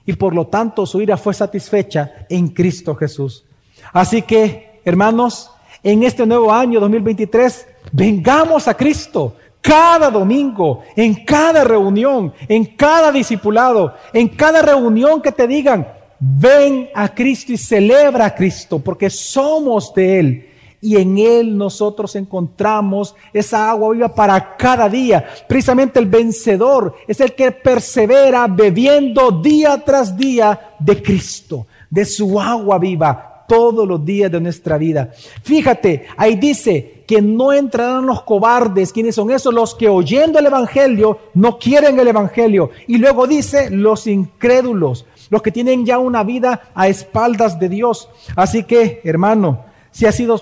y 0.04 0.12
por 0.12 0.34
lo 0.34 0.48
tanto 0.48 0.84
su 0.84 1.00
ira 1.00 1.16
fue 1.16 1.32
satisfecha 1.32 2.26
en 2.28 2.48
Cristo 2.48 2.94
Jesús. 2.94 3.46
Así 3.90 4.20
que, 4.20 4.82
hermanos, 4.84 5.50
en 5.82 6.02
este 6.02 6.26
nuevo 6.26 6.52
año 6.52 6.78
2023, 6.78 7.68
vengamos 7.92 8.68
a 8.68 8.74
Cristo 8.74 9.34
cada 9.62 10.10
domingo, 10.10 10.82
en 10.94 11.24
cada 11.24 11.64
reunión, 11.64 12.34
en 12.48 12.66
cada 12.76 13.10
discipulado, 13.10 13.94
en 14.12 14.28
cada 14.28 14.60
reunión 14.60 15.22
que 15.22 15.32
te 15.32 15.46
digan, 15.46 15.88
ven 16.20 16.90
a 16.94 17.08
Cristo 17.14 17.54
y 17.54 17.56
celebra 17.56 18.26
a 18.26 18.34
Cristo, 18.34 18.78
porque 18.78 19.08
somos 19.08 19.94
de 19.94 20.20
Él 20.20 20.45
y 20.80 20.96
en 20.96 21.18
Él 21.18 21.56
nosotros 21.56 22.14
encontramos 22.16 23.14
esa 23.32 23.70
agua 23.70 23.92
viva 23.92 24.14
para 24.14 24.56
cada 24.56 24.88
día. 24.88 25.26
Precisamente 25.48 25.98
el 25.98 26.06
vencedor 26.06 26.94
es 27.06 27.20
el 27.20 27.34
que 27.34 27.52
persevera 27.52 28.46
bebiendo 28.46 29.30
día 29.30 29.82
tras 29.84 30.16
día 30.16 30.74
de 30.78 31.02
Cristo, 31.02 31.66
de 31.90 32.04
su 32.04 32.40
agua 32.40 32.78
viva 32.78 33.44
todos 33.46 33.86
los 33.86 34.04
días 34.04 34.30
de 34.30 34.40
nuestra 34.40 34.78
vida. 34.78 35.10
Fíjate, 35.42 36.06
ahí 36.16 36.36
dice 36.36 37.04
que 37.06 37.22
no 37.22 37.52
entrarán 37.52 38.06
los 38.06 38.22
cobardes. 38.22 38.92
¿Quiénes 38.92 39.14
son 39.14 39.30
esos? 39.30 39.54
Los 39.54 39.74
que 39.74 39.88
oyendo 39.88 40.38
el 40.38 40.46
Evangelio 40.46 41.18
no 41.34 41.58
quieren 41.58 41.98
el 41.98 42.08
Evangelio. 42.08 42.70
Y 42.86 42.98
luego 42.98 43.26
dice 43.26 43.70
los 43.70 44.06
incrédulos, 44.06 45.06
los 45.30 45.42
que 45.42 45.52
tienen 45.52 45.86
ya 45.86 45.98
una 45.98 46.24
vida 46.24 46.70
a 46.74 46.88
espaldas 46.88 47.58
de 47.58 47.68
Dios. 47.68 48.08
Así 48.34 48.64
que, 48.64 49.00
hermano, 49.04 49.64
si 49.90 50.06
has 50.06 50.16
sido 50.16 50.40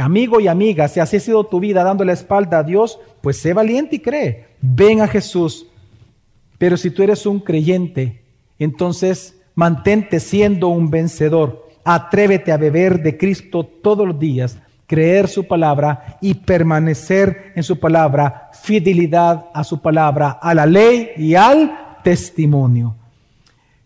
amigo 0.00 0.40
y 0.40 0.48
amiga, 0.48 0.88
si 0.88 1.00
así 1.00 1.16
ha 1.16 1.20
sido 1.20 1.44
tu 1.44 1.60
vida 1.60 1.82
dando 1.82 2.04
la 2.04 2.12
espalda 2.12 2.58
a 2.58 2.62
Dios, 2.62 2.98
pues 3.20 3.38
sé 3.38 3.52
valiente 3.52 3.96
y 3.96 4.00
cree. 4.00 4.48
Ven 4.60 5.00
a 5.00 5.08
Jesús. 5.08 5.66
Pero 6.58 6.76
si 6.76 6.90
tú 6.90 7.02
eres 7.02 7.26
un 7.26 7.40
creyente, 7.40 8.22
entonces 8.58 9.36
mantente 9.54 10.20
siendo 10.20 10.68
un 10.68 10.90
vencedor. 10.90 11.68
Atrévete 11.84 12.52
a 12.52 12.56
beber 12.56 13.02
de 13.02 13.16
Cristo 13.16 13.64
todos 13.64 14.06
los 14.06 14.18
días, 14.18 14.58
creer 14.86 15.28
su 15.28 15.46
palabra 15.46 16.18
y 16.20 16.34
permanecer 16.34 17.52
en 17.54 17.62
su 17.62 17.78
palabra, 17.78 18.50
fidelidad 18.62 19.46
a 19.52 19.64
su 19.64 19.80
palabra, 19.80 20.30
a 20.30 20.54
la 20.54 20.66
ley 20.66 21.10
y 21.16 21.34
al 21.34 22.00
testimonio. 22.02 22.96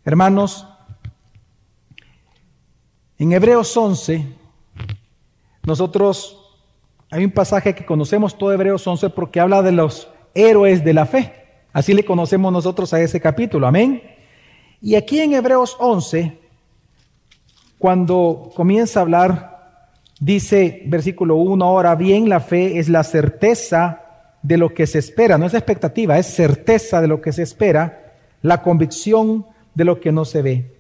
Hermanos, 0.05 0.67
en 3.19 3.33
Hebreos 3.33 3.77
11, 3.77 4.40
nosotros, 5.63 6.39
hay 7.11 7.25
un 7.25 7.31
pasaje 7.31 7.75
que 7.75 7.85
conocemos 7.85 8.37
todo 8.37 8.53
Hebreos 8.53 8.87
11 8.87 9.11
porque 9.11 9.41
habla 9.41 9.63
de 9.63 9.73
los 9.73 10.09
héroes 10.35 10.85
de 10.85 10.95
la 10.95 11.07
fe. 11.07 11.33
Así 11.73 11.95
le 11.95 12.05
conocemos 12.05 12.53
nosotros 12.53 12.93
a 12.93 13.01
ese 13.01 13.21
capítulo. 13.21 13.67
Amén. 13.67 14.03
Y 14.81 14.95
aquí 14.95 15.21
en 15.21 15.35
Hebreos 15.35 15.77
11, 15.79 16.39
cuando 17.79 18.51
comienza 18.55 19.01
a 19.01 19.03
hablar, 19.03 19.51
dice 20.19 20.83
versículo 20.87 21.37
1, 21.37 21.65
ahora 21.65 21.95
bien, 21.95 22.29
la 22.29 22.41
fe 22.41 22.79
es 22.79 22.89
la 22.89 23.05
certeza 23.05 24.03
de 24.43 24.57
lo 24.57 24.73
que 24.73 24.87
se 24.87 24.99
espera, 24.99 25.37
no 25.37 25.47
es 25.47 25.55
expectativa, 25.55 26.19
es 26.19 26.27
certeza 26.27 27.01
de 27.01 27.09
lo 27.09 27.21
que 27.21 27.33
se 27.33 27.43
espera, 27.43 28.15
la 28.43 28.63
convicción 28.63 29.47
de 29.75 29.85
lo 29.85 30.01
que 30.01 30.13
no 30.13 30.25
se 30.25 30.43
ve. 30.43 30.77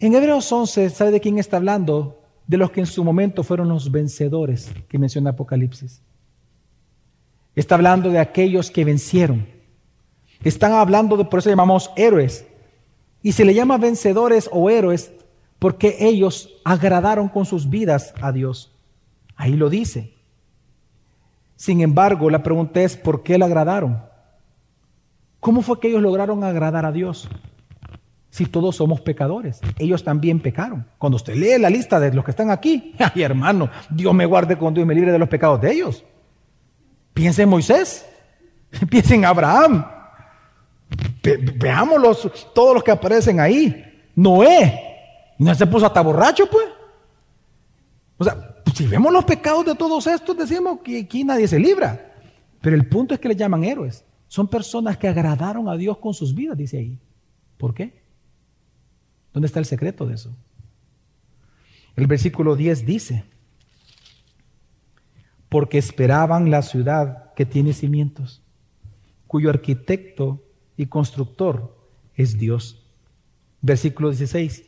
En 0.00 0.14
Hebreos 0.14 0.50
11, 0.50 0.90
¿sabe 0.90 1.12
de 1.12 1.20
quién 1.20 1.38
está 1.38 1.58
hablando? 1.58 2.19
De 2.50 2.56
los 2.56 2.72
que 2.72 2.80
en 2.80 2.86
su 2.86 3.04
momento 3.04 3.44
fueron 3.44 3.68
los 3.68 3.92
vencedores 3.92 4.72
que 4.88 4.98
menciona 4.98 5.30
Apocalipsis. 5.30 6.02
Está 7.54 7.76
hablando 7.76 8.10
de 8.10 8.18
aquellos 8.18 8.72
que 8.72 8.84
vencieron. 8.84 9.46
Están 10.42 10.72
hablando 10.72 11.16
de, 11.16 11.24
por 11.26 11.38
eso 11.38 11.48
llamamos 11.48 11.92
héroes. 11.94 12.44
Y 13.22 13.30
se 13.30 13.44
le 13.44 13.54
llama 13.54 13.78
vencedores 13.78 14.50
o 14.50 14.68
héroes 14.68 15.12
porque 15.60 15.98
ellos 16.00 16.50
agradaron 16.64 17.28
con 17.28 17.46
sus 17.46 17.70
vidas 17.70 18.14
a 18.20 18.32
Dios. 18.32 18.72
Ahí 19.36 19.52
lo 19.52 19.70
dice. 19.70 20.12
Sin 21.54 21.80
embargo, 21.82 22.30
la 22.30 22.42
pregunta 22.42 22.80
es, 22.80 22.96
¿por 22.96 23.22
qué 23.22 23.38
le 23.38 23.44
agradaron? 23.44 24.02
¿Cómo 25.38 25.62
fue 25.62 25.78
que 25.78 25.86
ellos 25.86 26.02
lograron 26.02 26.42
agradar 26.42 26.84
a 26.84 26.90
Dios? 26.90 27.28
Si 28.30 28.46
todos 28.46 28.76
somos 28.76 29.00
pecadores, 29.00 29.60
ellos 29.76 30.04
también 30.04 30.40
pecaron. 30.40 30.86
Cuando 30.98 31.16
usted 31.16 31.34
lee 31.34 31.58
la 31.58 31.68
lista 31.68 31.98
de 31.98 32.12
los 32.14 32.24
que 32.24 32.30
están 32.30 32.50
aquí, 32.50 32.94
ay 32.98 33.22
hermano, 33.22 33.68
Dios 33.90 34.14
me 34.14 34.24
guarde 34.24 34.56
con 34.56 34.72
Dios 34.72 34.84
y 34.84 34.86
me 34.86 34.94
libre 34.94 35.12
de 35.12 35.18
los 35.18 35.28
pecados 35.28 35.60
de 35.60 35.72
ellos. 35.72 36.04
Piensa 37.12 37.42
en 37.42 37.48
Moisés, 37.48 38.06
piensa 38.90 39.14
en 39.14 39.24
Abraham. 39.24 39.84
veámoslos, 41.56 42.48
todos 42.54 42.74
los 42.74 42.84
que 42.84 42.92
aparecen 42.92 43.40
ahí. 43.40 43.86
Noé, 44.14 45.34
no 45.38 45.54
se 45.54 45.66
puso 45.66 45.86
hasta 45.86 46.00
borracho, 46.00 46.48
pues. 46.48 46.66
O 48.16 48.24
sea, 48.24 48.62
si 48.74 48.86
vemos 48.86 49.12
los 49.12 49.24
pecados 49.24 49.64
de 49.64 49.74
todos 49.74 50.06
estos, 50.06 50.36
decimos 50.36 50.80
que 50.84 51.00
aquí 51.00 51.24
nadie 51.24 51.48
se 51.48 51.58
libra. 51.58 52.12
Pero 52.60 52.76
el 52.76 52.86
punto 52.86 53.14
es 53.14 53.20
que 53.20 53.28
le 53.28 53.36
llaman 53.36 53.64
héroes. 53.64 54.04
Son 54.28 54.46
personas 54.46 54.96
que 54.96 55.08
agradaron 55.08 55.68
a 55.68 55.76
Dios 55.76 55.98
con 55.98 56.14
sus 56.14 56.34
vidas, 56.34 56.56
dice 56.56 56.78
ahí. 56.78 56.98
¿Por 57.56 57.74
qué? 57.74 57.99
¿Dónde 59.32 59.46
está 59.46 59.58
el 59.58 59.64
secreto 59.64 60.06
de 60.06 60.14
eso? 60.14 60.34
El 61.96 62.06
versículo 62.06 62.56
10 62.56 62.86
dice, 62.86 63.24
porque 65.48 65.78
esperaban 65.78 66.50
la 66.50 66.62
ciudad 66.62 67.34
que 67.34 67.44
tiene 67.44 67.72
cimientos, 67.72 68.42
cuyo 69.26 69.50
arquitecto 69.50 70.42
y 70.76 70.86
constructor 70.86 71.76
es 72.14 72.38
Dios. 72.38 72.86
Versículo 73.60 74.10
16, 74.10 74.64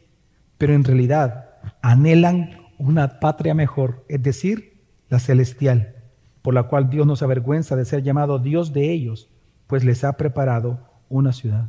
pero 0.58 0.74
en 0.74 0.84
realidad 0.84 1.50
anhelan 1.80 2.58
una 2.78 3.20
patria 3.20 3.54
mejor, 3.54 4.04
es 4.08 4.22
decir, 4.22 4.82
la 5.08 5.18
celestial, 5.18 5.96
por 6.42 6.54
la 6.54 6.64
cual 6.64 6.90
Dios 6.90 7.06
no 7.06 7.16
se 7.16 7.24
avergüenza 7.24 7.76
de 7.76 7.84
ser 7.84 8.02
llamado 8.02 8.38
Dios 8.38 8.72
de 8.72 8.92
ellos, 8.92 9.28
pues 9.66 9.84
les 9.84 10.04
ha 10.04 10.16
preparado 10.16 10.80
una 11.08 11.32
ciudad. 11.32 11.68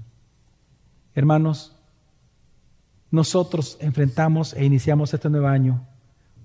Hermanos, 1.14 1.78
nosotros 3.14 3.78
enfrentamos 3.80 4.56
e 4.56 4.66
iniciamos 4.66 5.14
este 5.14 5.30
nuevo 5.30 5.46
año 5.46 5.86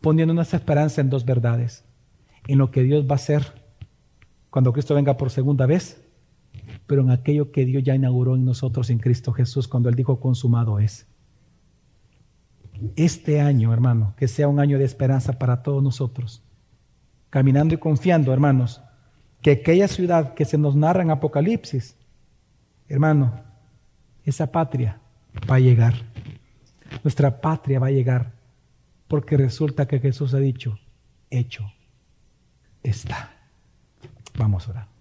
poniendo 0.02 0.34
nuestra 0.34 0.58
esperanza 0.58 1.00
en 1.00 1.08
dos 1.08 1.24
verdades 1.24 1.82
en 2.46 2.58
lo 2.58 2.70
que 2.70 2.82
Dios 2.82 3.06
va 3.06 3.12
a 3.12 3.14
hacer 3.14 3.64
cuando 4.50 4.74
Cristo 4.74 4.94
venga 4.94 5.16
por 5.16 5.30
segunda 5.30 5.64
vez, 5.64 6.06
pero 6.86 7.00
en 7.00 7.10
aquello 7.10 7.52
que 7.52 7.64
Dios 7.64 7.82
ya 7.84 7.94
inauguró 7.94 8.36
en 8.36 8.44
nosotros 8.44 8.90
en 8.90 8.98
Cristo 8.98 9.32
Jesús 9.32 9.66
cuando 9.66 9.88
Él 9.88 9.94
dijo 9.94 10.20
consumado 10.20 10.78
es. 10.78 11.06
Este 12.96 13.40
año, 13.40 13.72
hermano, 13.72 14.12
que 14.18 14.28
sea 14.28 14.46
un 14.46 14.60
año 14.60 14.76
de 14.78 14.84
esperanza 14.84 15.38
para 15.38 15.62
todos 15.62 15.82
nosotros, 15.82 16.42
caminando 17.30 17.74
y 17.74 17.78
confiando, 17.78 18.30
hermanos, 18.30 18.82
que 19.40 19.52
aquella 19.52 19.88
ciudad 19.88 20.34
que 20.34 20.44
se 20.44 20.58
nos 20.58 20.76
narra 20.76 21.00
en 21.00 21.12
Apocalipsis, 21.12 21.96
hermano, 22.90 23.40
esa 24.22 24.52
patria 24.52 25.00
va 25.50 25.54
a 25.54 25.60
llegar. 25.60 26.07
Nuestra 27.02 27.40
patria 27.40 27.78
va 27.78 27.88
a 27.88 27.92
llegar 27.92 28.32
porque 29.08 29.36
resulta 29.36 29.86
que 29.86 30.00
Jesús 30.00 30.34
ha 30.34 30.38
dicho, 30.38 30.78
hecho 31.30 31.72
está. 32.82 33.30
Vamos 34.36 34.68
a 34.68 34.70
orar. 34.70 34.97